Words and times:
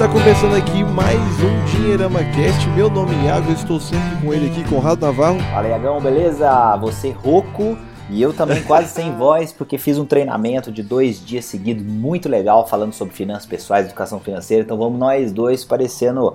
está 0.00 0.10
começando 0.10 0.54
aqui 0.54 0.82
mais 0.82 1.18
um 1.18 1.64
Dinheirama 1.66 2.20
Cast. 2.20 2.66
Meu 2.70 2.88
nome 2.88 3.14
é 3.16 3.26
Iago, 3.26 3.50
eu 3.50 3.54
estou 3.54 3.78
sempre 3.78 4.16
com 4.22 4.32
ele 4.32 4.46
aqui, 4.46 4.66
Conrado 4.66 5.02
Navarro. 5.02 5.38
Fala, 5.38 5.68
Iagão, 5.68 6.00
beleza? 6.00 6.74
Você 6.76 7.10
rouco 7.10 7.76
e 8.08 8.22
eu 8.22 8.32
também 8.32 8.62
quase 8.64 8.88
sem 8.88 9.14
voz, 9.14 9.52
porque 9.52 9.76
fiz 9.76 9.98
um 9.98 10.06
treinamento 10.06 10.72
de 10.72 10.82
dois 10.82 11.22
dias 11.22 11.44
seguidos 11.44 11.84
muito 11.84 12.30
legal 12.30 12.66
falando 12.66 12.94
sobre 12.94 13.14
finanças 13.14 13.44
pessoais, 13.44 13.84
educação 13.84 14.18
financeira. 14.18 14.64
Então 14.64 14.78
vamos 14.78 14.98
nós 14.98 15.32
dois 15.32 15.66
parecendo 15.66 16.34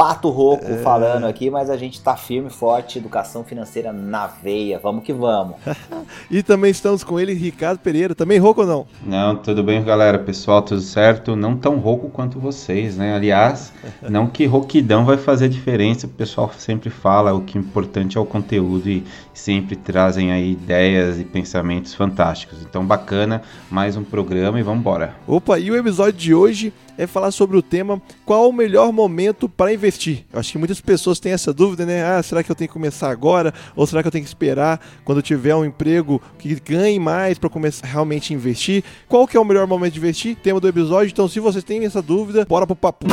pato 0.00 0.30
rouco 0.30 0.64
é... 0.64 0.78
falando 0.78 1.26
aqui, 1.26 1.50
mas 1.50 1.68
a 1.68 1.76
gente 1.76 2.00
tá 2.00 2.16
firme 2.16 2.48
e 2.48 2.50
forte, 2.50 2.96
educação 2.96 3.44
financeira 3.44 3.92
na 3.92 4.26
veia. 4.26 4.80
Vamos 4.82 5.04
que 5.04 5.12
vamos. 5.12 5.56
e 6.30 6.42
também 6.42 6.70
estamos 6.70 7.04
com 7.04 7.20
ele, 7.20 7.34
Ricardo 7.34 7.80
Pereira. 7.80 8.14
Também 8.14 8.38
rouco 8.38 8.62
ou 8.62 8.66
não? 8.66 8.86
Não, 9.04 9.36
tudo 9.36 9.62
bem, 9.62 9.84
galera. 9.84 10.18
Pessoal, 10.18 10.62
tudo 10.62 10.80
certo? 10.80 11.36
Não 11.36 11.54
tão 11.54 11.76
rouco 11.76 12.08
quanto 12.08 12.40
vocês, 12.40 12.96
né? 12.96 13.14
Aliás, 13.14 13.74
não 14.08 14.26
que 14.26 14.46
rouquidão 14.46 15.04
vai 15.04 15.18
fazer 15.18 15.50
diferença. 15.50 16.06
O 16.06 16.10
pessoal 16.10 16.50
sempre 16.56 16.88
fala, 16.88 17.34
o 17.34 17.42
que 17.42 17.58
é 17.58 17.60
importante 17.60 18.16
é 18.16 18.20
o 18.20 18.24
conteúdo 18.24 18.88
e 18.88 19.04
sempre 19.34 19.76
trazem 19.76 20.32
aí 20.32 20.52
ideias 20.52 21.20
e 21.20 21.24
pensamentos 21.24 21.92
fantásticos. 21.92 22.62
Então, 22.62 22.86
bacana, 22.86 23.42
mais 23.70 23.98
um 23.98 24.04
programa 24.04 24.58
e 24.58 24.62
vamos 24.62 24.80
embora. 24.80 25.14
Opa, 25.26 25.58
e 25.58 25.70
o 25.70 25.76
episódio 25.76 26.18
de 26.18 26.34
hoje 26.34 26.72
é 27.00 27.06
falar 27.06 27.30
sobre 27.30 27.56
o 27.56 27.62
tema 27.62 28.00
qual 28.26 28.48
o 28.48 28.52
melhor 28.52 28.92
momento 28.92 29.48
para 29.48 29.72
investir. 29.72 30.26
Eu 30.30 30.38
acho 30.38 30.52
que 30.52 30.58
muitas 30.58 30.80
pessoas 30.80 31.18
têm 31.18 31.32
essa 31.32 31.52
dúvida, 31.52 31.86
né? 31.86 32.04
Ah, 32.04 32.22
será 32.22 32.42
que 32.42 32.50
eu 32.50 32.54
tenho 32.54 32.68
que 32.68 32.74
começar 32.74 33.10
agora? 33.10 33.54
Ou 33.74 33.86
será 33.86 34.02
que 34.02 34.08
eu 34.08 34.12
tenho 34.12 34.24
que 34.24 34.28
esperar 34.30 34.80
quando 35.04 35.22
tiver 35.22 35.54
um 35.54 35.64
emprego 35.64 36.20
que 36.38 36.54
ganhe 36.56 37.00
mais 37.00 37.38
para 37.38 37.48
começar 37.48 37.86
realmente 37.86 38.32
a 38.32 38.36
investir? 38.36 38.84
Qual 39.08 39.26
que 39.26 39.36
é 39.36 39.40
o 39.40 39.44
melhor 39.44 39.66
momento 39.66 39.94
de 39.94 39.98
investir? 39.98 40.36
Tema 40.36 40.60
do 40.60 40.68
episódio. 40.68 41.10
Então, 41.10 41.26
se 41.26 41.40
vocês 41.40 41.64
têm 41.64 41.84
essa 41.84 42.02
dúvida, 42.02 42.44
bora 42.46 42.66
pro 42.66 42.76
papo. 42.76 43.06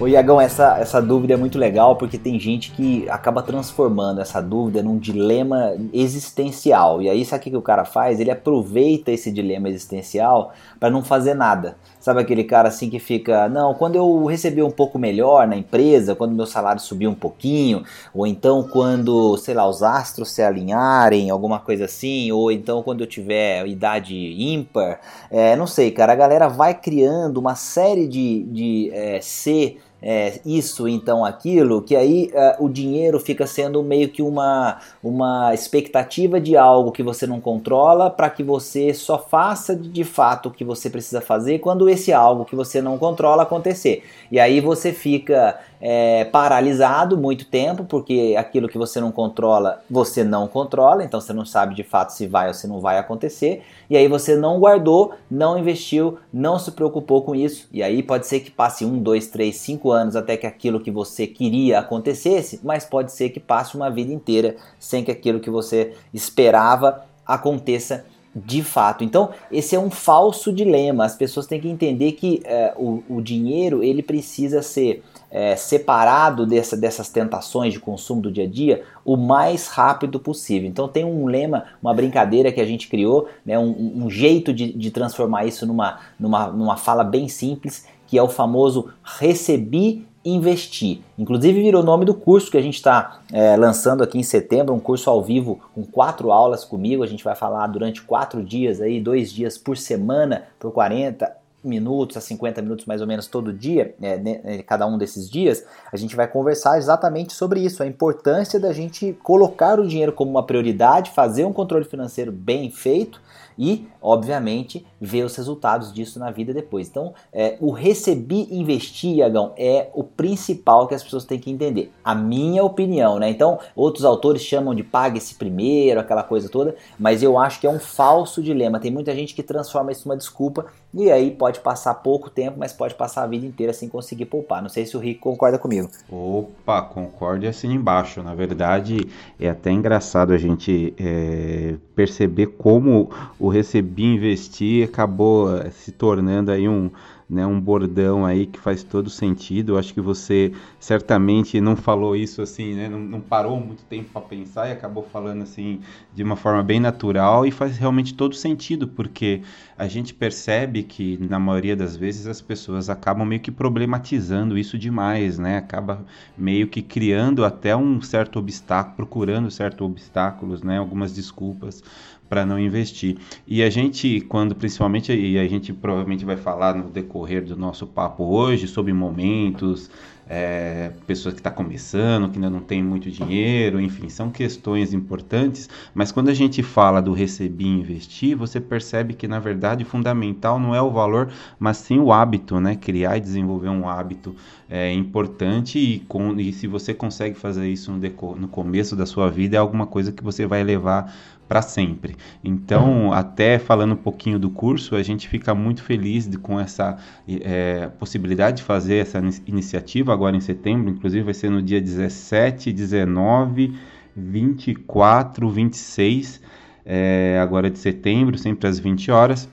Ô 0.00 0.08
Iagão, 0.08 0.40
essa, 0.40 0.78
essa 0.78 0.98
dúvida 0.98 1.34
é 1.34 1.36
muito 1.36 1.58
legal 1.58 1.94
porque 1.94 2.16
tem 2.16 2.40
gente 2.40 2.70
que 2.70 3.06
acaba 3.10 3.42
transformando 3.42 4.22
essa 4.22 4.40
dúvida 4.40 4.82
num 4.82 4.96
dilema 4.96 5.76
existencial. 5.92 7.02
E 7.02 7.10
aí, 7.10 7.22
sabe 7.22 7.40
o 7.40 7.50
que, 7.50 7.56
o 7.58 7.60
cara 7.60 7.84
faz? 7.84 8.18
Ele 8.18 8.30
aproveita 8.30 9.12
esse 9.12 9.30
dilema 9.30 9.68
existencial 9.68 10.54
para 10.78 10.88
não 10.88 11.04
fazer 11.04 11.34
nada. 11.34 11.76
Sabe 12.00 12.18
aquele 12.18 12.44
cara 12.44 12.68
assim 12.68 12.88
que 12.88 12.98
fica, 12.98 13.46
não, 13.50 13.74
quando 13.74 13.94
eu 13.94 14.24
receber 14.24 14.62
um 14.62 14.70
pouco 14.70 14.98
melhor 14.98 15.46
na 15.46 15.54
empresa, 15.54 16.14
quando 16.14 16.34
meu 16.34 16.46
salário 16.46 16.80
subir 16.80 17.06
um 17.06 17.14
pouquinho, 17.14 17.84
ou 18.14 18.26
então 18.26 18.62
quando, 18.62 19.36
sei 19.36 19.52
lá, 19.52 19.68
os 19.68 19.82
astros 19.82 20.30
se 20.30 20.42
alinharem, 20.42 21.28
alguma 21.28 21.58
coisa 21.58 21.84
assim, 21.84 22.32
ou 22.32 22.50
então 22.50 22.82
quando 22.82 23.02
eu 23.02 23.06
tiver 23.06 23.66
idade 23.66 24.16
ímpar, 24.16 24.98
é, 25.30 25.54
não 25.56 25.66
sei, 25.66 25.90
cara, 25.90 26.14
a 26.14 26.16
galera 26.16 26.48
vai 26.48 26.72
criando 26.72 27.36
uma 27.36 27.54
série 27.54 28.08
de, 28.08 28.44
de 28.44 28.90
é, 28.94 29.20
ser 29.20 29.76
é, 30.02 30.40
isso, 30.46 30.88
então 30.88 31.24
aquilo, 31.24 31.82
que 31.82 31.94
aí 31.94 32.30
uh, 32.32 32.64
o 32.64 32.68
dinheiro 32.68 33.20
fica 33.20 33.46
sendo 33.46 33.82
meio 33.82 34.08
que 34.08 34.22
uma, 34.22 34.78
uma 35.04 35.52
expectativa 35.52 36.40
de 36.40 36.56
algo 36.56 36.90
que 36.90 37.02
você 37.02 37.26
não 37.26 37.40
controla 37.40 38.08
para 38.08 38.30
que 38.30 38.42
você 38.42 38.94
só 38.94 39.18
faça 39.18 39.76
de 39.76 40.04
fato 40.04 40.48
o 40.48 40.50
que 40.50 40.64
você 40.64 40.88
precisa 40.88 41.20
fazer 41.20 41.58
quando 41.58 41.88
esse 41.88 42.12
algo 42.12 42.46
que 42.46 42.56
você 42.56 42.80
não 42.80 42.96
controla 42.96 43.42
acontecer. 43.42 44.02
E 44.32 44.40
aí 44.40 44.60
você 44.60 44.92
fica 44.92 45.58
é, 45.80 46.24
paralisado 46.26 47.16
muito 47.16 47.46
tempo, 47.46 47.84
porque 47.84 48.34
aquilo 48.38 48.68
que 48.68 48.76
você 48.76 49.00
não 49.00 49.10
controla, 49.10 49.82
você 49.90 50.22
não 50.22 50.46
controla, 50.46 51.02
então 51.02 51.20
você 51.20 51.32
não 51.32 51.46
sabe 51.46 51.74
de 51.74 51.82
fato 51.82 52.10
se 52.10 52.26
vai 52.26 52.48
ou 52.48 52.54
se 52.54 52.68
não 52.68 52.80
vai 52.80 52.98
acontecer, 52.98 53.62
e 53.88 53.96
aí 53.96 54.06
você 54.06 54.36
não 54.36 54.60
guardou, 54.60 55.14
não 55.30 55.58
investiu, 55.58 56.18
não 56.32 56.58
se 56.58 56.72
preocupou 56.72 57.22
com 57.22 57.34
isso, 57.34 57.66
e 57.72 57.82
aí 57.82 58.02
pode 58.02 58.26
ser 58.26 58.40
que 58.40 58.50
passe 58.50 58.84
um, 58.84 58.98
dois, 58.98 59.28
três, 59.28 59.56
cinco 59.56 59.90
anos 59.90 60.16
até 60.16 60.36
que 60.36 60.46
aquilo 60.46 60.80
que 60.80 60.90
você 60.90 61.26
queria 61.26 61.78
acontecesse, 61.78 62.60
mas 62.62 62.84
pode 62.84 63.12
ser 63.12 63.30
que 63.30 63.40
passe 63.40 63.74
uma 63.74 63.90
vida 63.90 64.12
inteira 64.12 64.56
sem 64.78 65.02
que 65.02 65.10
aquilo 65.10 65.40
que 65.40 65.50
você 65.50 65.94
esperava 66.12 67.04
aconteça 67.26 68.04
de 68.34 68.62
fato. 68.62 69.02
Então, 69.02 69.30
esse 69.50 69.74
é 69.74 69.78
um 69.78 69.90
falso 69.90 70.52
dilema. 70.52 71.04
As 71.04 71.16
pessoas 71.16 71.46
têm 71.46 71.60
que 71.60 71.68
entender 71.68 72.12
que 72.12 72.40
é, 72.44 72.72
o, 72.76 73.02
o 73.08 73.20
dinheiro 73.20 73.82
ele 73.82 74.02
precisa 74.02 74.62
ser 74.62 75.02
é, 75.30 75.54
separado 75.54 76.44
dessa, 76.44 76.76
dessas 76.76 77.08
tentações 77.08 77.72
de 77.72 77.78
consumo 77.78 78.20
do 78.20 78.32
dia 78.32 78.44
a 78.44 78.48
dia 78.48 78.82
o 79.04 79.16
mais 79.16 79.68
rápido 79.68 80.18
possível. 80.18 80.68
Então 80.68 80.88
tem 80.88 81.04
um 81.04 81.26
lema, 81.26 81.64
uma 81.80 81.94
brincadeira 81.94 82.50
que 82.50 82.60
a 82.60 82.66
gente 82.66 82.88
criou, 82.88 83.28
né, 83.46 83.58
um, 83.58 84.04
um 84.04 84.10
jeito 84.10 84.52
de, 84.52 84.72
de, 84.72 84.90
transformar 84.90 85.44
isso 85.44 85.66
numa, 85.66 86.00
numa, 86.18 86.48
numa 86.48 86.76
fala 86.76 87.04
bem 87.04 87.28
simples, 87.28 87.86
que 88.06 88.18
é 88.18 88.22
o 88.22 88.28
famoso 88.28 88.90
recebi 89.04 90.06
investir. 90.22 91.00
Inclusive 91.18 91.62
virou 91.62 91.82
o 91.82 91.84
nome 91.84 92.04
do 92.04 92.12
curso 92.12 92.50
que 92.50 92.58
a 92.58 92.62
gente 92.62 92.74
está 92.74 93.20
é, 93.32 93.56
lançando 93.56 94.02
aqui 94.02 94.18
em 94.18 94.22
setembro, 94.22 94.74
um 94.74 94.80
curso 94.80 95.08
ao 95.08 95.22
vivo 95.22 95.60
com 95.74 95.82
quatro 95.82 96.30
aulas 96.30 96.64
comigo. 96.64 97.02
A 97.02 97.06
gente 97.06 97.24
vai 97.24 97.34
falar 97.34 97.66
durante 97.68 98.02
quatro 98.02 98.42
dias 98.42 98.80
aí, 98.80 99.00
dois 99.00 99.32
dias 99.32 99.56
por 99.56 99.78
semana, 99.78 100.44
por 100.58 100.72
40 100.72 101.39
minutos 101.62 102.16
a 102.16 102.20
50 102.20 102.62
minutos 102.62 102.86
mais 102.86 103.00
ou 103.00 103.06
menos 103.06 103.26
todo 103.26 103.52
dia, 103.52 103.94
é, 104.00 104.16
né, 104.16 104.62
cada 104.66 104.86
um 104.86 104.96
desses 104.96 105.30
dias, 105.30 105.64
a 105.92 105.96
gente 105.96 106.16
vai 106.16 106.26
conversar 106.26 106.78
exatamente 106.78 107.32
sobre 107.32 107.60
isso, 107.60 107.82
a 107.82 107.86
importância 107.86 108.58
da 108.58 108.72
gente 108.72 109.12
colocar 109.22 109.78
o 109.78 109.86
dinheiro 109.86 110.12
como 110.12 110.30
uma 110.30 110.44
prioridade, 110.44 111.10
fazer 111.10 111.44
um 111.44 111.52
controle 111.52 111.84
financeiro 111.84 112.32
bem 112.32 112.70
feito 112.70 113.20
e, 113.58 113.86
obviamente, 114.00 114.86
ver 115.00 115.24
os 115.24 115.36
resultados 115.36 115.92
disso 115.92 116.18
na 116.18 116.30
vida 116.30 116.52
depois. 116.52 116.88
Então, 116.88 117.14
é, 117.32 117.56
o 117.60 117.70
recebi 117.70 118.48
investir, 118.50 119.16
Iagão, 119.16 119.52
é 119.56 119.88
o 119.94 120.04
principal 120.04 120.86
que 120.86 120.94
as 120.94 121.02
pessoas 121.02 121.24
têm 121.24 121.38
que 121.38 121.50
entender. 121.50 121.92
A 122.04 122.14
minha 122.14 122.64
opinião, 122.64 123.18
né? 123.18 123.30
Então, 123.30 123.58
outros 123.74 124.04
autores 124.04 124.42
chamam 124.42 124.74
de 124.74 124.82
pague-se 124.82 125.34
primeiro, 125.34 126.00
aquela 126.00 126.22
coisa 126.22 126.48
toda, 126.48 126.74
mas 126.98 127.22
eu 127.22 127.38
acho 127.38 127.60
que 127.60 127.66
é 127.66 127.70
um 127.70 127.78
falso 127.78 128.42
dilema. 128.42 128.80
Tem 128.80 128.90
muita 128.90 129.14
gente 129.14 129.34
que 129.34 129.42
transforma 129.42 129.92
isso 129.92 130.08
numa 130.08 130.16
desculpa 130.16 130.66
e 130.92 131.10
aí 131.10 131.30
pode 131.30 131.60
passar 131.60 131.94
pouco 131.94 132.28
tempo, 132.28 132.58
mas 132.58 132.72
pode 132.72 132.94
passar 132.94 133.22
a 133.22 133.26
vida 133.26 133.46
inteira 133.46 133.72
sem 133.72 133.88
conseguir 133.88 134.26
poupar. 134.26 134.60
Não 134.60 134.68
sei 134.68 134.84
se 134.84 134.96
o 134.96 135.00
Rico 135.00 135.30
concorda 135.30 135.58
comigo. 135.58 135.88
Opa, 136.10 136.82
concordo 136.82 137.44
e 137.44 137.48
assim 137.48 137.72
embaixo. 137.72 138.22
Na 138.22 138.34
verdade, 138.34 139.08
é 139.38 139.48
até 139.48 139.70
engraçado 139.70 140.32
a 140.32 140.38
gente 140.38 140.92
é, 140.98 141.76
perceber 141.94 142.48
como 142.58 143.10
o 143.38 143.48
recebi 143.48 143.89
investir 143.98 144.84
acabou 144.88 145.56
eh, 145.56 145.70
se 145.70 145.92
tornando 145.92 146.50
aí 146.50 146.68
um, 146.68 146.90
né, 147.30 147.46
um 147.46 147.60
bordão 147.60 148.26
aí 148.26 148.44
que 148.44 148.58
faz 148.58 148.82
todo 148.82 149.08
sentido. 149.08 149.72
Eu 149.72 149.78
acho 149.78 149.94
que 149.94 150.00
você 150.00 150.52
certamente 150.80 151.60
não 151.60 151.76
falou 151.76 152.16
isso 152.16 152.42
assim, 152.42 152.74
né, 152.74 152.88
não, 152.88 152.98
não 152.98 153.20
parou 153.20 153.60
muito 153.60 153.84
tempo 153.84 154.10
para 154.12 154.22
pensar 154.22 154.68
e 154.68 154.72
acabou 154.72 155.04
falando 155.04 155.42
assim 155.42 155.80
de 156.12 156.24
uma 156.24 156.34
forma 156.34 156.62
bem 156.62 156.80
natural 156.80 157.46
e 157.46 157.52
faz 157.52 157.78
realmente 157.78 158.14
todo 158.14 158.34
sentido, 158.34 158.88
porque 158.88 159.42
a 159.78 159.86
gente 159.86 160.12
percebe 160.12 160.82
que 160.82 161.16
na 161.20 161.38
maioria 161.38 161.76
das 161.76 161.96
vezes 161.96 162.26
as 162.26 162.40
pessoas 162.40 162.90
acabam 162.90 163.26
meio 163.26 163.40
que 163.40 163.50
problematizando 163.50 164.58
isso 164.58 164.76
demais, 164.76 165.38
né? 165.38 165.56
Acaba 165.58 166.04
meio 166.36 166.66
que 166.66 166.82
criando 166.82 167.44
até 167.44 167.76
um 167.76 168.00
certo 168.02 168.38
obstáculo, 168.38 168.96
procurando 168.96 169.50
certos 169.50 169.86
obstáculos, 169.86 170.62
né, 170.62 170.78
algumas 170.78 171.14
desculpas 171.14 171.82
para 172.30 172.46
não 172.46 172.60
investir. 172.60 173.18
E 173.44 173.60
a 173.60 173.68
gente, 173.68 174.20
quando 174.20 174.54
principalmente, 174.54 175.12
e 175.12 175.36
a 175.36 175.48
gente 175.48 175.72
provavelmente 175.72 176.24
vai 176.24 176.36
falar 176.36 176.76
no 176.76 176.88
decorrer 176.88 177.44
do 177.44 177.56
nosso 177.56 177.88
papo 177.88 178.22
hoje 178.22 178.68
sobre 178.68 178.92
momentos, 178.92 179.90
é, 180.32 180.92
pessoas 181.08 181.34
que 181.34 181.40
estão 181.40 181.50
tá 181.50 181.56
começando, 181.56 182.28
que 182.28 182.36
ainda 182.36 182.48
não 182.48 182.60
tem 182.60 182.80
muito 182.80 183.10
dinheiro, 183.10 183.80
enfim, 183.80 184.08
são 184.08 184.30
questões 184.30 184.94
importantes, 184.94 185.68
mas 185.92 186.12
quando 186.12 186.28
a 186.28 186.34
gente 186.34 186.62
fala 186.62 187.02
do 187.02 187.12
receber 187.12 187.64
e 187.64 187.66
investir, 187.66 188.36
você 188.36 188.60
percebe 188.60 189.14
que 189.14 189.26
na 189.26 189.40
verdade 189.40 189.82
o 189.82 189.86
fundamental 189.86 190.60
não 190.60 190.72
é 190.72 190.80
o 190.80 190.88
valor, 190.88 191.32
mas 191.58 191.78
sim 191.78 191.98
o 191.98 192.12
hábito, 192.12 192.60
né? 192.60 192.76
Criar 192.76 193.16
e 193.16 193.20
desenvolver 193.20 193.70
um 193.70 193.88
hábito 193.88 194.36
é 194.68 194.92
importante 194.92 195.80
e, 195.80 195.98
com, 196.06 196.38
e 196.38 196.52
se 196.52 196.68
você 196.68 196.94
consegue 196.94 197.36
fazer 197.36 197.68
isso 197.68 197.90
no, 197.90 198.36
no 198.36 198.46
começo 198.46 198.94
da 198.94 199.06
sua 199.06 199.28
vida, 199.28 199.56
é 199.56 199.58
alguma 199.58 199.84
coisa 199.84 200.12
que 200.12 200.22
você 200.22 200.46
vai 200.46 200.62
levar 200.62 201.12
para 201.50 201.62
sempre. 201.62 202.14
Então, 202.44 203.12
até 203.12 203.58
falando 203.58 203.94
um 203.94 203.96
pouquinho 203.96 204.38
do 204.38 204.48
curso, 204.48 204.94
a 204.94 205.02
gente 205.02 205.28
fica 205.28 205.52
muito 205.52 205.82
feliz 205.82 206.28
de, 206.28 206.38
com 206.38 206.60
essa 206.60 206.96
é, 207.26 207.88
possibilidade 207.98 208.58
de 208.58 208.62
fazer 208.62 208.98
essa 208.98 209.18
iniciativa 209.48 210.12
agora 210.12 210.36
em 210.36 210.40
setembro. 210.40 210.88
Inclusive, 210.88 211.24
vai 211.24 211.34
ser 211.34 211.50
no 211.50 211.60
dia 211.60 211.80
17, 211.80 212.72
19, 212.72 213.76
24, 214.14 215.50
26, 215.50 216.40
é, 216.86 217.40
agora 217.42 217.68
de 217.68 217.80
setembro, 217.80 218.38
sempre 218.38 218.68
às 218.68 218.78
20 218.78 219.10
horas. 219.10 219.48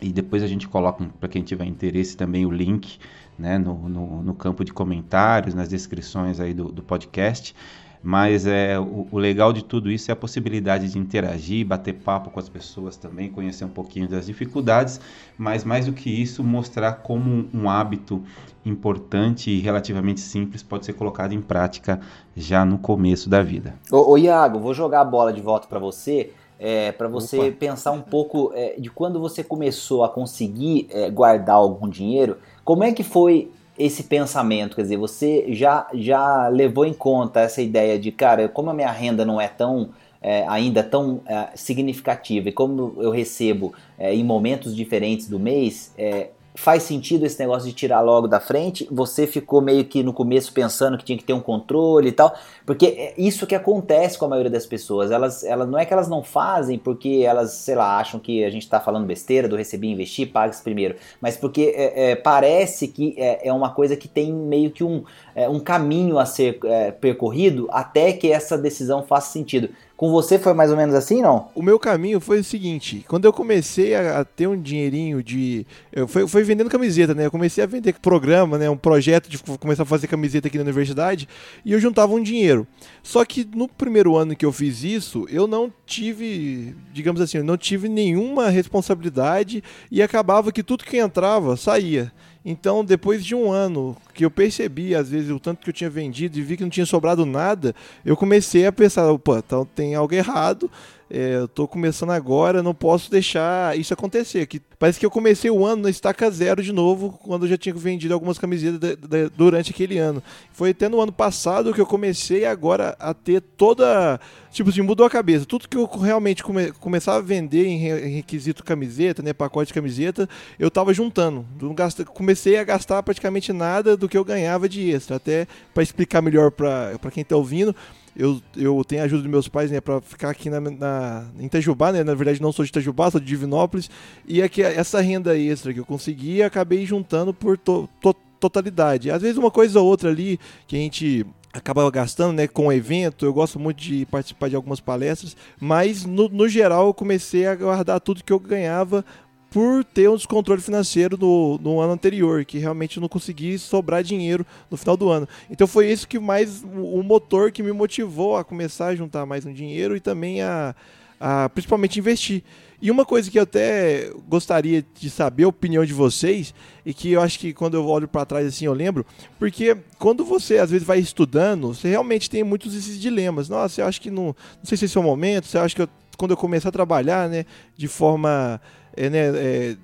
E 0.00 0.14
depois 0.14 0.42
a 0.42 0.46
gente 0.46 0.66
coloca, 0.66 1.04
para 1.20 1.28
quem 1.28 1.42
tiver 1.42 1.66
interesse, 1.66 2.16
também 2.16 2.46
o 2.46 2.50
link 2.50 2.98
né, 3.38 3.58
no, 3.58 3.90
no, 3.90 4.22
no, 4.22 4.34
campo 4.34 4.64
de 4.64 4.72
comentários, 4.72 5.54
nas 5.54 5.68
descrições 5.68 6.40
aí 6.40 6.54
do, 6.54 6.72
do 6.72 6.82
podcast. 6.82 7.54
Mas 8.02 8.46
é, 8.46 8.78
o, 8.78 9.06
o, 9.10 9.18
legal 9.18 9.52
de 9.52 9.62
tudo 9.62 9.90
isso 9.90 10.10
é 10.10 10.12
a 10.12 10.16
possibilidade 10.16 10.88
de 10.88 10.98
interagir, 10.98 11.66
bater 11.66 11.94
papo 11.94 12.30
com 12.30 12.40
as 12.40 12.48
pessoas 12.48 12.96
também, 12.96 13.28
conhecer 13.28 13.64
um 13.64 13.68
pouquinho 13.70 14.08
das 14.08 14.26
dificuldades, 14.26 14.98
mas 15.36 15.64
mais 15.64 15.84
do 15.84 15.92
que 15.92 16.08
isso, 16.08 16.42
mostrar 16.42 16.92
como 16.94 17.46
um 17.52 17.68
hábito 17.68 18.22
importante 18.64 19.50
e 19.50 19.60
relativamente 19.60 20.20
simples 20.20 20.62
pode 20.62 20.86
ser 20.86 20.94
colocado 20.94 21.32
em 21.32 21.42
prática 21.42 22.00
já 22.34 22.64
no 22.64 22.78
começo 22.78 23.28
da 23.28 23.42
vida. 23.42 23.74
Ô, 23.90 24.12
ô 24.12 24.18
Iago, 24.18 24.58
vou 24.58 24.72
jogar 24.72 25.02
a 25.02 25.04
bola 25.04 25.32
de 25.32 25.40
volta 25.40 25.66
para 25.68 25.78
você. 25.78 26.32
É, 26.62 26.92
para 26.92 27.08
você 27.08 27.38
Opa. 27.38 27.52
pensar 27.52 27.90
um 27.90 28.02
pouco 28.02 28.52
é, 28.54 28.78
de 28.78 28.90
quando 28.90 29.18
você 29.18 29.42
começou 29.42 30.04
a 30.04 30.10
conseguir 30.10 30.88
é, 30.90 31.08
guardar 31.08 31.56
algum 31.56 31.88
dinheiro, 31.88 32.36
como 32.62 32.84
é 32.84 32.92
que 32.92 33.02
foi 33.02 33.50
esse 33.80 34.04
pensamento? 34.04 34.76
Quer 34.76 34.82
dizer, 34.82 34.96
você 34.96 35.46
já, 35.48 35.86
já 35.94 36.48
levou 36.48 36.84
em 36.84 36.92
conta 36.92 37.40
essa 37.40 37.62
ideia 37.62 37.98
de, 37.98 38.12
cara, 38.12 38.48
como 38.48 38.70
a 38.70 38.74
minha 38.74 38.90
renda 38.90 39.24
não 39.24 39.40
é 39.40 39.48
tão 39.48 39.90
é, 40.22 40.44
ainda 40.46 40.82
tão 40.82 41.22
é, 41.26 41.48
significativa 41.54 42.50
e 42.50 42.52
como 42.52 42.94
eu 42.98 43.10
recebo 43.10 43.72
é, 43.98 44.14
em 44.14 44.22
momentos 44.22 44.76
diferentes 44.76 45.26
do 45.26 45.38
mês, 45.38 45.94
é, 45.96 46.28
faz 46.60 46.82
sentido 46.82 47.24
esse 47.24 47.40
negócio 47.40 47.66
de 47.66 47.74
tirar 47.74 48.00
logo 48.02 48.28
da 48.28 48.38
frente? 48.38 48.86
Você 48.90 49.26
ficou 49.26 49.62
meio 49.62 49.82
que 49.86 50.02
no 50.02 50.12
começo 50.12 50.52
pensando 50.52 50.98
que 50.98 51.04
tinha 51.04 51.16
que 51.16 51.24
ter 51.24 51.32
um 51.32 51.40
controle 51.40 52.10
e 52.10 52.12
tal? 52.12 52.34
Porque 52.66 52.86
é 52.86 53.14
isso 53.16 53.46
que 53.46 53.54
acontece 53.54 54.18
com 54.18 54.26
a 54.26 54.28
maioria 54.28 54.50
das 54.50 54.66
pessoas. 54.66 55.10
Elas, 55.10 55.42
elas 55.42 55.66
não 55.66 55.78
é 55.78 55.86
que 55.86 55.92
elas 55.92 56.06
não 56.06 56.22
fazem 56.22 56.78
porque 56.78 57.22
elas, 57.24 57.52
sei 57.52 57.74
lá, 57.74 57.98
acham 57.98 58.20
que 58.20 58.44
a 58.44 58.50
gente 58.50 58.62
está 58.62 58.78
falando 58.78 59.06
besteira 59.06 59.48
do 59.48 59.56
receber 59.56 59.86
e 59.86 59.92
investir, 59.92 60.30
pague 60.30 60.54
primeiro. 60.62 60.96
Mas 61.18 61.36
porque 61.36 61.72
é, 61.74 62.10
é, 62.10 62.16
parece 62.16 62.88
que 62.88 63.14
é, 63.16 63.48
é, 63.48 63.52
uma 63.52 63.70
coisa 63.70 63.96
que 63.96 64.06
tem 64.06 64.30
meio 64.30 64.70
que 64.70 64.84
um, 64.84 65.02
é, 65.34 65.48
um 65.48 65.60
caminho 65.60 66.18
a 66.18 66.26
ser 66.26 66.58
é, 66.64 66.90
percorrido 66.90 67.68
até 67.70 68.12
que 68.12 68.30
essa 68.30 68.58
decisão 68.58 69.02
faça 69.02 69.32
sentido. 69.32 69.70
Com 70.00 70.10
você 70.10 70.38
foi 70.38 70.54
mais 70.54 70.70
ou 70.70 70.78
menos 70.78 70.94
assim, 70.94 71.20
não? 71.20 71.50
O 71.54 71.62
meu 71.62 71.78
caminho 71.78 72.20
foi 72.20 72.40
o 72.40 72.44
seguinte: 72.44 73.04
quando 73.06 73.26
eu 73.26 73.34
comecei 73.34 73.94
a, 73.94 74.24
ter 74.24 74.46
um 74.46 74.58
dinheirinho 74.58 75.22
de. 75.22 75.66
Eu 75.92 76.08
foi 76.08 76.42
vendendo 76.42 76.70
camiseta, 76.70 77.14
né? 77.14 77.26
Eu 77.26 77.30
comecei 77.30 77.62
a 77.62 77.66
vender 77.66 77.92
programa, 78.00 78.56
né? 78.56 78.70
Um 78.70 78.78
projeto 78.78 79.28
de 79.28 79.36
começar 79.58 79.82
a 79.82 79.84
fazer 79.84 80.06
camiseta 80.06 80.48
aqui 80.48 80.56
na 80.56 80.64
universidade 80.64 81.28
e 81.66 81.74
eu 81.74 81.78
juntava 81.78 82.14
um 82.14 82.22
dinheiro. 82.22 82.66
Só 83.02 83.22
que 83.26 83.46
no 83.54 83.68
primeiro 83.68 84.16
ano 84.16 84.34
que 84.34 84.46
eu 84.46 84.52
fiz 84.52 84.82
isso, 84.82 85.26
eu 85.28 85.46
não 85.46 85.70
tive, 85.84 86.74
digamos 86.94 87.20
assim, 87.20 87.36
eu 87.36 87.44
não 87.44 87.58
tive 87.58 87.86
nenhuma 87.86 88.48
responsabilidade 88.48 89.62
e 89.90 90.00
acabava 90.00 90.50
que 90.50 90.62
tudo 90.62 90.82
que 90.82 90.96
entrava 90.96 91.58
saía. 91.58 92.10
Então, 92.44 92.82
depois 92.84 93.24
de 93.24 93.34
um 93.34 93.52
ano 93.52 93.94
que 94.14 94.24
eu 94.24 94.30
percebi, 94.30 94.94
às 94.94 95.10
vezes, 95.10 95.30
o 95.30 95.38
tanto 95.38 95.62
que 95.62 95.68
eu 95.68 95.74
tinha 95.74 95.90
vendido 95.90 96.38
e 96.38 96.42
vi 96.42 96.56
que 96.56 96.62
não 96.62 96.70
tinha 96.70 96.86
sobrado 96.86 97.26
nada, 97.26 97.74
eu 98.04 98.16
comecei 98.16 98.66
a 98.66 98.72
pensar, 98.72 99.10
opa, 99.12 99.42
então 99.44 99.66
tem 99.66 99.94
algo 99.94 100.14
errado, 100.14 100.70
é, 101.10 101.34
eu 101.34 101.48
tô 101.48 101.66
começando 101.66 102.10
agora, 102.10 102.62
não 102.62 102.72
posso 102.72 103.10
deixar 103.10 103.76
isso 103.76 103.92
acontecer. 103.92 104.46
Que 104.46 104.60
parece 104.78 104.98
que 104.98 105.04
eu 105.04 105.10
comecei 105.10 105.50
o 105.50 105.66
ano 105.66 105.82
na 105.82 105.90
estaca 105.90 106.30
zero 106.30 106.62
de 106.62 106.72
novo, 106.72 107.18
quando 107.24 107.46
eu 107.46 107.48
já 107.48 107.58
tinha 107.58 107.74
vendido 107.74 108.14
algumas 108.14 108.38
camisetas 108.38 108.78
de, 108.78 108.94
de, 108.94 109.28
durante 109.30 109.72
aquele 109.72 109.98
ano. 109.98 110.22
Foi 110.52 110.70
até 110.70 110.88
no 110.88 111.00
ano 111.00 111.10
passado 111.10 111.74
que 111.74 111.80
eu 111.80 111.86
comecei 111.86 112.44
agora 112.44 112.96
a 113.00 113.12
ter 113.12 113.40
toda. 113.40 114.20
Tipo 114.52 114.70
assim, 114.70 114.82
mudou 114.82 115.04
a 115.04 115.10
cabeça. 115.10 115.44
Tudo 115.44 115.68
que 115.68 115.76
eu 115.76 115.86
realmente 115.86 116.44
come, 116.44 116.70
começava 116.72 117.18
a 117.18 117.22
vender 117.22 117.66
em, 117.66 117.76
re, 117.76 118.06
em, 118.06 118.14
requisito 118.16 118.62
camiseta, 118.62 119.20
né, 119.20 119.32
pacote 119.32 119.68
de 119.68 119.74
camiseta, 119.74 120.28
eu 120.60 120.70
tava 120.70 120.94
juntando. 120.94 121.44
Gasta, 121.74 122.04
comecei 122.04 122.56
a 122.56 122.64
gastar 122.64 123.02
praticamente 123.02 123.52
nada 123.52 123.96
do 123.96 124.08
que 124.08 124.16
eu 124.16 124.24
ganhava 124.24 124.68
de 124.68 124.90
extra. 124.90 125.16
Até 125.16 125.48
para 125.74 125.82
explicar 125.82 126.22
melhor 126.22 126.52
para 126.52 127.10
quem 127.12 127.24
tá 127.24 127.34
ouvindo 127.34 127.74
eu, 128.20 128.40
eu 128.54 128.84
tenho 128.84 129.00
a 129.00 129.04
ajuda 129.06 129.22
dos 129.22 129.30
meus 129.30 129.48
pais, 129.48 129.70
né, 129.70 129.80
para 129.80 130.00
ficar 130.02 130.30
aqui 130.30 130.50
na, 130.50 130.60
na, 130.60 131.24
em 131.38 131.46
Itajubá, 131.46 131.90
né, 131.90 132.04
na 132.04 132.14
verdade 132.14 132.42
não 132.42 132.52
sou 132.52 132.64
de 132.64 132.70
Itajubá, 132.70 133.10
sou 133.10 133.18
de 133.18 133.26
Divinópolis, 133.26 133.88
e 134.26 134.42
aqui 134.42 134.62
essa 134.62 135.00
renda 135.00 135.36
extra 135.36 135.72
que 135.72 135.80
eu 135.80 135.86
consegui, 135.86 136.42
acabei 136.42 136.84
juntando 136.84 137.32
por 137.32 137.56
to, 137.56 137.88
to, 138.00 138.14
totalidade. 138.38 139.10
Às 139.10 139.22
vezes 139.22 139.38
uma 139.38 139.50
coisa 139.50 139.80
ou 139.80 139.86
outra 139.86 140.10
ali 140.10 140.38
que 140.66 140.76
a 140.76 140.78
gente 140.78 141.26
acaba 141.52 141.90
gastando 141.90 142.32
né, 142.34 142.46
com 142.46 142.66
o 142.66 142.72
evento. 142.72 143.24
Eu 143.24 143.32
gosto 143.32 143.58
muito 143.58 143.78
de 143.78 144.06
participar 144.06 144.48
de 144.48 144.56
algumas 144.56 144.80
palestras, 144.80 145.36
mas 145.58 146.04
no, 146.04 146.28
no 146.28 146.48
geral 146.48 146.86
eu 146.86 146.94
comecei 146.94 147.46
a 147.46 147.54
guardar 147.54 148.00
tudo 148.00 148.22
que 148.22 148.32
eu 148.32 148.38
ganhava 148.38 149.04
por 149.50 149.84
ter 149.84 150.08
um 150.08 150.14
descontrole 150.14 150.62
financeiro 150.62 151.16
no, 151.18 151.58
no 151.58 151.80
ano 151.80 151.92
anterior, 151.92 152.44
que 152.44 152.58
realmente 152.58 153.00
não 153.00 153.08
consegui 153.08 153.58
sobrar 153.58 154.02
dinheiro 154.02 154.46
no 154.70 154.76
final 154.76 154.96
do 154.96 155.10
ano. 155.10 155.28
Então 155.50 155.66
foi 155.66 155.90
isso 155.90 156.06
que 156.06 156.18
mais 156.18 156.62
o 156.62 157.02
motor 157.02 157.50
que 157.50 157.62
me 157.62 157.72
motivou 157.72 158.36
a 158.36 158.44
começar 158.44 158.86
a 158.86 158.96
juntar 158.96 159.26
mais 159.26 159.44
um 159.44 159.52
dinheiro 159.52 159.96
e 159.96 160.00
também 160.00 160.40
a, 160.40 160.74
a 161.18 161.48
principalmente 161.48 161.98
investir. 161.98 162.44
E 162.82 162.90
uma 162.90 163.04
coisa 163.04 163.30
que 163.30 163.38
eu 163.38 163.42
até 163.42 164.10
gostaria 164.26 164.84
de 164.98 165.10
saber 165.10 165.44
a 165.44 165.48
opinião 165.48 165.84
de 165.84 165.92
vocês, 165.92 166.54
e 166.86 166.94
que 166.94 167.10
eu 167.12 167.20
acho 167.20 167.38
que 167.38 167.52
quando 167.52 167.74
eu 167.74 167.86
olho 167.86 168.08
para 168.08 168.24
trás 168.24 168.46
assim 168.46 168.64
eu 168.64 168.72
lembro, 168.72 169.04
porque 169.38 169.76
quando 169.98 170.24
você 170.24 170.56
às 170.58 170.70
vezes 170.70 170.86
vai 170.86 170.98
estudando, 170.98 171.74
você 171.74 171.88
realmente 171.88 172.30
tem 172.30 172.42
muitos 172.42 172.74
esses 172.74 172.98
dilemas. 172.98 173.50
Nossa, 173.50 173.82
eu 173.82 173.86
acho 173.86 174.00
que 174.00 174.10
não, 174.10 174.26
não 174.26 174.64
sei 174.64 174.78
se 174.78 174.86
esse 174.86 174.96
é 174.96 175.00
o 175.00 175.04
momento, 175.04 175.46
você 175.46 175.58
acha 175.58 175.74
que 175.74 175.82
eu, 175.82 175.88
quando 176.16 176.30
eu 176.30 176.36
começar 176.38 176.70
a 176.70 176.72
trabalhar, 176.72 177.28
né, 177.28 177.44
de 177.76 177.86
forma 177.86 178.58
é, 178.96 179.10
né, 179.10 179.18
é, 179.36 179.76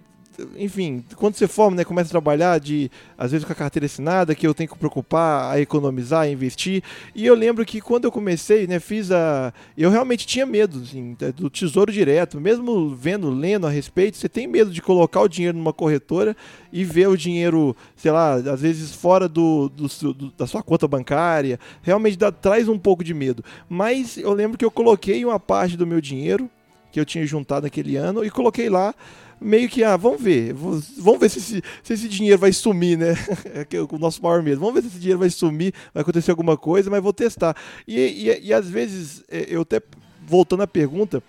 enfim, 0.56 1.04
quando 1.16 1.34
você 1.34 1.48
forma, 1.48 1.76
né, 1.76 1.84
começa 1.84 2.08
a 2.08 2.10
trabalhar 2.10 2.58
de 2.58 2.90
às 3.16 3.32
vezes 3.32 3.44
com 3.44 3.52
a 3.52 3.56
carteira 3.56 3.86
assinada, 3.86 4.34
que 4.34 4.46
eu 4.46 4.54
tenho 4.54 4.68
que 4.68 4.78
preocupar 4.78 5.52
a 5.52 5.60
economizar, 5.60 6.22
a 6.22 6.28
investir. 6.28 6.82
E 7.14 7.24
eu 7.24 7.34
lembro 7.34 7.64
que 7.64 7.80
quando 7.80 8.04
eu 8.04 8.12
comecei, 8.12 8.66
né, 8.66 8.78
fiz 8.78 9.10
a 9.10 9.52
eu 9.76 9.90
realmente 9.90 10.26
tinha 10.26 10.44
medo 10.44 10.80
assim, 10.82 11.16
do 11.36 11.48
tesouro 11.48 11.92
direto, 11.92 12.40
mesmo 12.40 12.94
vendo, 12.94 13.30
lendo 13.30 13.66
a 13.66 13.70
respeito, 13.70 14.16
você 14.16 14.28
tem 14.28 14.46
medo 14.46 14.70
de 14.70 14.82
colocar 14.82 15.20
o 15.20 15.28
dinheiro 15.28 15.56
numa 15.56 15.72
corretora 15.72 16.36
e 16.72 16.84
ver 16.84 17.08
o 17.08 17.16
dinheiro, 17.16 17.74
sei 17.96 18.10
lá, 18.10 18.34
às 18.34 18.60
vezes 18.60 18.94
fora 18.94 19.28
do, 19.28 19.68
do, 19.68 19.88
do 20.12 20.30
da 20.36 20.46
sua 20.46 20.62
conta 20.62 20.86
bancária. 20.86 21.58
Realmente 21.82 22.16
dá, 22.16 22.30
traz 22.30 22.68
um 22.68 22.78
pouco 22.78 23.02
de 23.02 23.14
medo. 23.14 23.42
Mas 23.68 24.16
eu 24.18 24.32
lembro 24.32 24.58
que 24.58 24.64
eu 24.64 24.70
coloquei 24.70 25.24
uma 25.24 25.40
parte 25.40 25.76
do 25.76 25.86
meu 25.86 26.00
dinheiro 26.00 26.50
que 26.90 27.00
eu 27.00 27.04
tinha 27.04 27.26
juntado 27.26 27.64
naquele 27.64 27.96
ano 27.96 28.24
e 28.24 28.30
coloquei 28.30 28.68
lá 28.68 28.94
meio 29.40 29.68
que, 29.68 29.84
ah, 29.84 29.96
vamos 29.96 30.20
ver, 30.20 30.54
vamos 30.54 31.20
ver 31.20 31.28
se 31.28 31.38
esse, 31.38 31.62
se 31.82 31.92
esse 31.92 32.08
dinheiro 32.08 32.38
vai 32.38 32.52
sumir, 32.52 32.96
né? 32.96 33.14
É 33.54 33.66
o 33.80 33.98
nosso 33.98 34.22
maior 34.22 34.42
medo. 34.42 34.60
Vamos 34.60 34.74
ver 34.74 34.82
se 34.82 34.88
esse 34.88 34.98
dinheiro 34.98 35.18
vai 35.18 35.30
sumir, 35.30 35.72
vai 35.92 36.02
acontecer 36.02 36.30
alguma 36.30 36.56
coisa, 36.56 36.90
mas 36.90 37.02
vou 37.02 37.12
testar. 37.12 37.54
E, 37.86 38.00
e, 38.00 38.46
e 38.46 38.52
às 38.52 38.68
vezes, 38.68 39.22
é, 39.28 39.46
eu 39.48 39.62
até, 39.62 39.80
voltando 40.26 40.62
à 40.62 40.66
pergunta, 40.66 41.22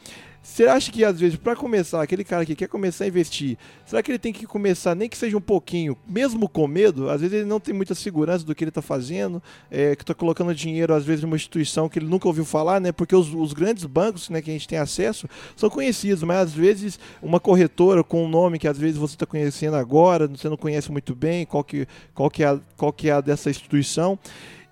você 0.47 0.65
acha 0.65 0.91
que, 0.91 1.03
às 1.03 1.19
vezes, 1.19 1.35
para 1.35 1.57
começar, 1.57 2.01
aquele 2.01 2.23
cara 2.23 2.45
que 2.45 2.55
quer 2.55 2.69
começar 2.69 3.03
a 3.03 3.07
investir, 3.07 3.57
será 3.85 4.01
que 4.01 4.09
ele 4.09 4.17
tem 4.17 4.31
que 4.31 4.47
começar, 4.47 4.95
nem 4.95 5.09
que 5.09 5.17
seja 5.17 5.37
um 5.37 5.41
pouquinho, 5.41 5.95
mesmo 6.07 6.47
com 6.47 6.65
medo? 6.65 7.09
Às 7.09 7.19
vezes 7.19 7.35
ele 7.35 7.45
não 7.45 7.59
tem 7.59 7.75
muita 7.75 7.93
segurança 7.93 8.45
do 8.45 8.55
que 8.55 8.63
ele 8.63 8.69
está 8.69 8.81
fazendo, 8.81 9.43
é, 9.69 9.93
que 9.93 10.03
está 10.03 10.15
colocando 10.15 10.55
dinheiro, 10.55 10.93
às 10.93 11.03
vezes, 11.03 11.21
numa 11.21 11.35
instituição 11.35 11.89
que 11.89 11.99
ele 11.99 12.07
nunca 12.07 12.29
ouviu 12.29 12.45
falar, 12.45 12.79
né? 12.79 12.93
Porque 12.93 13.13
os, 13.13 13.31
os, 13.33 13.51
grandes 13.51 13.83
bancos 13.83 14.29
né, 14.29 14.41
que 14.41 14.49
a 14.49 14.53
gente 14.53 14.67
tem 14.67 14.79
acesso 14.79 15.27
são 15.55 15.69
conhecidos, 15.69 16.23
mas 16.23 16.37
às 16.37 16.53
vezes 16.53 16.97
uma 17.21 17.41
corretora 17.41 18.01
com 18.01 18.23
um 18.23 18.29
nome 18.29 18.57
que 18.57 18.69
às 18.69 18.77
vezes 18.77 18.97
você 18.97 19.15
está 19.15 19.25
conhecendo 19.25 19.75
agora, 19.75 20.27
você 20.27 20.47
não 20.47 20.57
conhece 20.57 20.89
muito 20.91 21.13
bem 21.13 21.45
qual 21.45 21.63
que, 21.63 21.85
qual 22.15 22.31
que, 22.31 22.41
é, 22.41 22.47
a, 22.47 22.59
qual 22.77 22.93
que 22.93 23.09
é 23.09 23.11
a 23.11 23.21
dessa 23.21 23.49
instituição 23.49 24.17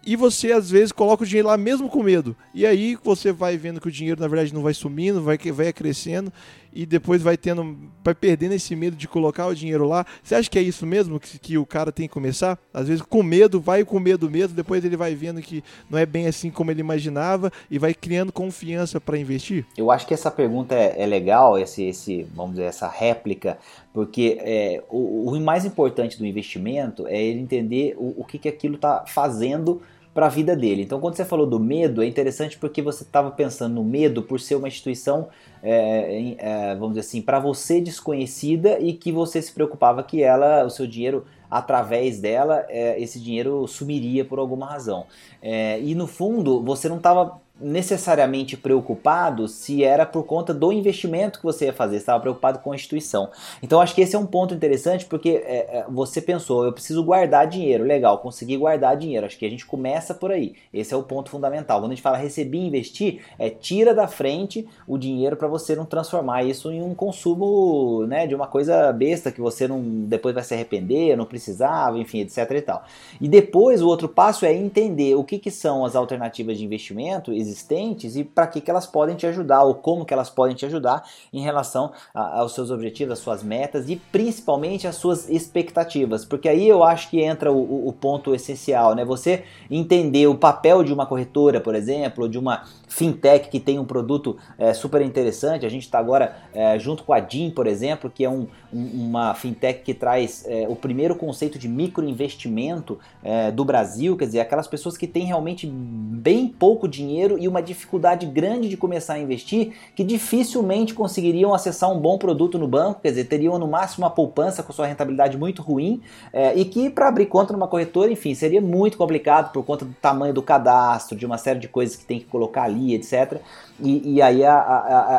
e 0.05 0.15
você 0.15 0.51
às 0.51 0.69
vezes 0.69 0.91
coloca 0.91 1.23
o 1.23 1.25
dinheiro 1.25 1.47
lá 1.47 1.57
mesmo 1.57 1.89
com 1.89 2.03
medo. 2.03 2.35
E 2.53 2.65
aí 2.65 2.97
você 3.03 3.31
vai 3.31 3.57
vendo 3.57 3.81
que 3.81 3.87
o 3.87 3.91
dinheiro 3.91 4.21
na 4.21 4.27
verdade 4.27 4.53
não 4.53 4.61
vai 4.61 4.73
sumindo, 4.73 5.21
vai, 5.21 5.37
vai 5.37 5.73
crescendo 5.73 6.31
e 6.75 6.85
depois 6.85 7.21
vai 7.21 7.37
tendo, 7.37 7.77
vai 8.03 8.13
perdendo 8.13 8.51
esse 8.51 8.75
medo 8.75 8.97
de 8.97 9.07
colocar 9.07 9.47
o 9.47 9.55
dinheiro 9.55 9.87
lá. 9.87 10.05
Você 10.21 10.35
acha 10.35 10.49
que 10.49 10.59
é 10.59 10.61
isso 10.61 10.85
mesmo 10.85 11.19
que, 11.19 11.39
que 11.39 11.57
o 11.57 11.65
cara 11.65 11.91
tem 11.91 12.05
que 12.05 12.13
começar? 12.13 12.59
Às 12.73 12.89
vezes 12.89 13.01
com 13.01 13.23
medo, 13.23 13.61
vai 13.61 13.85
com 13.85 13.97
medo 13.97 14.29
mesmo, 14.29 14.53
depois 14.53 14.83
ele 14.83 14.97
vai 14.97 15.15
vendo 15.15 15.41
que 15.41 15.63
não 15.89 15.97
é 15.97 16.05
bem 16.05 16.27
assim 16.27 16.51
como 16.51 16.69
ele 16.69 16.81
imaginava 16.81 17.49
e 17.71 17.79
vai 17.79 17.93
criando 17.93 18.33
confiança 18.33 18.99
para 18.99 19.17
investir? 19.17 19.65
Eu 19.77 19.89
acho 19.89 20.05
que 20.05 20.13
essa 20.13 20.29
pergunta 20.29 20.75
é, 20.75 21.01
é, 21.01 21.05
legal, 21.05 21.57
esse, 21.57 21.83
esse, 21.83 22.27
vamos 22.35 22.55
dizer, 22.55 22.65
essa 22.65 22.89
réplica, 22.89 23.57
porque 23.93 24.37
é, 24.41 24.83
o, 24.89 25.31
o 25.31 25.39
mais 25.39 25.63
importante 25.63 26.17
do 26.17 26.25
investimento 26.25 27.07
é 27.07 27.23
ele 27.23 27.39
entender 27.39 27.95
o, 27.97 28.21
o 28.21 28.25
que, 28.25 28.37
que 28.37 28.49
aquilo 28.49 28.75
está 28.75 29.05
fazendo 29.07 29.81
para 30.15 30.27
a 30.27 30.29
vida 30.29 30.55
dele. 30.55 30.81
Então, 30.81 31.01
quando 31.01 31.15
você 31.15 31.25
falou 31.25 31.45
do 31.45 31.59
medo, 31.59 32.01
é 32.01 32.05
interessante 32.07 32.57
porque 32.57 32.81
você 32.81 33.03
estava 33.03 33.29
pensando 33.29 33.75
no 33.75 33.83
medo 33.83 34.23
por 34.23 34.39
ser 34.39 34.55
uma 34.55 34.69
instituição, 34.69 35.27
é, 35.61 36.35
é, 36.37 36.75
vamos 36.75 36.91
dizer 36.95 37.01
assim, 37.01 37.21
para 37.21 37.37
você 37.37 37.81
desconhecida 37.81 38.79
e 38.79 38.93
que 38.93 39.11
você 39.11 39.41
se 39.41 39.51
preocupava 39.51 40.01
que 40.03 40.23
ela, 40.23 40.63
o 40.63 40.69
seu 40.69 40.87
dinheiro, 40.87 41.25
através 41.51 42.21
dela, 42.21 42.65
é, 42.69 42.97
esse 42.97 43.19
dinheiro 43.19 43.67
sumiria 43.67 44.23
por 44.23 44.39
alguma 44.39 44.65
razão. 44.65 45.05
É, 45.41 45.81
e 45.81 45.93
no 45.93 46.07
fundo, 46.07 46.63
você 46.63 46.87
não 46.87 46.95
estava 46.95 47.41
necessariamente 47.59 48.57
preocupado 48.57 49.47
se 49.47 49.83
era 49.83 50.05
por 50.05 50.23
conta 50.23 50.53
do 50.53 50.71
investimento 50.73 51.39
que 51.39 51.45
você 51.45 51.65
ia 51.65 51.73
fazer, 51.73 51.97
estava 51.97 52.19
preocupado 52.19 52.59
com 52.59 52.71
a 52.71 52.75
instituição. 52.75 53.29
Então 53.63 53.79
acho 53.79 53.95
que 53.95 54.01
esse 54.01 54.15
é 54.15 54.19
um 54.19 54.25
ponto 54.25 54.53
interessante 54.53 55.05
porque 55.05 55.41
é, 55.45 55.79
é, 55.79 55.85
você 55.89 56.21
pensou, 56.21 56.65
eu 56.65 56.73
preciso 56.73 57.03
guardar 57.03 57.47
dinheiro, 57.47 57.83
legal, 57.83 58.17
consegui 58.17 58.57
guardar 58.57 58.97
dinheiro. 58.97 59.25
Acho 59.25 59.37
que 59.37 59.45
a 59.45 59.49
gente 59.49 59.65
começa 59.65 60.13
por 60.13 60.31
aí. 60.31 60.53
Esse 60.73 60.93
é 60.93 60.97
o 60.97 61.03
ponto 61.03 61.29
fundamental. 61.29 61.79
Quando 61.79 61.91
a 61.91 61.95
gente 61.95 62.03
fala 62.03 62.17
receber 62.17 62.57
e 62.57 62.67
investir, 62.67 63.21
é 63.39 63.49
tira 63.49 63.93
da 63.93 64.07
frente 64.07 64.67
o 64.85 64.97
dinheiro 64.97 65.37
para 65.37 65.47
você 65.47 65.75
não 65.75 65.85
transformar 65.85 66.43
isso 66.43 66.71
em 66.71 66.81
um 66.81 66.93
consumo, 66.93 68.05
né, 68.05 68.27
de 68.27 68.35
uma 68.35 68.47
coisa 68.47 68.91
besta 68.91 69.31
que 69.31 69.39
você 69.39 69.67
não 69.67 69.81
depois 69.81 70.35
vai 70.35 70.43
se 70.43 70.53
arrepender, 70.53 71.15
não 71.15 71.25
precisava, 71.25 71.97
enfim, 71.97 72.19
etc 72.19 72.51
e 72.51 72.61
tal. 72.61 72.83
E 73.21 73.29
depois 73.29 73.81
o 73.81 73.87
outro 73.87 74.09
passo 74.09 74.45
é 74.45 74.53
entender 74.53 75.15
o 75.15 75.23
que, 75.23 75.39
que 75.39 75.51
são 75.51 75.85
as 75.85 75.95
alternativas 75.95 76.57
de 76.57 76.65
investimento 76.65 77.31
existentes 77.45 78.15
e 78.15 78.23
para 78.23 78.47
que, 78.47 78.61
que 78.61 78.69
elas 78.69 78.85
podem 78.85 79.15
te 79.15 79.25
ajudar 79.27 79.63
ou 79.63 79.75
como 79.75 80.05
que 80.05 80.13
elas 80.13 80.29
podem 80.29 80.55
te 80.55 80.65
ajudar 80.65 81.03
em 81.31 81.41
relação 81.41 81.91
a, 82.13 82.39
aos 82.39 82.53
seus 82.53 82.71
objetivos, 82.71 83.13
às 83.13 83.19
suas 83.19 83.43
metas 83.43 83.89
e 83.89 83.95
principalmente 83.95 84.87
às 84.87 84.95
suas 84.95 85.29
expectativas, 85.29 86.25
porque 86.25 86.49
aí 86.49 86.67
eu 86.67 86.83
acho 86.83 87.09
que 87.09 87.21
entra 87.21 87.51
o, 87.51 87.87
o 87.87 87.93
ponto 87.93 88.33
essencial, 88.33 88.95
né? 88.95 89.05
Você 89.05 89.43
entender 89.69 90.27
o 90.27 90.35
papel 90.35 90.83
de 90.83 90.93
uma 90.93 91.05
corretora, 91.05 91.59
por 91.61 91.75
exemplo, 91.75 92.27
de 92.27 92.37
uma 92.37 92.63
fintech 92.87 93.49
que 93.49 93.59
tem 93.59 93.79
um 93.79 93.85
produto 93.85 94.37
é, 94.57 94.73
super 94.73 95.01
interessante. 95.01 95.65
A 95.65 95.69
gente 95.69 95.83
está 95.83 95.99
agora 95.99 96.35
é, 96.53 96.77
junto 96.79 97.03
com 97.03 97.13
a 97.13 97.19
DIN, 97.19 97.51
por 97.51 97.67
exemplo, 97.67 98.09
que 98.09 98.23
é 98.23 98.29
um, 98.29 98.47
uma 98.71 99.33
fintech 99.33 99.81
que 99.83 99.93
traz 99.93 100.45
é, 100.47 100.65
o 100.67 100.75
primeiro 100.75 101.15
conceito 101.15 101.57
de 101.57 101.67
microinvestimento 101.67 102.99
é, 103.23 103.51
do 103.51 103.63
Brasil, 103.63 104.17
quer 104.17 104.25
dizer, 104.25 104.39
aquelas 104.39 104.67
pessoas 104.67 104.97
que 104.97 105.07
têm 105.07 105.25
realmente 105.25 105.67
bem 105.67 106.47
pouco 106.47 106.87
dinheiro 106.87 107.37
e 107.39 107.47
uma 107.47 107.61
dificuldade 107.61 108.25
grande 108.25 108.69
de 108.69 108.77
começar 108.77 109.13
a 109.13 109.19
investir, 109.19 109.73
que 109.95 110.03
dificilmente 110.03 110.93
conseguiriam 110.93 111.53
acessar 111.53 111.91
um 111.91 111.99
bom 111.99 112.17
produto 112.17 112.57
no 112.57 112.67
banco, 112.67 113.01
quer 113.01 113.09
dizer, 113.09 113.25
teriam 113.25 113.57
no 113.57 113.67
máximo 113.67 114.05
uma 114.05 114.11
poupança 114.11 114.61
com 114.63 114.73
sua 114.73 114.85
rentabilidade 114.85 115.37
muito 115.37 115.61
ruim 115.61 116.01
é, 116.31 116.55
e 116.55 116.65
que 116.65 116.89
para 116.89 117.07
abrir 117.07 117.25
conta 117.25 117.53
numa 117.53 117.67
corretora, 117.67 118.11
enfim, 118.11 118.33
seria 118.33 118.61
muito 118.61 118.97
complicado 118.97 119.51
por 119.51 119.63
conta 119.63 119.85
do 119.85 119.93
tamanho 120.01 120.33
do 120.33 120.41
cadastro, 120.41 121.17
de 121.17 121.25
uma 121.25 121.37
série 121.37 121.59
de 121.59 121.67
coisas 121.67 121.95
que 121.95 122.05
tem 122.05 122.19
que 122.19 122.25
colocar 122.25 122.63
ali 122.63 122.84
etc. 122.93 123.41
E, 123.79 124.15
e 124.15 124.21
aí 124.21 124.43
a, 124.43 124.55
a, 124.55 124.77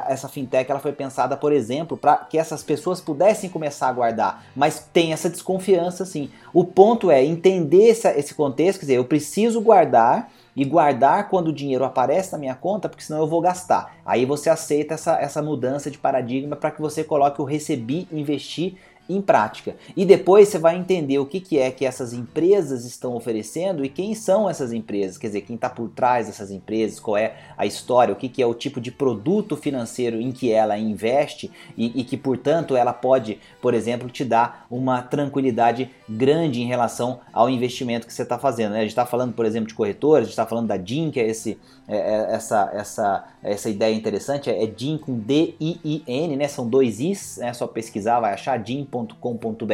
a, 0.09 0.13
essa 0.13 0.29
fintech 0.29 0.71
ela 0.71 0.81
foi 0.81 0.93
pensada, 0.93 1.37
por 1.37 1.53
exemplo, 1.53 1.97
para 1.97 2.17
que 2.17 2.39
essas 2.39 2.63
pessoas 2.63 3.01
pudessem 3.01 3.51
começar 3.51 3.89
a 3.89 3.93
guardar, 3.93 4.45
mas 4.55 4.89
tem 4.93 5.13
essa 5.13 5.29
desconfiança 5.29 6.05
sim. 6.05 6.31
O 6.55 6.65
ponto 6.65 7.11
é 7.11 7.25
entender 7.25 7.89
esse, 7.89 8.09
esse 8.09 8.35
contexto, 8.35 8.81
quer 8.81 8.87
dizer, 8.87 8.97
eu 8.99 9.05
preciso 9.05 9.61
guardar 9.61 10.31
e 10.57 10.65
guardar 10.65 11.29
quando 11.29 11.49
o 11.49 11.53
dinheiro 11.53 11.85
aparece 11.85 12.33
na 12.33 12.39
minha 12.39 12.55
conta, 12.55 12.89
porque 12.89 13.05
senão 13.05 13.21
eu 13.21 13.27
vou 13.27 13.43
gastar. 13.43 13.95
Aí 14.07 14.25
você 14.25 14.49
aceita 14.49 14.95
essa, 14.95 15.21
essa 15.21 15.43
mudança 15.43 15.91
de 15.91 15.99
paradigma 15.99 16.57
para 16.57 16.71
que 16.71 16.81
você 16.81 17.05
coloque 17.05 17.43
o 17.43 17.45
recebi, 17.45 18.09
investir 18.11 18.77
em 19.09 19.21
prática. 19.21 19.77
E 19.97 20.05
depois 20.05 20.49
você 20.49 20.59
vai 20.59 20.77
entender 20.77 21.19
o 21.19 21.27
que, 21.27 21.41
que 21.41 21.59
é 21.59 21.71
que 21.71 21.85
essas 21.85 22.13
empresas 22.13 22.85
estão 22.85 23.15
oferecendo 23.15 23.85
e 23.85 23.89
quem 23.89 24.15
são 24.15 24.49
essas 24.49 24.73
empresas, 24.73 25.19
quer 25.19 25.29
dizer, 25.29 25.43
quem 25.43 25.57
está 25.57 25.69
por 25.69 25.89
trás 25.89 26.27
dessas 26.27 26.51
empresas, 26.51 27.01
qual 27.01 27.17
é 27.17 27.35
a 27.57 27.67
história, 27.67 28.13
o 28.13 28.17
que, 28.17 28.29
que 28.29 28.43
é 28.43 28.47
o 28.47 28.55
tipo 28.55 28.81
de 28.81 28.91
produto 28.91 29.57
financeiro 29.57 30.21
em 30.21 30.33
que 30.33 30.53
ela 30.53 30.77
investe 30.79 31.51
e, 31.77 32.01
e 32.01 32.05
que, 32.05 32.17
portanto, 32.17 32.77
ela 32.77 32.93
pode, 32.93 33.39
por 33.61 33.75
exemplo, 33.75 34.09
te 34.11 34.25
dar 34.25 34.67
uma 34.71 35.03
tranquilidade 35.03 35.91
grande 36.09 36.61
em 36.61 36.67
relação 36.67 37.21
ao 37.33 37.49
investimento 37.49 38.07
que 38.07 38.13
você 38.13 38.23
está 38.23 38.39
fazendo. 38.39 38.73
Né? 38.73 38.79
A 38.79 38.83
gente 38.83 38.91
está 38.91 39.07
falando, 39.07 39.33
por 39.33 39.45
exemplo, 39.45 39.69
de 39.69 39.75
corretoras, 39.75 40.23
a 40.23 40.25
gente 40.25 40.31
está 40.31 40.47
falando 40.47 40.69
da 40.69 40.77
DIN, 40.77 41.11
que 41.11 41.21
é, 41.21 41.27
esse, 41.27 41.59
é, 41.89 41.97
é, 41.97 42.35
essa, 42.35 42.71
essa, 42.73 43.25
essa 43.43 43.71
ideia 43.71 43.95
interessante, 43.95 44.51
é, 44.51 44.63
é 44.63 44.67
DIN 44.67 44.99
com 44.99 45.19
D-I-I-N, 45.19 46.37
né? 46.37 46.49
são 46.49 46.69
dois 46.69 47.01
Is, 47.01 47.39
né? 47.39 47.53
só 47.53 47.67
pesquisar, 47.67 48.21
vai 48.21 48.33
achar 48.33 48.59
DIN 48.59 48.85
com.br, 49.21 49.73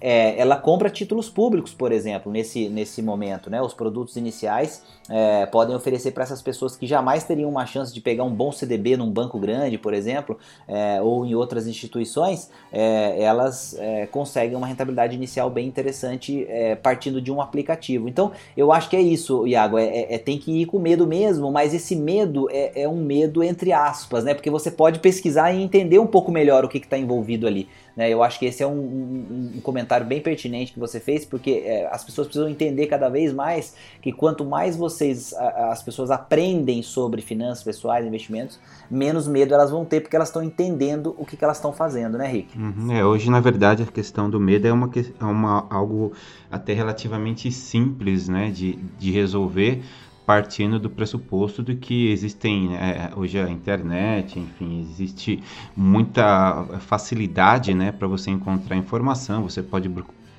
é, 0.00 0.38
ela 0.38 0.56
compra 0.56 0.90
títulos 0.90 1.30
públicos, 1.30 1.72
por 1.72 1.92
exemplo, 1.92 2.30
nesse, 2.30 2.68
nesse 2.68 3.00
momento. 3.02 3.48
Né? 3.48 3.62
Os 3.62 3.72
produtos 3.72 4.16
iniciais 4.16 4.82
é, 5.08 5.46
podem 5.46 5.74
oferecer 5.74 6.12
para 6.12 6.24
essas 6.24 6.42
pessoas 6.42 6.76
que 6.76 6.86
jamais 6.86 7.24
teriam 7.24 7.48
uma 7.48 7.66
chance 7.66 7.92
de 7.92 8.00
pegar 8.00 8.24
um 8.24 8.30
bom 8.32 8.52
CDB 8.52 8.96
num 8.96 9.10
banco 9.10 9.38
grande, 9.38 9.78
por 9.78 9.94
exemplo, 9.94 10.38
é, 10.68 11.00
ou 11.00 11.24
em 11.24 11.34
outras 11.34 11.66
instituições, 11.66 12.50
é, 12.72 13.22
elas 13.22 13.76
é, 13.78 14.06
conseguem 14.06 14.56
uma 14.56 14.66
rentabilidade 14.66 15.14
inicial 15.14 15.50
bem 15.50 15.66
interessante 15.66 16.46
é, 16.48 16.74
partindo 16.74 17.20
de 17.20 17.32
um 17.32 17.40
aplicativo. 17.40 18.08
Então, 18.08 18.32
eu 18.56 18.72
acho 18.72 18.88
que 18.88 18.96
é 18.96 19.00
isso, 19.00 19.46
Iago, 19.46 19.78
é, 19.78 20.18
tem 20.18 20.38
que 20.38 20.62
ir 20.62 20.66
com 20.66 20.78
medo 20.78 21.06
mesmo, 21.06 21.50
mas 21.50 21.74
esse 21.74 21.96
medo 21.96 22.48
é, 22.50 22.88
um 22.88 23.02
medo 23.02 23.42
entre 23.42 23.72
aspas, 23.72 24.24
né? 24.24 24.34
Porque 24.34 24.50
você 24.50 24.70
pode 24.70 24.98
pesquisar 25.00 25.52
e 25.52 25.62
entender 25.62 25.98
um 25.98 26.06
pouco 26.06 26.30
melhor 26.30 26.64
o 26.64 26.68
que 26.68 26.78
está 26.78 26.98
envolvido 26.98 27.46
ali. 27.46 27.68
Né? 27.96 28.08
Eu 28.10 28.22
acho 28.22 28.38
que 28.38 28.46
esse 28.46 28.62
é 28.62 28.66
um, 28.66 28.72
um, 28.72 29.52
um, 29.56 29.60
comentário 29.60 30.06
bem 30.06 30.20
pertinente 30.20 30.72
que 30.72 30.78
você 30.78 31.00
fez, 31.00 31.24
porque 31.24 31.62
é, 31.64 31.88
as 31.92 32.04
pessoas 32.04 32.26
precisam 32.26 32.48
entender 32.48 32.86
cada 32.86 33.08
vez 33.08 33.32
mais 33.32 33.74
que 34.00 34.12
quanto 34.12 34.44
mais 34.44 34.76
vocês, 34.76 35.32
a, 35.34 35.70
as 35.72 35.82
pessoas 35.82 36.10
aprendem 36.10 36.82
sobre 36.82 37.22
finanças 37.22 37.62
pessoais, 37.62 38.06
investimentos, 38.06 38.58
menos 38.90 39.26
medo 39.26 39.54
elas 39.54 39.70
vão 39.70 39.84
ter, 39.84 40.00
porque 40.00 40.16
elas 40.16 40.28
estão 40.28 40.42
entendendo 40.42 41.14
o 41.18 41.24
que, 41.24 41.36
que 41.36 41.44
elas 41.44 41.56
estão 41.56 41.72
fazendo, 41.72 42.16
né, 42.16 42.26
Rick? 42.26 42.58
Uhum, 42.58 42.92
é, 42.92 43.04
hoje, 43.04 43.30
na 43.30 43.40
verdade, 43.40 43.82
a 43.82 43.86
questão 43.86 44.30
do 44.30 44.40
medo 44.40 44.66
é 44.66 44.72
uma, 44.72 44.90
é 45.20 45.24
uma 45.24 45.66
algo 45.70 46.12
até 46.50 46.72
relativamente 46.72 47.50
simples 47.50 48.28
né, 48.28 48.50
de, 48.50 48.78
de 48.98 49.10
resolver 49.10 49.82
partindo 50.26 50.78
do 50.78 50.88
pressuposto 50.88 51.62
de 51.62 51.74
que 51.74 52.10
existem 52.10 52.76
é, 52.76 53.10
hoje 53.16 53.38
a 53.38 53.48
internet, 53.50 54.38
enfim, 54.38 54.80
existe 54.80 55.42
muita 55.76 56.64
facilidade, 56.80 57.74
né, 57.74 57.90
para 57.90 58.06
você 58.06 58.30
encontrar 58.30 58.76
informação. 58.76 59.42
Você 59.42 59.62
pode 59.62 59.90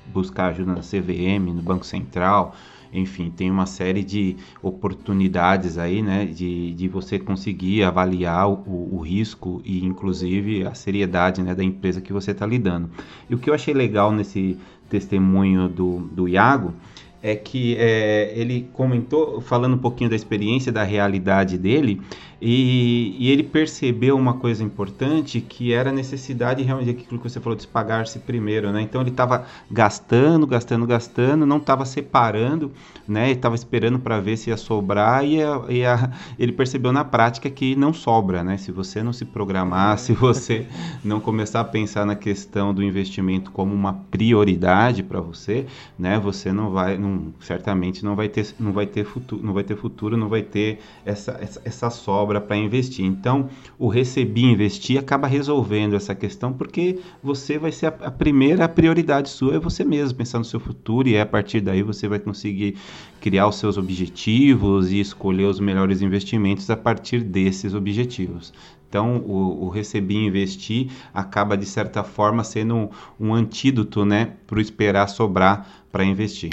buscar 0.06 0.46
ajuda 0.46 0.72
na 0.72 0.80
CVM, 0.80 1.52
no 1.54 1.62
Banco 1.62 1.84
Central, 1.84 2.54
enfim, 2.92 3.30
tem 3.30 3.50
uma 3.50 3.64
série 3.64 4.04
de 4.04 4.36
oportunidades 4.62 5.78
aí, 5.78 6.02
né, 6.02 6.26
de, 6.26 6.74
de 6.74 6.88
você 6.88 7.18
conseguir 7.18 7.82
avaliar 7.82 8.48
o, 8.48 8.88
o 8.92 9.00
risco 9.00 9.62
e, 9.64 9.84
inclusive, 9.84 10.66
a 10.66 10.74
seriedade, 10.74 11.42
né, 11.42 11.54
da 11.54 11.64
empresa 11.64 12.00
que 12.00 12.12
você 12.12 12.32
está 12.32 12.44
lidando. 12.44 12.90
E 13.30 13.34
o 13.34 13.38
que 13.38 13.48
eu 13.48 13.54
achei 13.54 13.72
legal 13.72 14.12
nesse 14.12 14.58
testemunho 14.90 15.68
do, 15.68 16.00
do 16.12 16.28
Iago 16.28 16.74
é 17.22 17.36
que 17.36 17.76
é, 17.78 18.32
ele 18.34 18.68
comentou, 18.72 19.40
falando 19.40 19.74
um 19.74 19.78
pouquinho 19.78 20.10
da 20.10 20.16
experiência, 20.16 20.72
da 20.72 20.82
realidade 20.82 21.56
dele, 21.56 22.00
e, 22.44 23.14
e, 23.20 23.30
ele 23.30 23.44
percebeu 23.44 24.16
uma 24.16 24.34
coisa 24.34 24.64
importante 24.64 25.40
que 25.40 25.72
era 25.72 25.90
a 25.90 25.92
necessidade 25.92 26.60
realmente 26.60 26.90
aquilo 26.90 27.20
que 27.20 27.30
você 27.30 27.38
falou 27.38 27.56
de 27.56 27.68
pagar-se 27.68 28.18
primeiro, 28.18 28.72
né? 28.72 28.82
Então 28.82 29.00
ele 29.00 29.10
estava 29.10 29.46
gastando, 29.70 30.44
gastando, 30.44 30.84
gastando, 30.84 31.46
não 31.46 31.58
estava 31.58 31.84
separando, 31.84 32.72
né? 33.06 33.30
Estava 33.30 33.54
esperando 33.54 34.00
para 34.00 34.18
ver 34.18 34.36
se 34.36 34.50
ia 34.50 34.56
sobrar 34.56 35.24
e, 35.24 35.40
a, 35.40 35.62
e 35.68 35.86
a, 35.86 36.10
ele 36.36 36.50
percebeu 36.50 36.90
na 36.90 37.04
prática 37.04 37.48
que 37.48 37.76
não 37.76 37.92
sobra, 37.92 38.42
né? 38.42 38.56
Se 38.56 38.72
você 38.72 39.04
não 39.04 39.12
se 39.12 39.24
programar, 39.24 39.96
se 40.00 40.12
você 40.12 40.66
não 41.04 41.20
começar 41.20 41.60
a 41.60 41.64
pensar 41.64 42.04
na 42.04 42.16
questão 42.16 42.74
do 42.74 42.82
investimento 42.82 43.52
como 43.52 43.72
uma 43.72 43.94
prioridade 44.10 45.04
para 45.04 45.20
você, 45.20 45.64
né? 45.96 46.18
Você 46.18 46.52
não 46.52 46.72
vai, 46.72 46.98
não, 46.98 47.32
certamente 47.38 48.04
não 48.04 48.16
vai 48.16 48.28
ter, 48.28 48.52
não 48.58 48.72
vai 48.72 48.86
ter 48.86 49.04
futuro, 49.04 49.46
não 49.46 49.52
vai 49.52 49.62
ter 49.62 49.76
futuro, 49.76 50.16
não 50.16 50.28
vai 50.28 50.42
ter 50.42 50.80
essa, 51.04 51.38
essa, 51.40 51.62
essa 51.64 51.88
sobra 51.88 52.31
sobra 52.32 52.40
para 52.40 52.56
investir. 52.56 53.04
Então, 53.04 53.48
o 53.78 53.88
receber 53.88 54.42
investir 54.42 54.98
acaba 54.98 55.26
resolvendo 55.26 55.94
essa 55.94 56.14
questão 56.14 56.52
porque 56.52 56.98
você 57.22 57.58
vai 57.58 57.72
ser 57.72 57.86
a, 57.86 57.88
a 58.02 58.10
primeira 58.10 58.68
prioridade 58.68 59.28
sua 59.28 59.56
é 59.56 59.58
você 59.58 59.84
mesmo, 59.84 60.16
pensar 60.16 60.38
no 60.38 60.44
seu 60.44 60.60
futuro 60.60 61.08
e 61.08 61.14
é 61.14 61.20
a 61.20 61.26
partir 61.26 61.60
daí 61.60 61.82
você 61.82 62.08
vai 62.08 62.18
conseguir 62.18 62.76
criar 63.20 63.46
os 63.48 63.56
seus 63.56 63.76
objetivos 63.76 64.90
e 64.90 65.00
escolher 65.00 65.44
os 65.44 65.60
melhores 65.60 66.00
investimentos 66.00 66.68
a 66.70 66.76
partir 66.76 67.20
desses 67.22 67.74
objetivos. 67.74 68.52
Então, 68.88 69.18
o, 69.18 69.66
o 69.66 69.68
receber 69.70 70.14
e 70.14 70.26
investir 70.26 70.90
acaba, 71.14 71.56
de 71.56 71.64
certa 71.64 72.04
forma, 72.04 72.44
sendo 72.44 72.74
um, 72.74 72.88
um 73.18 73.34
antídoto 73.34 74.04
né, 74.04 74.32
para 74.46 74.60
esperar 74.60 75.08
sobrar 75.08 75.66
para 75.90 76.04
investir. 76.04 76.50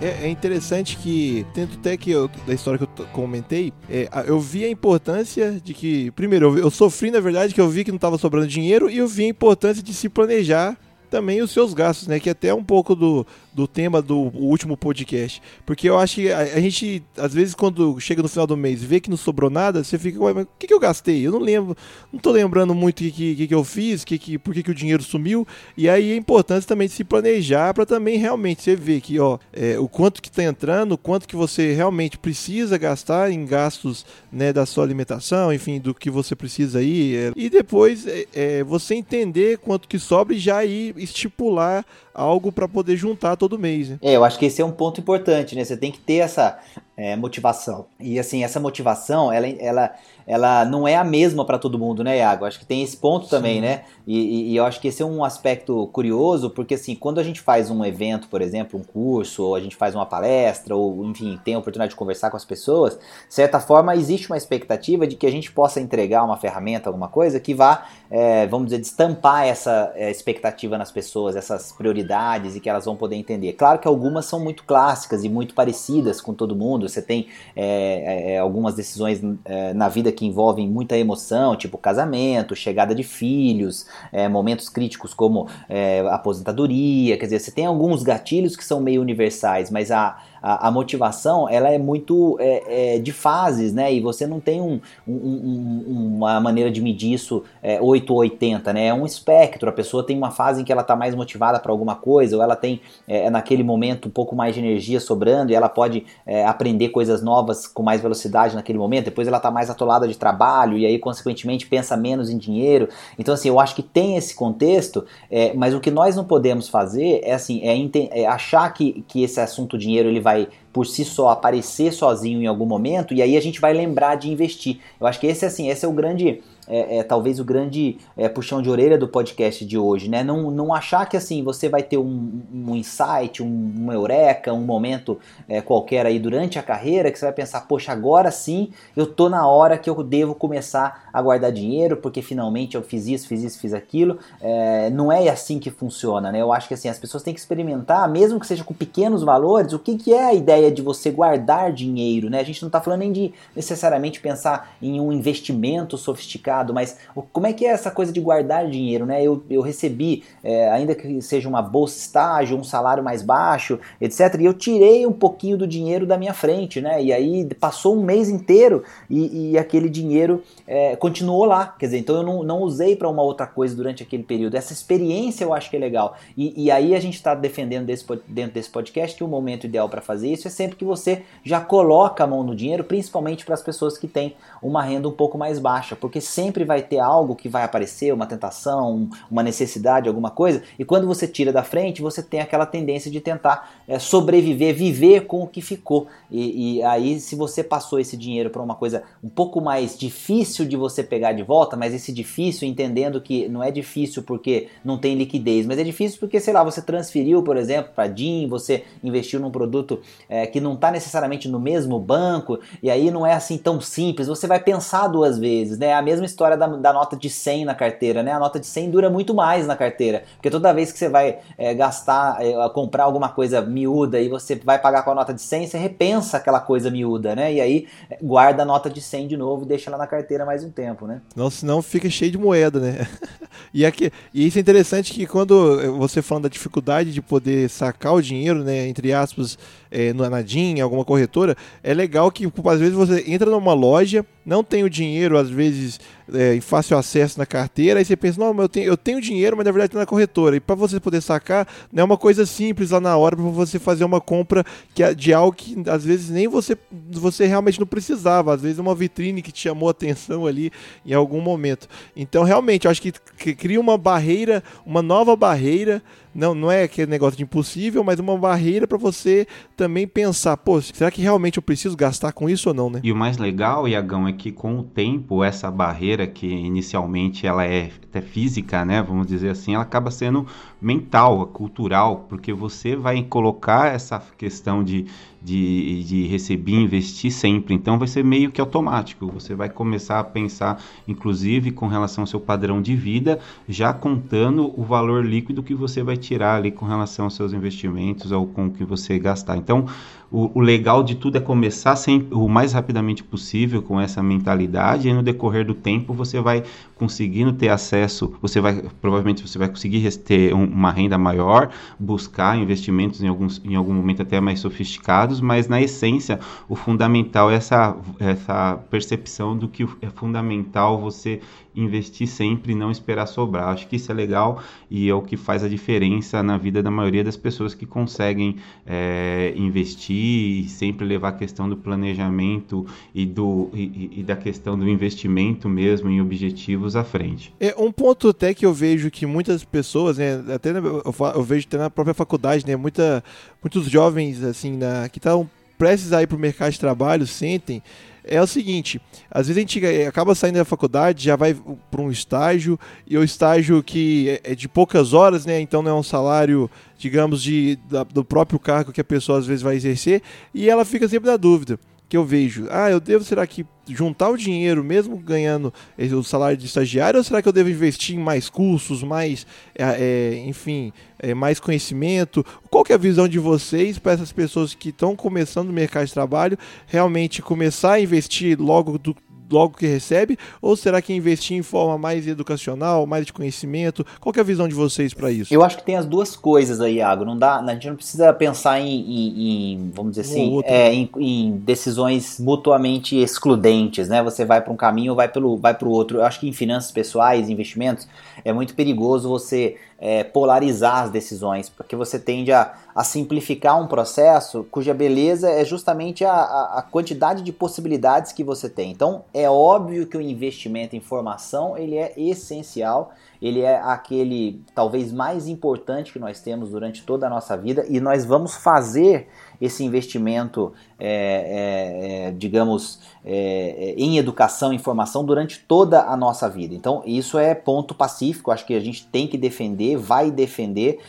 É, 0.00 0.26
é, 0.26 0.28
interessante 0.28 0.96
que, 0.96 1.46
tanto 1.54 1.76
até 1.78 1.94
que 1.96 2.10
eu, 2.10 2.28
da 2.46 2.54
história 2.54 2.78
que 2.78 2.84
eu 2.84 3.06
comentei, 3.08 3.70
é, 3.88 4.08
eu 4.26 4.40
vi 4.40 4.64
a 4.64 4.70
importância 4.70 5.60
de 5.62 5.74
que, 5.74 6.10
primeiro, 6.12 6.56
eu, 6.56 6.64
eu 6.64 6.70
sofri 6.70 7.10
na 7.10 7.20
verdade 7.20 7.52
que 7.52 7.60
eu 7.60 7.68
vi 7.68 7.84
que 7.84 7.90
não 7.90 7.96
estava 7.96 8.16
sobrando 8.16 8.46
dinheiro 8.46 8.88
e 8.88 8.96
eu 8.96 9.06
vi 9.06 9.24
a 9.24 9.28
importância 9.28 9.82
de 9.82 9.92
se 9.92 10.08
planejar 10.08 10.78
também 11.10 11.42
os 11.42 11.50
seus 11.50 11.74
gastos, 11.74 12.06
né? 12.08 12.20
Que 12.20 12.30
até 12.30 12.54
um 12.54 12.64
pouco 12.64 12.94
do, 12.94 13.26
do 13.52 13.66
tema 13.66 14.00
do 14.00 14.16
último 14.16 14.76
podcast. 14.76 15.42
Porque 15.66 15.88
eu 15.88 15.98
acho 15.98 16.16
que 16.16 16.32
a, 16.32 16.38
a, 16.38 16.60
gente, 16.60 17.02
às 17.16 17.34
vezes, 17.34 17.54
quando 17.54 17.98
chega 18.00 18.22
no 18.22 18.28
final 18.28 18.46
do 18.46 18.56
mês 18.56 18.82
vê 18.82 19.00
que 19.00 19.10
não 19.10 19.16
sobrou 19.16 19.50
nada, 19.50 19.82
você 19.82 19.98
fica, 19.98 20.22
ué, 20.22 20.32
mas 20.32 20.44
o 20.44 20.48
que, 20.58 20.66
que 20.66 20.74
eu 20.74 20.80
gastei? 20.80 21.26
Eu 21.26 21.32
não 21.32 21.40
lembro, 21.40 21.76
não 22.12 22.20
tô 22.20 22.30
lembrando 22.30 22.74
muito 22.74 23.00
o 23.00 23.02
que, 23.10 23.34
que, 23.34 23.46
que 23.46 23.54
eu 23.54 23.64
fiz, 23.64 24.04
que, 24.04 24.18
que, 24.18 24.38
por 24.38 24.54
que, 24.54 24.62
que 24.62 24.70
o 24.70 24.74
dinheiro 24.74 25.02
sumiu. 25.02 25.46
E 25.76 25.88
aí 25.88 26.12
é 26.12 26.16
importante 26.16 26.66
também 26.66 26.88
se 26.88 27.04
planejar 27.04 27.74
para 27.74 27.86
também 27.86 28.18
realmente 28.18 28.62
você 28.62 28.76
ver 28.76 29.00
que, 29.00 29.18
ó, 29.18 29.38
é, 29.52 29.78
o 29.78 29.88
quanto 29.88 30.22
que 30.22 30.30
tá 30.30 30.42
entrando, 30.42 30.92
o 30.92 30.98
quanto 30.98 31.26
que 31.26 31.36
você 31.36 31.72
realmente 31.72 32.18
precisa 32.18 32.78
gastar 32.78 33.30
em 33.30 33.44
gastos 33.44 34.04
né, 34.32 34.52
da 34.52 34.66
sua 34.66 34.84
alimentação, 34.84 35.52
enfim, 35.52 35.80
do 35.80 35.94
que 35.94 36.10
você 36.10 36.34
precisa 36.34 36.78
aí. 36.78 37.16
É, 37.16 37.32
e 37.36 37.48
depois 37.50 38.06
é, 38.06 38.26
é, 38.32 38.64
você 38.64 38.94
entender 38.94 39.58
quanto 39.58 39.88
que 39.88 39.98
sobra 39.98 40.34
e 40.34 40.38
já 40.38 40.64
ir 40.64 40.94
estipular 40.96 41.84
algo 42.14 42.52
para 42.52 42.68
poder 42.68 42.96
juntar 42.96 43.36
todo 43.40 43.58
mês. 43.58 43.88
Né? 43.88 43.98
É, 44.02 44.16
eu 44.16 44.22
acho 44.22 44.38
que 44.38 44.44
esse 44.44 44.60
é 44.60 44.64
um 44.64 44.70
ponto 44.70 45.00
importante, 45.00 45.56
né? 45.56 45.64
Você 45.64 45.76
tem 45.76 45.90
que 45.90 45.98
ter 45.98 46.16
essa 46.16 46.58
é, 47.00 47.16
motivação. 47.16 47.86
E 47.98 48.18
assim, 48.18 48.44
essa 48.44 48.60
motivação, 48.60 49.32
ela, 49.32 49.46
ela, 49.46 49.94
ela 50.26 50.64
não 50.66 50.86
é 50.86 50.96
a 50.96 51.02
mesma 51.02 51.46
para 51.46 51.58
todo 51.58 51.78
mundo, 51.78 52.04
né, 52.04 52.18
Iago? 52.18 52.44
Acho 52.44 52.58
que 52.58 52.66
tem 52.66 52.82
esse 52.82 52.94
ponto 52.94 53.24
Sim. 53.24 53.30
também, 53.30 53.58
né? 53.58 53.84
E, 54.06 54.52
e, 54.52 54.56
eu 54.56 54.66
acho 54.66 54.78
que 54.80 54.88
esse 54.88 55.02
é 55.02 55.06
um 55.06 55.24
aspecto 55.24 55.86
curioso, 55.94 56.50
porque 56.50 56.74
assim, 56.74 56.94
quando 56.94 57.18
a 57.18 57.22
gente 57.22 57.40
faz 57.40 57.70
um 57.70 57.82
evento, 57.84 58.28
por 58.28 58.42
exemplo, 58.42 58.78
um 58.78 58.82
curso, 58.82 59.44
ou 59.44 59.54
a 59.54 59.60
gente 59.60 59.76
faz 59.76 59.94
uma 59.94 60.04
palestra, 60.04 60.76
ou 60.76 61.06
enfim, 61.06 61.40
tem 61.42 61.54
a 61.54 61.58
oportunidade 61.58 61.92
de 61.92 61.96
conversar 61.96 62.28
com 62.30 62.36
as 62.36 62.44
pessoas, 62.44 62.98
de 62.98 63.34
certa 63.34 63.60
forma 63.60 63.96
existe 63.96 64.28
uma 64.28 64.36
expectativa 64.36 65.06
de 65.06 65.16
que 65.16 65.26
a 65.26 65.30
gente 65.30 65.50
possa 65.52 65.80
entregar 65.80 66.22
uma 66.22 66.36
ferramenta, 66.36 66.90
alguma 66.90 67.08
coisa 67.08 67.40
que 67.40 67.54
vá, 67.54 67.86
é, 68.10 68.46
vamos 68.46 68.66
dizer, 68.66 68.78
destampar 68.78 69.46
essa 69.46 69.90
é, 69.94 70.10
expectativa 70.10 70.76
nas 70.76 70.92
pessoas, 70.92 71.34
essas 71.34 71.72
prioridades 71.72 72.56
e 72.56 72.60
que 72.60 72.68
elas 72.68 72.84
vão 72.84 72.96
poder 72.96 73.16
entender. 73.16 73.54
Claro 73.54 73.78
que 73.78 73.88
algumas 73.88 74.26
são 74.26 74.40
muito 74.40 74.64
clássicas 74.64 75.24
e 75.24 75.30
muito 75.30 75.54
parecidas 75.54 76.20
com 76.20 76.34
todo 76.34 76.54
mundo, 76.54 76.89
você 76.90 77.02
tem 77.02 77.28
é, 77.56 78.34
é, 78.34 78.38
algumas 78.38 78.74
decisões 78.74 79.20
é, 79.44 79.72
na 79.74 79.88
vida 79.88 80.12
que 80.12 80.26
envolvem 80.26 80.68
muita 80.68 80.96
emoção, 80.96 81.56
tipo 81.56 81.78
casamento, 81.78 82.54
chegada 82.54 82.94
de 82.94 83.02
filhos, 83.02 83.86
é, 84.12 84.28
momentos 84.28 84.68
críticos 84.68 85.14
como 85.14 85.48
é, 85.68 86.00
aposentadoria, 86.10 87.16
quer 87.16 87.24
dizer, 87.24 87.38
você 87.38 87.50
tem 87.50 87.66
alguns 87.66 88.02
gatilhos 88.02 88.56
que 88.56 88.64
são 88.64 88.80
meio 88.80 89.00
universais, 89.00 89.70
mas 89.70 89.90
a, 89.90 90.18
a, 90.42 90.68
a 90.68 90.70
motivação 90.70 91.48
ela 91.48 91.70
é 91.70 91.78
muito 91.78 92.36
é, 92.40 92.96
é, 92.96 92.98
de 92.98 93.12
fases, 93.12 93.72
né? 93.72 93.92
E 93.92 94.00
você 94.00 94.26
não 94.26 94.40
tem 94.40 94.60
um, 94.60 94.80
um, 95.06 95.14
um, 95.14 96.16
uma 96.16 96.40
maneira 96.40 96.70
de 96.70 96.80
medir 96.80 97.12
isso 97.12 97.42
é, 97.62 97.80
8 97.80 98.12
ou 98.12 98.20
80, 98.20 98.72
né? 98.72 98.86
É 98.86 98.94
um 98.94 99.04
espectro. 99.04 99.68
A 99.68 99.72
pessoa 99.72 100.04
tem 100.04 100.16
uma 100.16 100.30
fase 100.30 100.62
em 100.62 100.64
que 100.64 100.72
ela 100.72 100.82
está 100.82 100.96
mais 100.96 101.14
motivada 101.14 101.58
para 101.58 101.72
alguma 101.72 101.94
coisa, 101.94 102.36
ou 102.36 102.42
ela 102.42 102.56
tem 102.56 102.80
é, 103.06 103.28
naquele 103.30 103.62
momento 103.62 104.08
um 104.08 104.10
pouco 104.10 104.34
mais 104.34 104.54
de 104.54 104.60
energia 104.60 105.00
sobrando 105.00 105.52
e 105.52 105.54
ela 105.54 105.68
pode 105.68 106.04
é, 106.26 106.44
aprender 106.46 106.90
coisas 106.90 107.22
novas 107.22 107.66
com 107.66 107.82
mais 107.82 108.00
velocidade 108.00 108.54
naquele 108.54 108.78
momento. 108.78 109.06
Depois 109.06 109.26
ela 109.26 109.38
está 109.38 109.50
mais 109.50 109.70
atolada 109.70 110.06
de 110.06 110.16
trabalho 110.16 110.76
e 110.78 110.86
aí, 110.86 110.98
consequentemente, 110.98 111.66
pensa 111.66 111.96
menos 111.96 112.30
em 112.30 112.38
dinheiro. 112.38 112.88
Então, 113.18 113.34
assim, 113.34 113.48
eu 113.48 113.58
acho 113.58 113.74
que 113.74 113.82
tem 113.82 114.16
esse 114.16 114.34
contexto, 114.34 115.04
é, 115.30 115.52
mas 115.54 115.74
o 115.74 115.80
que 115.80 115.90
nós 115.90 116.16
não 116.16 116.24
podemos 116.24 116.68
fazer 116.68 117.20
é 117.24 117.32
assim, 117.32 117.60
é, 117.62 118.20
é 118.20 118.26
achar 118.26 118.72
que, 118.72 119.04
que 119.08 119.22
esse 119.22 119.40
assunto 119.40 119.76
dinheiro 119.76 120.08
ele 120.08 120.20
vai 120.20 120.29
vai 120.30 120.48
por 120.72 120.86
si 120.86 121.04
só 121.04 121.30
aparecer 121.30 121.92
sozinho 121.92 122.40
em 122.40 122.46
algum 122.46 122.66
momento 122.66 123.12
e 123.12 123.20
aí 123.20 123.36
a 123.36 123.42
gente 123.42 123.60
vai 123.60 123.72
lembrar 123.72 124.14
de 124.14 124.30
investir. 124.30 124.78
Eu 125.00 125.06
acho 125.06 125.18
que 125.18 125.26
esse 125.26 125.44
assim, 125.44 125.68
esse 125.68 125.84
é 125.84 125.88
o 125.88 125.92
grande 125.92 126.40
é, 126.70 126.98
é, 126.98 127.02
talvez 127.02 127.40
o 127.40 127.44
grande 127.44 127.98
é, 128.16 128.28
puxão 128.28 128.62
de 128.62 128.70
orelha 128.70 128.96
do 128.96 129.08
podcast 129.08 129.66
de 129.66 129.76
hoje, 129.76 130.08
né? 130.08 130.22
Não, 130.22 130.50
não 130.50 130.72
achar 130.72 131.04
que 131.06 131.16
assim 131.16 131.42
você 131.42 131.68
vai 131.68 131.82
ter 131.82 131.98
um, 131.98 132.40
um 132.54 132.76
insight, 132.76 133.42
um, 133.42 133.74
um, 133.78 133.92
eureka, 133.92 134.52
um 134.52 134.64
momento 134.64 135.18
é, 135.48 135.60
qualquer 135.60 136.06
aí 136.06 136.20
durante 136.20 136.58
a 136.58 136.62
carreira 136.62 137.10
que 137.10 137.18
você 137.18 137.24
vai 137.24 137.34
pensar, 137.34 137.62
poxa, 137.62 137.90
agora 137.90 138.30
sim 138.30 138.70
eu 138.96 139.04
tô 139.04 139.28
na 139.28 139.48
hora 139.48 139.76
que 139.76 139.90
eu 139.90 140.00
devo 140.04 140.34
começar 140.34 141.08
a 141.12 141.20
guardar 141.20 141.50
dinheiro 141.50 141.96
porque 141.96 142.22
finalmente 142.22 142.76
eu 142.76 142.82
fiz 142.82 143.08
isso, 143.08 143.26
fiz 143.26 143.42
isso, 143.42 143.58
fiz 143.58 143.74
aquilo. 143.74 144.18
É, 144.40 144.88
não 144.90 145.10
é 145.10 145.28
assim 145.28 145.58
que 145.58 145.70
funciona, 145.70 146.30
né? 146.30 146.40
Eu 146.40 146.52
acho 146.52 146.68
que 146.68 146.74
assim 146.74 146.88
as 146.88 146.98
pessoas 146.98 147.24
têm 147.24 147.34
que 147.34 147.40
experimentar, 147.40 148.08
mesmo 148.08 148.38
que 148.38 148.46
seja 148.46 148.62
com 148.62 148.72
pequenos 148.72 149.24
valores, 149.24 149.72
o 149.72 149.78
que, 149.78 149.96
que 149.96 150.14
é 150.14 150.26
a 150.26 150.34
ideia 150.34 150.70
de 150.70 150.82
você 150.82 151.10
guardar 151.10 151.72
dinheiro, 151.72 152.30
né? 152.30 152.38
A 152.38 152.44
gente 152.44 152.62
não 152.62 152.68
está 152.68 152.80
falando 152.80 153.00
nem 153.00 153.10
de 153.10 153.34
necessariamente 153.56 154.20
pensar 154.20 154.72
em 154.80 155.00
um 155.00 155.12
investimento 155.12 155.98
sofisticado 155.98 156.59
mas 156.72 156.98
como 157.32 157.46
é 157.46 157.52
que 157.52 157.64
é 157.64 157.70
essa 157.70 157.90
coisa 157.90 158.12
de 158.12 158.20
guardar 158.20 158.68
dinheiro, 158.68 159.06
né? 159.06 159.22
Eu, 159.22 159.42
eu 159.48 159.60
recebi, 159.60 160.24
é, 160.42 160.70
ainda 160.70 160.94
que 160.94 161.20
seja 161.22 161.48
uma 161.48 161.62
bolsa 161.62 161.98
estágio, 161.98 162.56
um 162.56 162.64
salário 162.64 163.02
mais 163.02 163.22
baixo, 163.22 163.78
etc. 164.00 164.36
E 164.40 164.44
eu 164.44 164.54
tirei 164.54 165.06
um 165.06 165.12
pouquinho 165.12 165.56
do 165.56 165.66
dinheiro 165.66 166.06
da 166.06 166.16
minha 166.16 166.34
frente, 166.34 166.80
né? 166.80 167.02
E 167.02 167.12
aí 167.12 167.46
passou 167.54 167.96
um 167.96 168.02
mês 168.02 168.28
inteiro 168.28 168.82
e, 169.08 169.52
e 169.52 169.58
aquele 169.58 169.88
dinheiro 169.88 170.42
é, 170.66 170.96
continuou 170.96 171.44
lá. 171.44 171.74
Quer 171.78 171.86
dizer, 171.86 171.98
então 171.98 172.16
eu 172.16 172.22
não, 172.22 172.42
não 172.42 172.60
usei 172.60 172.96
para 172.96 173.08
uma 173.08 173.22
outra 173.22 173.46
coisa 173.46 173.74
durante 173.74 174.02
aquele 174.02 174.22
período. 174.22 174.56
Essa 174.56 174.72
experiência 174.72 175.44
eu 175.44 175.54
acho 175.54 175.70
que 175.70 175.76
é 175.76 175.80
legal. 175.80 176.16
E, 176.36 176.64
e 176.64 176.70
aí 176.70 176.94
a 176.94 177.00
gente 177.00 177.14
está 177.14 177.34
defendendo 177.34 177.86
desse, 177.86 178.04
dentro 178.26 178.54
desse 178.54 178.70
podcast 178.70 179.16
que 179.16 179.24
o 179.24 179.28
momento 179.28 179.64
ideal 179.64 179.88
para 179.88 180.00
fazer 180.00 180.28
isso 180.28 180.46
é 180.46 180.50
sempre 180.50 180.76
que 180.76 180.84
você 180.84 181.22
já 181.44 181.60
coloca 181.60 182.24
a 182.24 182.26
mão 182.26 182.42
no 182.42 182.54
dinheiro, 182.54 182.84
principalmente 182.84 183.44
para 183.44 183.54
as 183.54 183.62
pessoas 183.62 183.96
que 183.96 184.08
têm 184.08 184.34
uma 184.62 184.82
renda 184.82 185.08
um 185.08 185.12
pouco 185.12 185.38
mais 185.38 185.58
baixa, 185.58 185.94
porque 185.96 186.20
sempre 186.20 186.39
sempre 186.40 186.64
vai 186.64 186.82
ter 186.82 186.98
algo 186.98 187.36
que 187.36 187.48
vai 187.48 187.62
aparecer, 187.62 188.14
uma 188.14 188.26
tentação, 188.26 189.10
uma 189.30 189.42
necessidade, 189.42 190.08
alguma 190.08 190.30
coisa, 190.30 190.62
e 190.78 190.84
quando 190.84 191.06
você 191.06 191.28
tira 191.28 191.52
da 191.52 191.62
frente, 191.62 192.00
você 192.00 192.22
tem 192.22 192.40
aquela 192.40 192.64
tendência 192.64 193.10
de 193.10 193.20
tentar 193.20 193.70
é, 193.86 193.98
sobreviver, 193.98 194.74
viver 194.74 195.26
com 195.26 195.42
o 195.42 195.46
que 195.46 195.60
ficou. 195.60 196.06
E, 196.30 196.78
e 196.78 196.82
aí, 196.82 197.20
se 197.20 197.36
você 197.36 197.62
passou 197.62 198.00
esse 198.00 198.16
dinheiro 198.16 198.48
para 198.48 198.62
uma 198.62 198.74
coisa 198.74 199.02
um 199.22 199.28
pouco 199.28 199.60
mais 199.60 199.98
difícil 199.98 200.64
de 200.64 200.76
você 200.76 201.02
pegar 201.02 201.32
de 201.32 201.42
volta, 201.42 201.76
mas 201.76 201.92
esse 201.92 202.12
difícil 202.12 202.66
entendendo 202.66 203.20
que 203.20 203.48
não 203.48 203.62
é 203.62 203.70
difícil 203.70 204.22
porque 204.22 204.68
não 204.82 204.96
tem 204.96 205.14
liquidez, 205.14 205.66
mas 205.66 205.78
é 205.78 205.84
difícil 205.84 206.18
porque, 206.18 206.40
sei 206.40 206.54
lá, 206.54 206.64
você 206.64 206.80
transferiu, 206.80 207.42
por 207.42 207.56
exemplo, 207.56 207.92
para 207.94 208.06
DIN, 208.06 208.48
você 208.48 208.84
investiu 209.04 209.40
num 209.40 209.50
produto 209.50 210.00
é, 210.28 210.46
que 210.46 210.60
não 210.60 210.74
está 210.74 210.90
necessariamente 210.90 211.48
no 211.48 211.60
mesmo 211.60 211.98
banco, 211.98 212.58
e 212.82 212.90
aí 212.90 213.10
não 213.10 213.26
é 213.26 213.34
assim 213.34 213.58
tão 213.58 213.80
simples, 213.80 214.26
você 214.26 214.46
vai 214.46 214.60
pensar 214.60 215.08
duas 215.08 215.38
vezes, 215.38 215.78
né? 215.78 215.92
A 215.92 216.00
mesma 216.00 216.29
história 216.30 216.56
da, 216.56 216.66
da, 216.66 216.92
nota 216.92 217.16
de 217.16 217.28
100 217.28 217.64
na 217.64 217.74
carteira, 217.74 218.22
né? 218.22 218.32
A 218.32 218.38
nota 218.38 218.58
de 218.58 218.66
100 218.66 218.90
dura 218.90 219.10
muito 219.10 219.34
mais 219.34 219.66
na 219.66 219.76
carteira, 219.76 220.24
porque 220.36 220.50
toda 220.50 220.72
vez 220.72 220.92
que 220.92 220.98
você 220.98 221.08
vai 221.08 221.38
é, 221.58 221.74
gastar, 221.74 222.38
é, 222.40 222.52
comprar 222.70 223.04
alguma 223.04 223.28
coisa 223.28 223.60
miúda 223.60 224.20
e 224.20 224.28
você 224.28 224.54
vai 224.56 224.78
pagar 224.78 225.02
com 225.02 225.10
a 225.10 225.14
nota 225.14 225.34
de 225.34 225.42
100, 225.42 225.66
você 225.66 225.78
repensa 225.78 226.36
aquela 226.36 226.60
coisa 226.60 226.90
miúda, 226.90 227.34
né? 227.34 227.52
E 227.52 227.60
aí 227.60 227.88
é, 228.08 228.18
guarda 228.22 228.62
a 228.62 228.66
nota 228.66 228.88
de 228.88 229.00
100 229.00 229.28
de 229.28 229.36
novo 229.36 229.64
e 229.64 229.68
deixa 229.68 229.90
ela 229.90 229.98
na 229.98 230.06
carteira 230.06 230.44
mais 230.44 230.64
um 230.64 230.70
tempo, 230.70 231.06
né? 231.06 231.20
Não, 231.34 231.50
senão 231.50 231.82
fica 231.82 232.08
cheio 232.08 232.30
de 232.30 232.38
moeda, 232.38 232.80
né? 232.80 233.06
e, 233.74 233.84
aqui, 233.84 234.12
e 234.32 234.46
isso 234.46 234.58
é 234.58 234.60
interessante 234.60 235.12
que 235.12 235.26
quando 235.26 235.98
você 235.98 236.22
falando 236.22 236.44
da 236.44 236.48
dificuldade 236.48 237.12
de 237.12 237.20
poder 237.20 237.68
sacar 237.68 238.14
o 238.14 238.22
dinheiro, 238.22 238.62
né, 238.64 238.86
entre 238.86 239.12
aspas, 239.12 239.58
é, 239.90 240.12
no 240.12 240.22
Anadim, 240.22 240.80
alguma 240.80 241.04
corretora, 241.04 241.56
é 241.82 241.92
legal 241.92 242.30
que 242.30 242.46
às 242.46 242.78
vezes 242.78 242.94
você 242.94 243.24
entra 243.26 243.50
numa 243.50 243.74
loja, 243.74 244.24
não 244.46 244.62
tem 244.62 244.84
o 244.84 244.90
dinheiro, 244.90 245.36
às 245.36 245.50
vezes, 245.50 246.00
é, 246.32 246.54
em 246.54 246.60
fácil 246.60 246.96
acesso 246.96 247.38
na 247.38 247.44
carteira, 247.44 247.98
aí 247.98 248.04
você 248.04 248.16
pensa, 248.16 248.38
não, 248.38 248.56
eu 248.60 248.68
tenho, 248.68 248.86
eu 248.86 248.96
tenho 248.96 249.20
dinheiro, 249.20 249.56
mas 249.56 249.66
na 249.66 249.72
verdade 249.72 249.90
está 249.90 249.98
na 249.98 250.06
corretora. 250.06 250.56
E 250.56 250.60
para 250.60 250.74
você 250.74 251.00
poder 251.00 251.20
sacar, 251.20 251.66
não 251.92 252.02
é 252.02 252.04
uma 252.04 252.16
coisa 252.16 252.46
simples 252.46 252.90
lá 252.90 253.00
na 253.00 253.16
hora 253.16 253.36
para 253.36 253.44
você 253.44 253.78
fazer 253.78 254.04
uma 254.04 254.20
compra 254.20 254.64
que, 254.94 255.02
é 255.02 255.12
de 255.12 255.32
algo 255.32 255.56
que 255.56 255.76
às 255.86 256.04
vezes 256.04 256.30
nem 256.30 256.48
você, 256.48 256.76
você 257.10 257.46
realmente 257.46 257.80
não 257.80 257.86
precisava. 257.86 258.54
Às 258.54 258.62
vezes 258.62 258.78
é 258.78 258.82
uma 258.82 258.94
vitrine 258.94 259.42
que 259.42 259.52
te 259.52 259.60
chamou 259.60 259.88
a 259.88 259.92
atenção 259.92 260.46
ali 260.46 260.72
em 261.04 261.12
algum 261.12 261.40
momento. 261.40 261.88
Então, 262.16 262.44
realmente, 262.44 262.86
eu 262.86 262.90
acho 262.90 263.02
que 263.02 263.12
cria 263.54 263.80
uma 263.80 263.98
barreira, 263.98 264.62
uma 264.86 265.02
nova 265.02 265.36
barreira 265.36 266.02
não, 266.34 266.54
não 266.54 266.70
é 266.70 266.84
aquele 266.84 267.10
negócio 267.10 267.36
de 267.36 267.42
impossível, 267.42 268.04
mas 268.04 268.18
uma 268.18 268.36
barreira 268.36 268.86
para 268.86 268.98
você 268.98 269.46
também 269.76 270.06
pensar, 270.06 270.56
pô, 270.56 270.80
será 270.80 271.10
que 271.10 271.22
realmente 271.22 271.56
eu 271.56 271.62
preciso 271.62 271.96
gastar 271.96 272.32
com 272.32 272.48
isso 272.48 272.68
ou 272.68 272.74
não, 272.74 272.90
né? 272.90 273.00
E 273.02 273.12
o 273.12 273.16
mais 273.16 273.38
legal, 273.38 273.88
Iagão, 273.88 274.28
é 274.28 274.32
que 274.32 274.52
com 274.52 274.78
o 274.78 274.82
tempo, 274.82 275.42
essa 275.42 275.70
barreira 275.70 276.26
que 276.26 276.46
inicialmente 276.46 277.46
ela 277.46 277.64
é 277.64 277.90
até 278.04 278.20
física, 278.20 278.84
né, 278.84 279.02
vamos 279.02 279.26
dizer 279.26 279.50
assim, 279.50 279.74
ela 279.74 279.82
acaba 279.82 280.10
sendo 280.10 280.46
mental, 280.80 281.46
cultural, 281.46 282.26
porque 282.28 282.52
você 282.52 282.96
vai 282.96 283.22
colocar 283.22 283.92
essa 283.94 284.22
questão 284.38 284.82
de, 284.82 285.06
de, 285.42 286.02
de 286.04 286.26
receber 286.26 286.72
e 286.72 286.82
investir 286.82 287.30
sempre. 287.30 287.74
Então 287.74 287.98
vai 287.98 288.08
ser 288.08 288.24
meio 288.24 288.50
que 288.50 288.60
automático. 288.60 289.26
Você 289.32 289.54
vai 289.54 289.68
começar 289.68 290.18
a 290.18 290.24
pensar, 290.24 290.82
inclusive, 291.06 291.70
com 291.70 291.86
relação 291.86 292.22
ao 292.22 292.26
seu 292.26 292.40
padrão 292.40 292.80
de 292.80 292.96
vida, 292.96 293.38
já 293.68 293.92
contando 293.92 294.72
o 294.78 294.84
valor 294.84 295.24
líquido 295.24 295.62
que 295.62 295.74
você 295.74 296.02
vai 296.02 296.16
tirar 296.16 296.56
ali 296.56 296.70
com 296.70 296.86
relação 296.86 297.26
aos 297.26 297.34
seus 297.34 297.52
investimentos 297.52 298.32
ou 298.32 298.46
com 298.46 298.66
o 298.66 298.70
que 298.70 298.84
você 298.84 299.18
gastar. 299.18 299.56
Então, 299.56 299.86
o, 300.30 300.58
o, 300.58 300.60
legal 300.60 301.02
de 301.02 301.16
tudo 301.16 301.38
é 301.38 301.40
começar 301.40 301.96
sempre, 301.96 302.34
o 302.34 302.48
mais 302.48 302.72
rapidamente 302.72 303.24
possível 303.24 303.82
com 303.82 304.00
essa 304.00 304.22
mentalidade 304.22 305.08
e 305.08 305.12
no 305.12 305.22
decorrer 305.22 305.64
do 305.64 305.74
tempo 305.74 306.14
você 306.14 306.40
vai 306.40 306.62
conseguindo 306.94 307.52
ter 307.52 307.68
acesso, 307.68 308.34
você 308.40 308.60
vai 308.60 308.82
provavelmente 309.00 309.46
você 309.46 309.58
vai 309.58 309.68
conseguir 309.68 310.08
ter 310.18 310.54
um, 310.54 310.64
uma 310.64 310.92
renda 310.92 311.18
maior, 311.18 311.70
buscar 311.98 312.56
investimentos 312.56 313.22
em 313.22 313.28
alguns 313.28 313.60
em 313.64 313.74
algum 313.74 313.92
momento 313.92 314.22
até 314.22 314.40
mais 314.40 314.60
sofisticados, 314.60 315.40
mas 315.40 315.66
na 315.66 315.80
essência 315.80 316.38
o 316.68 316.76
fundamental 316.76 317.50
é 317.50 317.54
essa 317.54 317.96
essa 318.20 318.76
percepção 318.90 319.56
do 319.56 319.68
que 319.68 319.88
é 320.00 320.10
fundamental 320.10 321.00
você 321.00 321.40
investir 321.74 322.26
sempre 322.26 322.72
e 322.72 322.74
não 322.74 322.90
esperar 322.90 323.26
sobrar. 323.26 323.68
Acho 323.68 323.86
que 323.86 323.96
isso 323.96 324.10
é 324.10 324.14
legal 324.14 324.62
e 324.90 325.08
é 325.08 325.14
o 325.14 325.22
que 325.22 325.36
faz 325.36 325.62
a 325.62 325.68
diferença 325.68 326.42
na 326.42 326.58
vida 326.58 326.82
da 326.82 326.90
maioria 326.90 327.22
das 327.22 327.36
pessoas 327.36 327.74
que 327.74 327.86
conseguem 327.86 328.56
é, 328.84 329.52
investir 329.56 330.19
e 330.20 330.68
sempre 330.68 331.06
levar 331.06 331.28
a 331.28 331.32
questão 331.32 331.66
do 331.66 331.76
planejamento 331.76 332.86
e, 333.14 333.24
do, 333.24 333.70
e, 333.72 334.18
e, 334.18 334.22
da 334.22 334.36
questão 334.36 334.78
do 334.78 334.86
investimento 334.86 335.66
mesmo 335.66 336.10
em 336.10 336.20
objetivos 336.20 336.94
à 336.94 337.02
frente. 337.02 337.54
É 337.58 337.74
um 337.78 337.90
ponto 337.90 338.28
até 338.28 338.52
que 338.52 338.66
eu 338.66 338.74
vejo 338.74 339.10
que 339.10 339.24
muitas 339.24 339.64
pessoas, 339.64 340.18
né, 340.18 340.44
até 340.54 340.72
eu, 340.72 341.02
eu 341.34 341.42
vejo 341.42 341.66
até 341.66 341.78
na 341.78 341.88
própria 341.88 342.12
faculdade, 342.12 342.66
né, 342.66 342.76
muita, 342.76 343.24
muitos 343.62 343.86
jovens 343.90 344.44
assim 344.44 344.76
na, 344.76 345.08
que 345.08 345.18
estão 345.18 345.48
prestes 345.78 346.12
a 346.12 346.22
ir 346.22 346.26
para 346.26 346.36
o 346.36 346.40
mercado 346.40 346.70
de 346.70 346.78
trabalho 346.78 347.26
sentem 347.26 347.82
é 348.30 348.40
o 348.40 348.46
seguinte: 348.46 349.00
às 349.30 349.48
vezes 349.48 349.58
a 349.58 349.60
gente 349.60 349.84
eh, 349.84 350.06
acaba 350.06 350.34
saindo 350.34 350.56
da 350.56 350.64
faculdade, 350.64 351.24
já 351.24 351.36
vai 351.36 351.54
para 351.90 352.00
um 352.00 352.10
estágio, 352.10 352.78
e 353.06 353.18
o 353.18 353.24
estágio 353.24 353.82
que 353.82 354.40
é 354.44 354.54
de 354.54 354.68
poucas 354.68 355.12
horas, 355.12 355.44
né? 355.44 355.60
Então 355.60 355.82
não 355.82 355.90
é 355.90 355.94
um 355.94 356.02
salário, 356.02 356.70
digamos, 356.96 357.42
de, 357.42 357.76
da, 357.88 358.04
do 358.04 358.24
próprio 358.24 358.58
cargo 358.58 358.92
que 358.92 359.00
a 359.00 359.04
pessoa 359.04 359.38
às 359.38 359.46
vezes 359.46 359.62
vai 359.62 359.74
exercer, 359.74 360.22
e 360.54 360.70
ela 360.70 360.84
fica 360.84 361.08
sempre 361.08 361.28
na 361.28 361.36
dúvida 361.36 361.78
que 362.10 362.16
eu 362.16 362.24
vejo, 362.24 362.66
ah, 362.70 362.90
eu 362.90 362.98
devo, 362.98 363.22
será 363.22 363.46
que 363.46 363.64
juntar 363.88 364.30
o 364.30 364.36
dinheiro 364.36 364.82
mesmo 364.82 365.16
ganhando 365.16 365.72
o 365.96 366.24
salário 366.24 366.56
de 366.56 366.66
estagiário 366.66 367.18
ou 367.18 367.24
será 367.24 367.40
que 367.40 367.48
eu 367.48 367.52
devo 367.52 367.70
investir 367.70 368.16
em 368.16 368.18
mais 368.18 368.50
cursos, 368.50 369.04
mais, 369.04 369.46
é, 369.76 369.84
é, 369.84 370.44
enfim, 370.44 370.92
é, 371.20 371.34
mais 371.34 371.60
conhecimento? 371.60 372.44
Qual 372.68 372.82
que 372.82 372.90
é 372.90 372.96
a 372.96 372.98
visão 372.98 373.28
de 373.28 373.38
vocês 373.38 373.96
para 373.96 374.10
essas 374.10 374.32
pessoas 374.32 374.74
que 374.74 374.88
estão 374.88 375.14
começando 375.14 375.68
no 375.68 375.72
mercado 375.72 376.06
de 376.06 376.12
trabalho 376.12 376.58
realmente 376.84 377.40
começar 377.40 377.92
a 377.92 378.00
investir 378.00 378.60
logo 378.60 378.98
do, 378.98 379.14
logo 379.50 379.76
que 379.76 379.86
recebe? 379.86 380.38
Ou 380.60 380.76
será 380.76 381.02
que 381.02 381.12
investir 381.12 381.56
em 381.56 381.62
forma 381.62 381.98
mais 381.98 382.26
educacional, 382.26 383.06
mais 383.06 383.26
de 383.26 383.32
conhecimento? 383.32 384.04
Qual 384.20 384.32
é 384.36 384.40
a 384.40 384.44
visão 384.44 384.68
de 384.68 384.74
vocês 384.74 385.12
para 385.12 385.30
isso? 385.30 385.52
Eu 385.52 385.62
acho 385.62 385.78
que 385.78 385.84
tem 385.84 385.96
as 385.96 386.06
duas 386.06 386.36
coisas 386.36 386.80
aí, 386.80 386.96
Iago. 386.96 387.24
Não 387.24 387.36
dá, 387.36 387.58
a 387.58 387.72
gente 387.74 387.88
não 387.88 387.96
precisa 387.96 388.32
pensar 388.32 388.80
em, 388.80 389.00
em, 389.00 389.72
em 389.72 389.90
vamos 389.94 390.12
dizer 390.12 390.22
assim, 390.22 390.60
é, 390.64 390.92
em, 390.92 391.10
em, 391.18 391.56
decisões 391.58 392.38
mutuamente 392.38 393.16
excludentes, 393.16 394.08
né? 394.08 394.22
Você 394.22 394.44
vai 394.44 394.60
para 394.60 394.72
um 394.72 394.76
caminho 394.76 395.12
ou 395.12 395.16
vai 395.16 395.28
para 395.28 395.40
vai 395.40 395.76
o 395.82 395.88
outro. 395.88 396.18
Eu 396.18 396.24
acho 396.24 396.40
que 396.40 396.48
em 396.48 396.52
finanças 396.52 396.90
pessoais, 396.90 397.48
investimentos, 397.48 398.08
é 398.44 398.52
muito 398.52 398.74
perigoso 398.74 399.28
você 399.28 399.76
é, 400.00 400.24
polarizar 400.24 401.02
as 401.04 401.10
decisões, 401.10 401.68
porque 401.68 401.94
você 401.94 402.18
tende 402.18 402.50
a, 402.50 402.72
a, 402.94 403.04
simplificar 403.04 403.78
um 403.78 403.86
processo 403.86 404.66
cuja 404.70 404.94
beleza 404.94 405.50
é 405.50 405.62
justamente 405.62 406.24
a, 406.24 406.32
a, 406.32 406.82
quantidade 406.82 407.42
de 407.42 407.52
possibilidades 407.52 408.32
que 408.32 408.42
você 408.42 408.70
tem. 408.70 408.90
Então, 408.90 409.24
é 409.34 409.48
óbvio 409.50 410.06
que 410.06 410.16
o 410.16 410.20
investimento 410.20 410.96
em 410.96 411.00
formação 411.00 411.76
ele 411.76 411.96
é 411.96 412.14
essencial, 412.16 413.12
ele 413.42 413.60
é 413.60 413.78
aquele 413.78 414.62
talvez 414.74 415.12
mais 415.12 415.46
importante 415.46 416.12
que 416.12 416.18
nós 416.18 416.40
temos 416.40 416.70
durante 416.70 417.02
toda 417.02 417.26
a 417.26 417.30
nossa 417.30 417.54
vida 417.54 417.84
e 417.86 418.00
nós 418.00 418.24
vamos 418.24 418.54
fazer 418.54 419.28
esse 419.60 419.84
investimento, 419.84 420.72
é, 420.98 422.26
é, 422.26 422.28
é 422.28 422.30
digamos, 422.32 423.00
é, 423.24 423.74
é, 423.76 423.94
em 423.96 424.18
educação, 424.18 424.72
em 424.72 424.78
formação 424.78 425.24
durante 425.24 425.58
toda 425.60 426.02
a 426.02 426.16
nossa 426.16 426.48
vida. 426.48 426.74
Então, 426.74 427.02
isso 427.04 427.38
é 427.38 427.54
ponto 427.54 427.94
pacífico, 427.94 428.50
acho 428.50 428.66
que 428.66 428.74
a 428.74 428.80
gente 428.80 429.06
tem 429.06 429.26
que 429.26 429.36
defender, 429.36 429.96
vai 429.96 430.30
defender, 430.30 431.00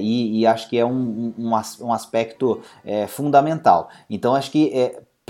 e, 0.00 0.40
e, 0.40 0.46
acho 0.46 0.68
que 0.68 0.78
é 0.78 0.84
um, 0.84 1.32
um, 1.38 1.52
um 1.80 1.92
aspecto 1.92 2.60
fundamental. 3.08 3.88
Então, 4.08 4.34
acho 4.34 4.50
que 4.50 4.70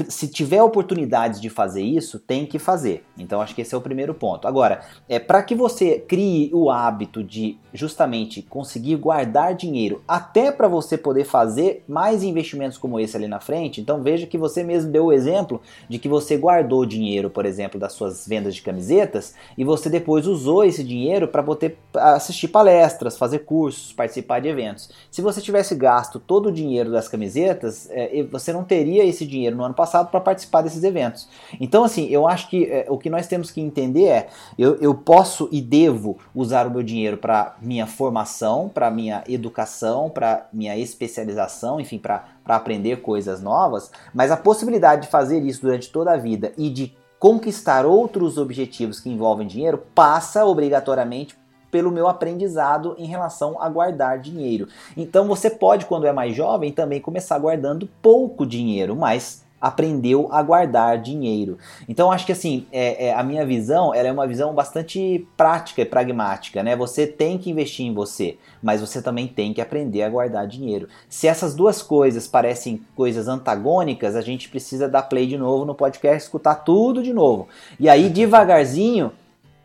se 0.09 0.29
tiver 0.29 0.63
oportunidades 0.63 1.41
de 1.41 1.51
fazer 1.51 1.83
isso, 1.83 2.19
tem 2.19 2.47
que 2.47 2.59
fazer. 2.59 3.05
Então 3.19 3.41
acho 3.41 3.55
que 3.55 3.63
esse 3.63 3.75
é 3.75 3.79
o 3.79 3.81
primeiro 3.81 4.15
ponto. 4.15 4.47
Agora, 4.47 4.83
é 5.09 5.19
para 5.19 5.43
que 5.43 5.55
você 5.55 5.99
crie 5.99 6.51
o 6.53 6.71
hábito 6.71 7.23
de 7.23 7.59
justamente 7.73 8.43
conseguir 8.43 8.97
guardar 8.97 9.55
dinheiro, 9.55 10.03
até 10.07 10.51
para 10.51 10.69
você 10.69 10.99
poder 10.99 11.25
fazer 11.25 11.85
mais 11.87 12.23
investimentos 12.23 12.79
como 12.79 12.99
esse 12.99 13.17
ali 13.17 13.29
na 13.29 13.41
frente. 13.41 13.81
Então 13.81 14.03
veja 14.03 14.27
que 14.27 14.39
você 14.39 14.63
mesmo 14.63 14.91
deu 14.91 15.07
o 15.07 15.13
exemplo 15.13 15.61
de 15.89 15.99
que 15.99 16.09
você 16.09 16.37
guardou 16.37 16.85
dinheiro, 16.85 17.31
por 17.31 17.47
exemplo, 17.47 17.79
das 17.79 17.93
suas 17.93 18.27
vendas 18.27 18.55
de 18.55 18.63
camisetas 18.63 19.35
e 19.57 19.65
você 19.65 19.89
depois 19.89 20.27
usou 20.27 20.65
esse 20.65 20.83
dinheiro 20.83 21.29
para 21.29 21.43
poder 21.43 21.79
assistir 21.95 22.49
palestras, 22.49 23.17
fazer 23.17 23.41
cursos, 23.41 23.93
participar 23.93 24.41
de 24.41 24.49
eventos. 24.49 24.91
Se 25.11 25.23
você 25.23 25.41
tivesse 25.41 25.75
gasto 25.75 26.19
todo 26.19 26.49
o 26.49 26.53
dinheiro 26.53 26.91
das 26.91 27.09
camisetas, 27.09 27.89
é, 27.91 28.23
você 28.25 28.53
não 28.53 28.65
teria 28.65 29.05
esse 29.05 29.27
dinheiro 29.27 29.57
no 29.57 29.65
ano 29.65 29.75
passado 29.75 29.90
passado 29.91 30.11
para 30.11 30.21
participar 30.21 30.63
desses 30.63 30.85
eventos. 30.85 31.29
Então, 31.61 31.83
assim, 31.83 32.07
eu 32.07 32.29
acho 32.29 32.49
que 32.49 32.65
é, 32.67 32.87
o 32.89 32.97
que 32.97 33.11
nós 33.11 33.27
temos 33.27 33.51
que 33.51 33.61
entender 33.61 34.05
é: 34.05 34.29
eu, 34.57 34.77
eu 34.77 34.95
posso 34.95 35.49
e 35.51 35.61
devo 35.61 36.19
usar 36.35 36.67
o 36.67 36.71
meu 36.71 36.83
dinheiro 36.83 37.17
para 37.17 37.57
minha 37.61 37.87
formação, 37.87 38.69
para 38.69 38.91
minha 38.91 39.25
educação, 39.29 40.09
para 40.09 40.47
minha 40.53 40.77
especialização, 40.79 41.81
enfim, 41.81 41.99
para 41.99 42.25
aprender 42.47 43.01
coisas 43.01 43.43
novas, 43.43 43.91
mas 44.15 44.31
a 44.31 44.37
possibilidade 44.37 45.03
de 45.03 45.09
fazer 45.09 45.43
isso 45.43 45.63
durante 45.63 45.91
toda 45.91 46.13
a 46.13 46.17
vida 46.17 46.53
e 46.57 46.71
de 46.71 46.95
conquistar 47.19 47.85
outros 47.85 48.39
objetivos 48.39 48.99
que 48.99 49.11
envolvem 49.11 49.47
dinheiro 49.47 49.79
passa 49.95 50.45
obrigatoriamente 50.45 51.37
pelo 51.71 51.91
meu 51.91 52.09
aprendizado 52.09 52.95
em 52.99 53.07
relação 53.07 53.61
a 53.63 53.69
guardar 53.69 54.19
dinheiro. 54.19 54.67
Então 54.97 55.27
você 55.29 55.49
pode, 55.49 55.87
quando 55.87 56.07
é 56.07 56.13
mais 56.13 56.35
jovem, 56.35 56.73
também 56.73 57.01
começar 57.01 57.39
guardando 57.39 57.89
pouco 58.03 58.45
dinheiro, 58.45 58.97
mas 58.97 59.45
aprendeu 59.61 60.29
a 60.33 60.43
guardar 60.43 61.01
dinheiro. 61.01 61.59
Então 61.89 62.11
acho 62.11 62.25
que 62.25 62.33
assim, 62.33 62.67
é, 62.73 63.09
é, 63.09 63.15
a 63.15 63.23
minha 63.23 63.45
visão 63.45 63.95
ela 63.95 64.09
é 64.09 64.13
uma 64.13 64.27
visão 64.27 64.55
bastante 64.55 65.27
prática 65.37 65.83
e 65.83 65.85
pragmática, 65.85 66.63
né? 66.63 66.75
Você 66.77 67.07
tem 67.07 67.37
que 67.37 67.51
investir 67.51 67.87
em 67.87 67.93
você, 67.93 68.39
mas 68.63 68.81
você 68.81 69.03
também 69.03 69.29
tem 69.29 69.53
que 69.53 69.61
aprender 69.61 70.03
a 70.03 70.09
guardar 70.09 70.47
dinheiro. 70.47 70.89
Se 71.09 71.27
essas 71.27 71.55
duas 71.55 71.83
coisas 71.83 72.27
parecem 72.27 72.83
coisas 72.97 73.29
antagônicas, 73.29 74.17
a 74.17 74.21
gente 74.21 74.49
precisa 74.49 74.89
dar 74.89 75.03
play 75.03 75.27
de 75.27 75.37
novo 75.37 75.65
no 75.65 75.75
podcast, 75.75 76.25
escutar 76.25 76.57
tudo 76.57 77.03
de 77.03 77.13
novo. 77.13 77.49
E 77.79 77.89
aí 77.89 78.09
devagarzinho 78.09 79.13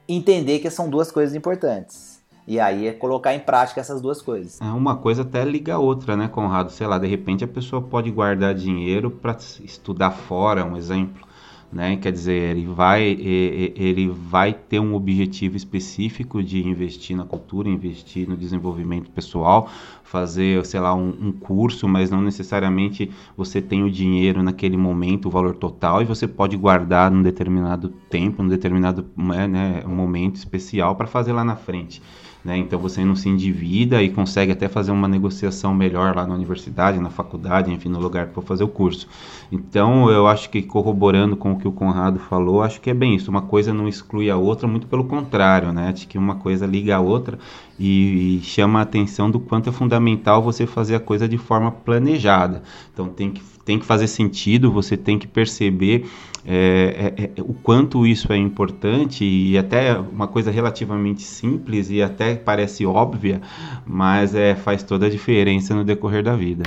entender 0.07 0.59
que 0.59 0.69
são 0.69 0.89
duas 0.89 1.11
coisas 1.11 1.35
importantes. 1.35 2.14
E 2.47 2.59
aí 2.59 2.87
é 2.87 2.91
colocar 2.91 3.33
em 3.33 3.39
prática 3.39 3.81
essas 3.81 4.01
duas 4.01 4.21
coisas. 4.21 4.61
É, 4.61 4.65
uma 4.65 4.95
coisa 4.95 5.23
até 5.23 5.43
liga 5.43 5.73
a 5.73 5.79
outra, 5.79 6.15
né, 6.15 6.27
Conrado? 6.27 6.71
Sei 6.71 6.85
lá, 6.85 6.99
de 6.99 7.07
repente 7.07 7.43
a 7.43 7.47
pessoa 7.47 7.81
pode 7.81 8.11
guardar 8.11 8.53
dinheiro 8.53 9.09
para 9.09 9.35
estudar 9.63 10.11
fora, 10.11 10.63
um 10.63 10.77
exemplo. 10.77 11.25
Né? 11.73 11.97
Quer 11.97 12.11
dizer, 12.11 12.55
ele 12.55 12.65
vai, 12.67 13.03
ele 13.03 14.07
vai 14.07 14.53
ter 14.53 14.79
um 14.79 14.93
objetivo 14.93 15.57
específico 15.57 16.41
de 16.41 16.65
investir 16.65 17.17
na 17.17 17.25
cultura, 17.25 17.67
investir 17.67 18.29
no 18.29 18.37
desenvolvimento 18.37 19.11
pessoal, 19.11 19.69
fazer, 20.03 20.63
sei 20.65 20.79
lá, 20.79 20.93
um, 20.93 21.09
um, 21.09 21.31
curso, 21.33 21.87
mas 21.87 22.09
não 22.09 22.21
necessariamente 22.21 23.11
você 23.35 23.61
tem 23.61 23.83
o 23.83 23.91
dinheiro 23.91 24.41
naquele 24.41 24.77
momento, 24.77 25.25
o 25.25 25.31
valor 25.31 25.55
total, 25.55 26.01
e 26.01 26.05
você 26.05 26.27
pode 26.27 26.55
guardar 26.55 27.11
num 27.11 27.23
determinado 27.23 27.89
tempo, 28.09 28.41
num 28.41 28.49
determinado 28.49 29.05
né, 29.17 29.45
né 29.47 29.83
momento 29.85 30.35
especial 30.35 30.95
para 30.95 31.07
fazer 31.07 31.33
lá 31.33 31.43
na 31.43 31.57
frente. 31.57 32.01
Né? 32.45 32.57
Então 32.57 32.77
você 32.77 33.03
não 33.03 33.15
se 33.15 33.27
endivida 33.27 34.03
e 34.03 34.09
consegue 34.11 34.51
até 34.51 34.67
fazer 34.67 34.91
uma 34.91 35.07
negociação 35.07 35.73
melhor 35.73 36.15
lá 36.15 36.27
na 36.27 36.35
universidade, 36.35 36.99
na 36.99 37.09
faculdade, 37.09 37.73
enfim, 37.73 37.89
no 37.89 37.99
lugar 37.99 38.27
for 38.27 38.43
fazer 38.43 38.63
o 38.63 38.67
curso. 38.67 39.07
Então 39.51 40.11
eu 40.11 40.27
acho 40.27 40.51
que 40.51 40.61
corroborando 40.61 41.35
com 41.35 41.53
o 41.53 41.57
que 41.57 41.67
o 41.67 41.71
Conrado 41.71 42.19
falou, 42.19 42.61
acho 42.61 42.79
que 42.79 42.91
é 42.91 42.93
bem 42.93 43.15
isso. 43.15 43.31
Uma 43.31 43.41
coisa 43.41 43.73
não 43.73 43.87
exclui 43.87 44.29
a 44.29 44.37
outra, 44.37 44.67
muito 44.67 44.85
pelo 44.85 45.05
contrário, 45.05 45.73
né? 45.73 45.89
Acho 45.89 46.07
que 46.07 46.19
uma 46.19 46.35
coisa 46.35 46.67
liga 46.67 46.95
a 46.95 46.99
outra 46.99 47.39
e, 47.79 48.37
e 48.37 48.41
chama 48.43 48.77
a 48.77 48.83
atenção 48.83 49.31
do 49.31 49.39
quanto 49.39 49.69
é 49.69 49.71
fundamental 49.71 50.43
você 50.43 50.67
fazer 50.67 50.93
a 50.93 50.99
coisa 50.99 51.27
de 51.27 51.39
forma 51.39 51.71
planejada. 51.71 52.61
Então 52.93 53.07
tem 53.09 53.31
que, 53.31 53.41
tem 53.65 53.79
que 53.79 53.85
fazer 53.87 54.05
sentido, 54.05 54.71
você 54.71 54.95
tem 54.95 55.17
que 55.17 55.25
perceber 55.25 56.05
é, 56.47 57.13
é, 57.17 57.23
é, 57.23 57.41
o 57.41 57.53
quanto 57.53 58.05
isso 58.05 58.31
é 58.31 58.37
importante 58.37 59.25
e 59.25 59.57
até 59.57 59.97
uma 59.97 60.27
coisa 60.27 60.51
relativamente 60.51 61.23
simples 61.23 61.89
e 61.89 62.01
até 62.01 62.35
parece 62.35 62.85
óbvia, 62.85 63.41
mas 63.85 64.35
é, 64.35 64.53
faz 64.53 64.83
toda 64.83 65.07
a 65.07 65.09
diferença 65.09 65.73
no 65.73 65.83
decorrer 65.83 66.23
da 66.23 66.35
vida. 66.35 66.63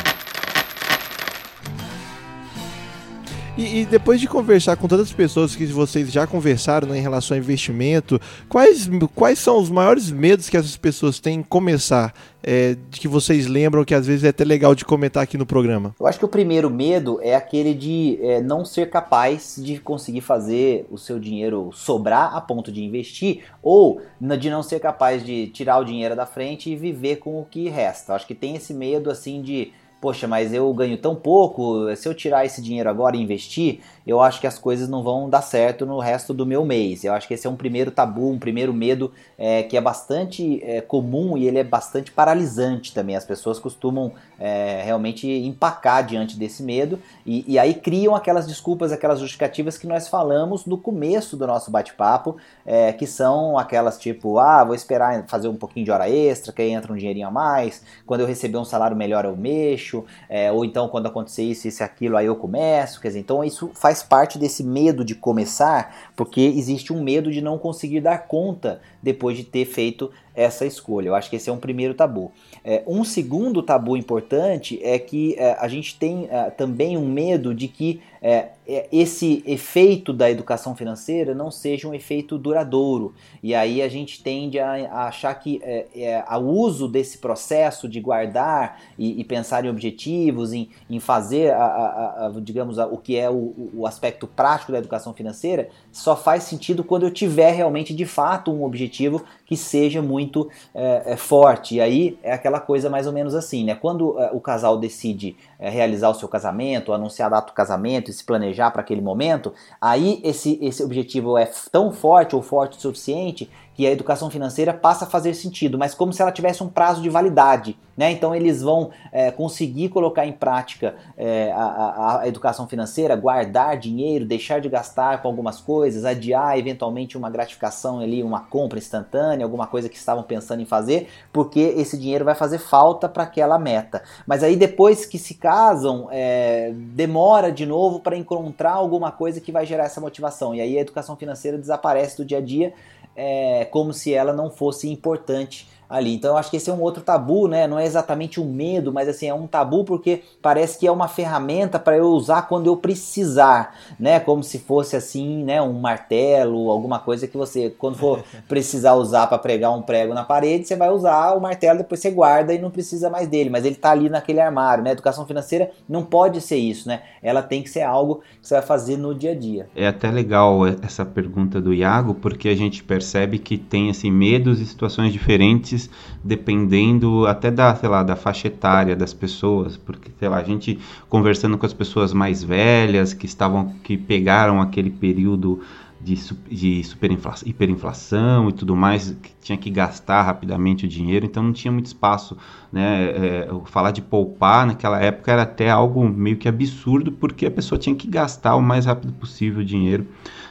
E, 3.56 3.80
e, 3.80 3.84
depois 3.84 4.20
de 4.20 4.28
conversar 4.28 4.76
com 4.76 4.86
todas 4.86 5.08
as 5.08 5.12
pessoas 5.12 5.56
que 5.56 5.66
vocês 5.66 6.12
já 6.12 6.28
conversaram 6.28 6.88
né, 6.88 6.98
em 6.98 7.02
relação 7.02 7.36
ao 7.36 7.42
investimento, 7.42 8.20
quais, 8.48 8.88
quais 9.16 9.40
são 9.40 9.60
os 9.60 9.68
maiores 9.68 10.12
medos 10.12 10.48
que 10.48 10.56
essas 10.56 10.76
pessoas 10.76 11.18
têm 11.18 11.40
em 11.40 11.42
começar? 11.42 12.14
É, 12.42 12.76
de 12.88 13.00
que 13.00 13.08
vocês 13.08 13.46
lembram 13.46 13.84
que 13.84 13.94
às 13.94 14.06
vezes 14.06 14.24
é 14.24 14.28
até 14.28 14.44
legal 14.44 14.74
de 14.74 14.84
comentar 14.84 15.22
aqui 15.22 15.36
no 15.36 15.44
programa? 15.44 15.94
Eu 15.98 16.06
acho 16.06 16.18
que 16.18 16.24
o 16.24 16.28
primeiro 16.28 16.70
medo 16.70 17.18
é 17.20 17.34
aquele 17.34 17.74
de 17.74 18.18
é, 18.22 18.40
não 18.40 18.64
ser 18.64 18.90
capaz 18.90 19.56
de 19.58 19.78
conseguir 19.78 20.20
fazer 20.20 20.86
o 20.90 20.96
seu 20.96 21.18
dinheiro 21.18 21.70
sobrar 21.72 22.36
a 22.36 22.40
ponto 22.40 22.70
de 22.70 22.82
investir 22.82 23.44
ou 23.62 24.00
de 24.20 24.50
não 24.50 24.62
ser 24.62 24.78
capaz 24.80 25.24
de 25.24 25.48
tirar 25.48 25.78
o 25.78 25.84
dinheiro 25.84 26.14
da 26.14 26.26
frente 26.26 26.70
e 26.70 26.76
viver 26.76 27.16
com 27.16 27.40
o 27.40 27.44
que 27.44 27.68
resta. 27.68 28.12
Eu 28.12 28.16
acho 28.16 28.26
que 28.26 28.34
tem 28.34 28.54
esse 28.54 28.72
medo 28.72 29.10
assim 29.10 29.42
de 29.42 29.72
poxa, 30.00 30.28
mas 30.28 30.52
eu 30.52 30.72
ganho 30.72 30.96
tão 30.96 31.14
pouco, 31.14 31.94
se 31.96 32.08
eu 32.08 32.14
tirar 32.14 32.44
esse 32.44 32.62
dinheiro 32.62 32.88
agora 32.88 33.16
e 33.16 33.20
investir, 33.20 33.80
eu 34.06 34.20
acho 34.20 34.40
que 34.40 34.46
as 34.46 34.58
coisas 34.58 34.88
não 34.88 35.02
vão 35.02 35.28
dar 35.28 35.42
certo 35.42 35.84
no 35.84 35.98
resto 35.98 36.32
do 36.32 36.46
meu 36.46 36.64
mês. 36.64 37.04
Eu 37.04 37.12
acho 37.12 37.26
que 37.26 37.34
esse 37.34 37.46
é 37.46 37.50
um 37.50 37.56
primeiro 37.56 37.90
tabu, 37.90 38.30
um 38.30 38.38
primeiro 38.38 38.72
medo 38.72 39.12
é, 39.36 39.62
que 39.62 39.76
é 39.76 39.80
bastante 39.80 40.62
é, 40.62 40.80
comum 40.80 41.36
e 41.36 41.46
ele 41.46 41.58
é 41.58 41.64
bastante 41.64 42.12
paralisante 42.12 42.94
também. 42.94 43.16
As 43.16 43.24
pessoas 43.24 43.58
costumam 43.58 44.12
é, 44.38 44.82
realmente 44.84 45.28
empacar 45.28 46.06
diante 46.06 46.38
desse 46.38 46.62
medo 46.62 46.98
e, 47.26 47.44
e, 47.46 47.58
aí 47.58 47.74
criam 47.74 48.14
aquelas 48.14 48.46
desculpas, 48.46 48.92
aquelas 48.92 49.20
justificativas 49.20 49.76
que 49.76 49.86
nós 49.86 50.08
falamos 50.08 50.64
no 50.64 50.78
começo 50.78 51.36
do 51.36 51.46
nosso 51.46 51.70
bate-papo, 51.70 52.36
é, 52.64 52.92
que 52.92 53.06
são 53.06 53.58
aquelas 53.58 53.98
tipo, 53.98 54.38
ah, 54.38 54.64
vou 54.64 54.74
esperar 54.74 55.26
fazer 55.26 55.48
um 55.48 55.56
pouquinho 55.56 55.84
de 55.84 55.90
hora 55.90 56.08
extra, 56.08 56.52
que 56.52 56.62
aí 56.62 56.70
entra 56.70 56.92
um 56.92 56.96
dinheirinho 56.96 57.28
a 57.28 57.30
mais, 57.30 57.82
quando 58.06 58.20
eu 58.20 58.26
receber 58.26 58.56
um 58.56 58.64
salário 58.64 58.96
melhor 58.96 59.24
eu 59.24 59.36
mexo, 59.36 60.04
é, 60.28 60.50
ou 60.50 60.64
então 60.64 60.88
quando 60.88 61.06
acontecer 61.06 61.42
isso, 61.42 61.68
isso 61.68 61.82
e 61.82 61.84
aquilo, 61.84 62.16
aí 62.16 62.26
eu 62.26 62.36
começo. 62.36 63.00
Quer 63.00 63.08
dizer, 63.08 63.20
então 63.20 63.44
isso 63.44 63.70
faz 63.74 63.98
faz 63.98 64.02
parte 64.02 64.38
desse 64.38 64.62
medo 64.62 65.04
de 65.04 65.14
começar, 65.14 65.94
porque 66.14 66.40
existe 66.40 66.92
um 66.92 67.02
medo 67.02 67.32
de 67.32 67.40
não 67.40 67.58
conseguir 67.58 68.00
dar 68.00 68.26
conta 68.26 68.80
depois 69.02 69.36
de 69.36 69.44
ter 69.44 69.64
feito 69.64 70.10
essa 70.34 70.64
escolha. 70.64 71.08
Eu 71.08 71.14
acho 71.14 71.28
que 71.28 71.36
esse 71.36 71.50
é 71.50 71.52
um 71.52 71.58
primeiro 71.58 71.94
tabu. 71.94 72.30
É, 72.64 72.82
um 72.86 73.04
segundo 73.04 73.62
tabu 73.62 73.96
importante 73.96 74.78
é 74.82 74.98
que 74.98 75.34
é, 75.36 75.56
a 75.58 75.66
gente 75.68 75.98
tem 75.98 76.28
é, 76.30 76.50
também 76.50 76.96
um 76.96 77.08
medo 77.08 77.54
de 77.54 77.68
que 77.68 78.00
é, 78.20 78.48
é, 78.66 78.88
esse 78.92 79.42
efeito 79.46 80.12
da 80.12 80.30
educação 80.30 80.74
financeira 80.74 81.34
não 81.34 81.50
seja 81.50 81.88
um 81.88 81.94
efeito 81.94 82.36
duradouro. 82.38 83.14
E 83.42 83.54
aí 83.54 83.80
a 83.82 83.88
gente 83.88 84.22
tende 84.22 84.58
a, 84.58 84.72
a 84.72 85.08
achar 85.08 85.34
que 85.34 85.60
é, 85.64 86.24
o 86.36 86.40
uso 86.40 86.88
desse 86.88 87.18
processo 87.18 87.88
de 87.88 88.00
guardar 88.00 88.80
e, 88.98 89.20
e 89.20 89.24
pensar 89.24 89.64
em 89.64 89.68
objetivos, 89.68 90.52
em, 90.52 90.68
em 90.88 91.00
fazer, 91.00 91.52
a, 91.52 91.64
a, 91.64 92.26
a 92.26 92.40
digamos, 92.40 92.78
o 92.78 92.96
que 92.98 93.16
é 93.16 93.30
o, 93.30 93.70
o 93.74 93.86
aspecto 93.86 94.26
prático 94.26 94.72
da 94.72 94.78
educação 94.78 95.14
financeira, 95.14 95.68
só 95.92 96.16
faz 96.16 96.44
sentido 96.44 96.84
quando 96.84 97.04
eu 97.04 97.10
tiver 97.10 97.52
realmente 97.52 97.94
de 97.94 98.04
fato 98.04 98.52
um 98.52 98.64
objetivo 98.64 99.22
que 99.48 99.56
seja 99.56 100.02
muito 100.02 100.48
é, 100.74 101.12
é, 101.12 101.16
forte. 101.16 101.76
E 101.76 101.80
aí 101.80 102.18
é 102.22 102.32
aquela 102.32 102.60
coisa 102.60 102.90
mais 102.90 103.06
ou 103.06 103.12
menos 103.12 103.34
assim, 103.34 103.64
né? 103.64 103.74
Quando 103.74 104.18
é, 104.20 104.30
o 104.32 104.40
casal 104.40 104.76
decide 104.78 105.36
é, 105.58 105.70
realizar 105.70 106.10
o 106.10 106.14
seu 106.14 106.28
casamento, 106.28 106.92
anunciar 106.92 107.28
a 107.28 107.36
data 107.36 107.46
do 107.52 107.54
casamento 107.54 108.07
e 108.10 108.12
se 108.12 108.24
planejar 108.24 108.70
para 108.70 108.82
aquele 108.82 109.00
momento, 109.00 109.52
aí 109.80 110.20
esse, 110.24 110.58
esse 110.62 110.82
objetivo 110.82 111.36
é 111.36 111.48
tão 111.70 111.92
forte 111.92 112.34
ou 112.34 112.42
forte 112.42 112.78
o 112.78 112.80
suficiente 112.80 113.50
que 113.78 113.86
a 113.86 113.92
educação 113.92 114.28
financeira 114.28 114.74
passa 114.74 115.04
a 115.04 115.08
fazer 115.08 115.34
sentido, 115.34 115.78
mas 115.78 115.94
como 115.94 116.12
se 116.12 116.20
ela 116.20 116.32
tivesse 116.32 116.64
um 116.64 116.68
prazo 116.68 117.00
de 117.00 117.08
validade. 117.08 117.78
Né? 117.96 118.10
Então 118.10 118.34
eles 118.34 118.60
vão 118.60 118.90
é, 119.12 119.30
conseguir 119.30 119.88
colocar 119.88 120.26
em 120.26 120.32
prática 120.32 120.96
é, 121.16 121.52
a, 121.52 121.62
a, 121.62 122.20
a, 122.22 122.28
educação 122.28 122.66
financeira, 122.66 123.14
guardar 123.14 123.76
dinheiro, 123.76 124.24
deixar 124.24 124.60
de 124.60 124.68
gastar 124.68 125.22
com 125.22 125.28
algumas 125.28 125.60
coisas, 125.60 126.04
adiar 126.04 126.58
eventualmente 126.58 127.16
uma 127.16 127.30
gratificação 127.30 128.00
ali, 128.00 128.20
uma 128.20 128.40
compra 128.40 128.80
instantânea, 128.80 129.46
alguma 129.46 129.68
coisa 129.68 129.88
que 129.88 129.96
estavam 129.96 130.24
pensando 130.24 130.60
em 130.60 130.66
fazer, 130.66 131.08
porque 131.32 131.60
esse 131.60 131.96
dinheiro 131.96 132.24
vai 132.24 132.34
fazer 132.34 132.58
falta 132.58 133.08
para 133.08 133.22
aquela 133.22 133.60
meta. 133.60 134.02
Mas 134.26 134.42
aí 134.42 134.56
depois 134.56 135.06
que 135.06 135.18
se 135.18 135.34
casam, 135.34 136.08
é, 136.10 136.72
demora 136.74 137.52
de 137.52 137.64
novo 137.64 138.00
para 138.00 138.16
encontrar 138.16 138.72
alguma 138.72 139.12
coisa 139.12 139.40
que 139.40 139.52
vai 139.52 139.64
gerar 139.64 139.84
essa 139.84 140.00
motivação. 140.00 140.52
E 140.52 140.60
aí 140.60 140.76
a 140.78 140.80
educação 140.80 141.14
financeira 141.16 141.56
desaparece 141.56 142.16
do 142.16 142.24
dia 142.24 142.38
a 142.38 142.40
dia 142.40 142.74
é, 143.20 143.64
como 143.64 143.92
se 143.92 144.14
ela 144.14 144.32
não 144.32 144.48
fosse 144.48 144.88
importante 144.88 145.68
ali. 145.88 146.14
Então 146.14 146.32
eu 146.32 146.36
acho 146.36 146.50
que 146.50 146.56
esse 146.56 146.68
é 146.68 146.72
um 146.72 146.82
outro 146.82 147.02
tabu, 147.02 147.48
né? 147.48 147.66
Não 147.66 147.78
é 147.78 147.86
exatamente 147.86 148.40
um 148.40 148.44
medo, 148.44 148.92
mas 148.92 149.08
assim, 149.08 149.26
é 149.26 149.34
um 149.34 149.46
tabu 149.46 149.84
porque 149.84 150.22
parece 150.42 150.78
que 150.78 150.86
é 150.86 150.92
uma 150.92 151.08
ferramenta 151.08 151.78
para 151.78 151.96
eu 151.96 152.08
usar 152.08 152.42
quando 152.42 152.66
eu 152.66 152.76
precisar, 152.76 153.74
né? 153.98 154.20
Como 154.20 154.42
se 154.42 154.58
fosse 154.58 154.96
assim, 154.96 155.42
né, 155.44 155.62
um 155.62 155.72
martelo, 155.72 156.70
alguma 156.70 156.98
coisa 156.98 157.26
que 157.26 157.36
você 157.36 157.70
quando 157.70 157.96
for 157.96 158.22
precisar 158.48 158.94
usar 158.94 159.26
para 159.26 159.38
pregar 159.38 159.74
um 159.74 159.82
prego 159.82 160.12
na 160.12 160.24
parede, 160.24 160.66
você 160.66 160.76
vai 160.76 160.90
usar 160.90 161.32
o 161.34 161.40
martelo, 161.40 161.78
depois 161.78 162.00
você 162.00 162.10
guarda 162.10 162.52
e 162.52 162.58
não 162.58 162.70
precisa 162.70 163.08
mais 163.08 163.28
dele, 163.28 163.48
mas 163.48 163.64
ele 163.64 163.76
está 163.76 163.90
ali 163.90 164.08
naquele 164.08 164.40
armário, 164.40 164.84
né? 164.84 164.92
Educação 164.92 165.26
financeira 165.26 165.70
não 165.88 166.02
pode 166.02 166.40
ser 166.40 166.56
isso, 166.56 166.88
né? 166.88 167.02
Ela 167.22 167.42
tem 167.42 167.62
que 167.62 167.70
ser 167.70 167.82
algo 167.82 168.22
que 168.40 168.46
você 168.46 168.54
vai 168.54 168.62
fazer 168.62 168.96
no 168.96 169.14
dia 169.14 169.32
a 169.32 169.34
dia. 169.34 169.68
É 169.74 169.86
até 169.86 170.10
legal 170.10 170.66
essa 170.66 171.04
pergunta 171.04 171.60
do 171.60 171.72
Iago, 171.72 172.14
porque 172.14 172.48
a 172.48 172.56
gente 172.56 172.82
percebe 172.84 173.38
que 173.38 173.56
tem 173.56 173.90
assim 173.90 174.10
medos 174.10 174.60
e 174.60 174.66
situações 174.66 175.12
diferentes 175.12 175.77
dependendo 176.24 177.26
até 177.26 177.50
da, 177.50 177.74
sei 177.74 177.88
lá, 177.88 178.02
da 178.02 178.16
faixa 178.16 178.48
etária 178.48 178.96
das 178.96 179.12
pessoas, 179.12 179.76
porque, 179.76 180.10
sei 180.18 180.28
lá, 180.28 180.38
a 180.38 180.44
gente 180.44 180.78
conversando 181.08 181.58
com 181.58 181.66
as 181.66 181.72
pessoas 181.72 182.12
mais 182.12 182.42
velhas 182.42 183.12
que 183.12 183.26
estavam, 183.26 183.74
que 183.84 183.96
pegaram 183.96 184.60
aquele 184.60 184.90
período 184.90 185.60
de, 186.00 186.14
de 186.48 186.84
superinflação, 186.84 187.48
hiperinflação 187.48 188.48
e 188.48 188.52
tudo 188.52 188.76
mais, 188.76 189.16
que 189.20 189.32
tinha 189.42 189.58
que 189.58 189.68
gastar 189.68 190.22
rapidamente 190.22 190.86
o 190.86 190.88
dinheiro, 190.88 191.26
então 191.26 191.42
não 191.42 191.52
tinha 191.52 191.72
muito 191.72 191.86
espaço. 191.86 192.36
Né? 192.72 193.10
É, 193.10 193.48
falar 193.66 193.90
de 193.90 194.00
poupar 194.00 194.66
naquela 194.66 195.00
época 195.00 195.32
era 195.32 195.42
até 195.42 195.70
algo 195.70 196.08
meio 196.08 196.36
que 196.36 196.48
absurdo, 196.48 197.10
porque 197.12 197.46
a 197.46 197.50
pessoa 197.50 197.78
tinha 197.78 197.94
que 197.94 198.06
gastar 198.06 198.54
o 198.56 198.62
mais 198.62 198.86
rápido 198.86 199.12
possível 199.14 199.60
o 199.60 199.64
dinheiro 199.64 200.06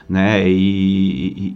né? 0.09 0.47
E, 0.47 0.53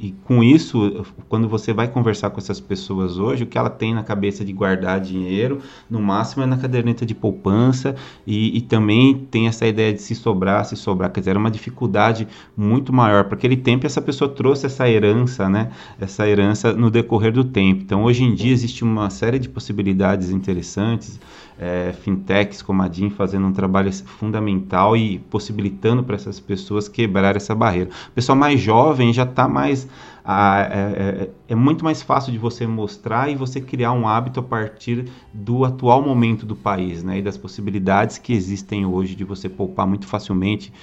e, 0.01 0.07
e, 0.07 0.15
com 0.25 0.43
isso, 0.43 1.05
quando 1.29 1.47
você 1.47 1.73
vai 1.73 1.87
conversar 1.87 2.29
com 2.29 2.39
essas 2.39 2.59
pessoas 2.59 3.17
hoje, 3.17 3.43
o 3.43 3.47
que 3.47 3.57
ela 3.57 3.69
tem 3.69 3.93
na 3.93 4.03
cabeça 4.03 4.43
de 4.43 4.51
guardar 4.51 4.99
dinheiro, 4.99 5.59
no 5.89 6.01
máximo 6.01 6.43
é 6.43 6.45
na 6.45 6.57
caderneta 6.57 7.05
de 7.05 7.15
poupança 7.15 7.95
e, 8.27 8.57
e 8.57 8.61
também 8.61 9.15
tem 9.31 9.47
essa 9.47 9.65
ideia 9.65 9.93
de 9.93 10.01
se 10.01 10.15
sobrar, 10.15 10.65
se 10.65 10.75
sobrar, 10.75 11.11
quer 11.11 11.21
dizer, 11.21 11.31
era 11.31 11.39
uma 11.39 11.51
dificuldade 11.51 12.27
muito 12.55 12.91
maior. 12.91 13.25
Para 13.25 13.35
aquele 13.35 13.57
tempo, 13.57 13.85
essa 13.85 14.01
pessoa 14.01 14.29
trouxe 14.29 14.65
essa 14.65 14.89
herança, 14.89 15.47
né? 15.49 15.71
Essa 15.99 16.27
herança 16.27 16.73
no 16.73 16.91
decorrer 16.91 17.31
do 17.31 17.43
tempo. 17.43 17.81
Então, 17.83 18.03
hoje 18.03 18.23
em 18.23 18.33
dia, 18.33 18.51
existe 18.51 18.83
uma 18.83 19.09
série 19.09 19.39
de 19.39 19.47
possibilidades 19.47 20.29
interessantes 20.29 21.19
é, 21.61 21.93
fintechs 21.93 22.63
como 22.63 22.81
a 22.81 22.87
DIN 22.87 23.11
fazendo 23.11 23.45
um 23.45 23.53
trabalho 23.53 23.93
fundamental 23.93 24.97
e 24.97 25.19
possibilitando 25.19 26.03
para 26.03 26.15
essas 26.15 26.39
pessoas 26.39 26.89
quebrar 26.89 27.35
essa 27.35 27.53
barreira. 27.53 27.91
O 28.07 28.11
pessoal 28.13 28.35
mais 28.35 28.59
jovem 28.59 29.13
já 29.13 29.23
está 29.23 29.47
mais. 29.47 29.87
é, 30.25 31.27
é, 31.27 31.29
é, 31.49 31.55
muito 31.55 31.85
mais 31.85 32.01
fácil 32.01 32.31
de 32.31 32.39
você 32.39 32.65
mostrar 32.65 33.29
e 33.29 33.35
você 33.35 33.61
criar 33.61 33.91
um 33.91 34.07
hábito 34.07 34.39
a 34.39 34.43
partir 34.43 35.05
do 35.31 35.63
atual 35.63 36.01
momento 36.01 36.47
do 36.47 36.55
país 36.55 37.03
né, 37.03 37.19
e 37.19 37.21
das 37.21 37.37
possibilidades 37.37 38.17
que 38.17 38.33
existem 38.33 38.83
hoje 38.83 39.13
de 39.15 39.23
você 39.23 39.47
poupar 39.47 39.85
muito 39.85 40.07
facilmente. 40.07 40.73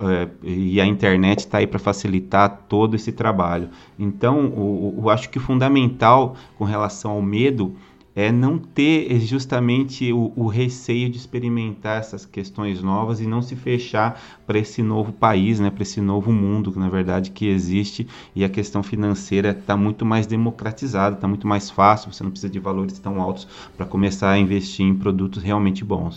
É, 0.00 0.28
e 0.42 0.80
a 0.80 0.86
internet 0.86 1.40
está 1.40 1.58
aí 1.58 1.66
para 1.66 1.78
facilitar 1.78 2.64
todo 2.68 2.96
esse 2.96 3.12
trabalho. 3.12 3.70
Então, 3.96 4.92
eu 4.98 5.08
acho 5.08 5.30
que 5.30 5.38
o 5.38 5.40
fundamental 5.40 6.36
com 6.58 6.64
relação 6.64 7.12
ao 7.12 7.22
medo 7.22 7.74
é 8.18 8.32
não 8.32 8.58
ter 8.58 9.20
justamente 9.20 10.12
o, 10.12 10.32
o, 10.34 10.48
receio 10.48 11.08
de 11.08 11.16
experimentar 11.16 12.00
essas 12.00 12.26
questões 12.26 12.82
novas 12.82 13.20
e 13.20 13.28
não 13.28 13.40
se 13.40 13.54
fechar 13.54 14.20
para 14.44 14.58
esse 14.58 14.82
novo 14.82 15.12
país, 15.12 15.60
né, 15.60 15.70
para 15.70 15.84
esse 15.84 16.00
novo 16.00 16.32
mundo, 16.32 16.72
na 16.74 16.88
verdade, 16.88 17.30
que 17.30 17.46
existe 17.46 18.08
e 18.34 18.42
a 18.42 18.48
questão 18.48 18.82
financeira 18.82 19.50
está 19.50 19.76
muito 19.76 20.04
mais 20.04 20.26
democratizada, 20.26 21.14
está 21.14 21.28
muito 21.28 21.46
mais 21.46 21.70
fácil, 21.70 22.12
você 22.12 22.24
não 22.24 22.32
precisa 22.32 22.52
de 22.52 22.58
valores 22.58 22.98
tão 22.98 23.22
altos 23.22 23.46
para 23.76 23.86
começar 23.86 24.30
a 24.30 24.38
investir 24.38 24.84
em 24.84 24.96
produtos 24.96 25.40
realmente 25.40 25.84
bons. 25.84 26.16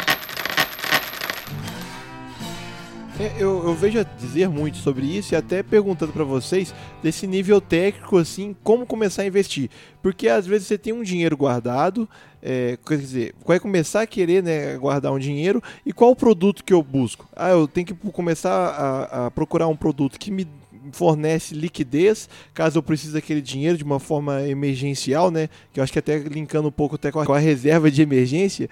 É, 3.21 3.35
eu, 3.37 3.67
eu, 3.67 3.75
vejo 3.75 3.99
a 3.99 4.03
dizer 4.03 4.49
muito 4.49 4.77
sobre 4.77 5.05
isso 5.05 5.35
e 5.35 5.37
até 5.37 5.61
perguntando 5.61 6.11
para 6.11 6.23
vocês 6.23 6.73
desse 7.03 7.27
nível 7.27 7.61
técnico, 7.61 8.17
assim, 8.17 8.55
como 8.63 8.83
começar 8.83 9.21
a 9.21 9.27
investir. 9.27 9.69
Porque 10.01 10.27
às 10.27 10.47
vezes 10.47 10.65
você 10.65 10.75
tem 10.75 10.91
um 10.91 11.03
dinheiro 11.03 11.37
guardado, 11.37 12.09
é, 12.41 12.79
quer 12.83 12.97
dizer, 12.97 13.35
vai 13.45 13.59
começar 13.59 14.01
a 14.01 14.07
querer 14.07 14.41
né, 14.41 14.75
guardar 14.75 15.13
um 15.13 15.19
dinheiro 15.19 15.61
e 15.85 15.93
qual 15.93 16.09
o 16.09 16.15
produto 16.15 16.63
que 16.63 16.73
eu 16.73 16.81
busco? 16.81 17.29
Ah, 17.35 17.51
eu 17.51 17.67
tenho 17.67 17.85
que 17.85 17.93
começar 17.93 18.49
a, 18.51 19.27
a 19.27 19.31
procurar 19.31 19.67
um 19.67 19.75
produto 19.75 20.17
que 20.17 20.31
me 20.31 20.47
fornece 20.91 21.53
liquidez 21.53 22.27
caso 22.55 22.79
eu 22.79 22.83
precise 22.83 23.13
daquele 23.13 23.41
dinheiro 23.41 23.77
de 23.77 23.83
uma 23.83 23.99
forma 23.99 24.41
emergencial, 24.47 25.29
né? 25.29 25.47
Que 25.71 25.79
eu 25.79 25.83
acho 25.83 25.93
que 25.93 25.99
até 25.99 26.17
linkando 26.17 26.69
um 26.69 26.71
pouco 26.71 26.95
até 26.95 27.11
com 27.11 27.19
a, 27.19 27.25
com 27.27 27.33
a 27.33 27.39
reserva 27.39 27.91
de 27.91 28.01
emergência. 28.01 28.67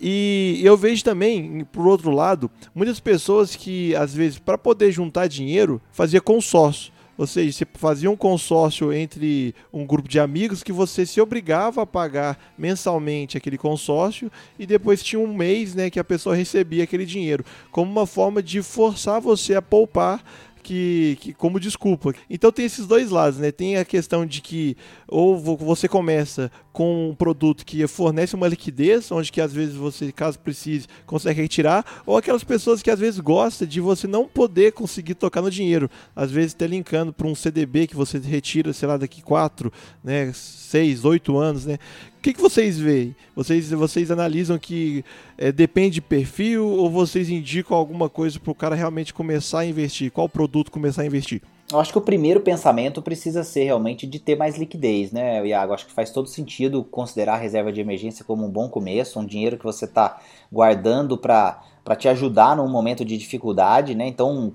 E 0.00 0.60
eu 0.62 0.76
vejo 0.76 1.02
também, 1.02 1.64
por 1.72 1.86
outro 1.86 2.10
lado, 2.10 2.50
muitas 2.74 3.00
pessoas 3.00 3.56
que, 3.56 3.94
às 3.96 4.14
vezes, 4.14 4.38
para 4.38 4.58
poder 4.58 4.92
juntar 4.92 5.26
dinheiro, 5.26 5.80
fazia 5.90 6.20
consórcio. 6.20 6.92
Ou 7.18 7.26
seja, 7.26 7.50
você 7.50 7.66
fazia 7.74 8.10
um 8.10 8.16
consórcio 8.16 8.92
entre 8.92 9.54
um 9.72 9.86
grupo 9.86 10.06
de 10.06 10.20
amigos 10.20 10.62
que 10.62 10.72
você 10.72 11.06
se 11.06 11.18
obrigava 11.18 11.82
a 11.82 11.86
pagar 11.86 12.38
mensalmente 12.58 13.38
aquele 13.38 13.56
consórcio 13.56 14.30
e 14.58 14.66
depois 14.66 15.02
tinha 15.02 15.18
um 15.18 15.34
mês 15.34 15.74
né, 15.74 15.88
que 15.88 15.98
a 15.98 16.04
pessoa 16.04 16.36
recebia 16.36 16.84
aquele 16.84 17.06
dinheiro, 17.06 17.42
como 17.70 17.90
uma 17.90 18.06
forma 18.06 18.42
de 18.42 18.62
forçar 18.62 19.18
você 19.18 19.54
a 19.54 19.62
poupar 19.62 20.22
que, 20.66 21.16
que, 21.20 21.32
como 21.32 21.60
desculpa. 21.60 22.12
Então 22.28 22.50
tem 22.50 22.64
esses 22.64 22.88
dois 22.88 23.08
lados, 23.08 23.38
né? 23.38 23.52
Tem 23.52 23.76
a 23.76 23.84
questão 23.84 24.26
de 24.26 24.40
que 24.40 24.76
ou 25.06 25.38
você 25.38 25.86
começa 25.86 26.50
com 26.72 27.10
um 27.10 27.14
produto 27.14 27.64
que 27.64 27.86
fornece 27.86 28.34
uma 28.34 28.48
liquidez, 28.48 29.12
onde 29.12 29.30
que 29.30 29.40
às 29.40 29.52
vezes 29.52 29.76
você, 29.76 30.10
caso 30.10 30.40
precise, 30.40 30.88
consegue 31.06 31.40
retirar, 31.40 32.02
ou 32.04 32.16
aquelas 32.16 32.42
pessoas 32.42 32.82
que 32.82 32.90
às 32.90 32.98
vezes 32.98 33.20
gostam 33.20 33.66
de 33.66 33.80
você 33.80 34.08
não 34.08 34.26
poder 34.26 34.72
conseguir 34.72 35.14
tocar 35.14 35.40
no 35.40 35.52
dinheiro, 35.52 35.88
às 36.16 36.32
vezes 36.32 36.52
até 36.52 36.66
linkando 36.66 37.12
para 37.12 37.28
um 37.28 37.34
CDB 37.34 37.86
que 37.86 37.94
você 37.94 38.18
retira, 38.18 38.72
sei 38.72 38.88
lá, 38.88 38.96
daqui 38.96 39.22
4, 39.22 39.72
né, 40.02 40.32
6, 40.34 41.04
8 41.04 41.38
anos, 41.38 41.64
né? 41.64 41.78
Que, 42.26 42.34
que 42.34 42.42
vocês 42.42 42.76
veem? 42.76 43.14
Vocês, 43.36 43.70
vocês 43.70 44.10
analisam 44.10 44.58
que 44.58 45.04
é, 45.38 45.52
depende 45.52 45.90
de 45.90 46.00
perfil 46.00 46.66
ou 46.66 46.90
vocês 46.90 47.30
indicam 47.30 47.76
alguma 47.76 48.08
coisa 48.08 48.40
para 48.40 48.50
o 48.50 48.54
cara 48.54 48.74
realmente 48.74 49.14
começar 49.14 49.60
a 49.60 49.64
investir? 49.64 50.10
Qual 50.10 50.28
produto 50.28 50.72
começar 50.72 51.02
a 51.02 51.06
investir? 51.06 51.40
Eu 51.70 51.78
acho 51.78 51.92
que 51.92 51.98
o 51.98 52.00
primeiro 52.00 52.40
pensamento 52.40 53.00
precisa 53.00 53.44
ser 53.44 53.62
realmente 53.62 54.08
de 54.08 54.18
ter 54.18 54.34
mais 54.34 54.58
liquidez, 54.58 55.12
né, 55.12 55.46
Iago? 55.46 55.72
Acho 55.72 55.86
que 55.86 55.92
faz 55.92 56.10
todo 56.10 56.26
sentido 56.26 56.82
considerar 56.82 57.34
a 57.34 57.38
reserva 57.38 57.70
de 57.72 57.80
emergência 57.80 58.24
como 58.24 58.44
um 58.44 58.50
bom 58.50 58.68
começo, 58.68 59.20
um 59.20 59.24
dinheiro 59.24 59.56
que 59.56 59.64
você 59.64 59.84
está 59.84 60.20
guardando 60.52 61.16
para 61.16 61.62
te 61.96 62.08
ajudar 62.08 62.56
num 62.56 62.68
momento 62.68 63.04
de 63.04 63.16
dificuldade, 63.16 63.94
né? 63.94 64.04
Então, 64.04 64.52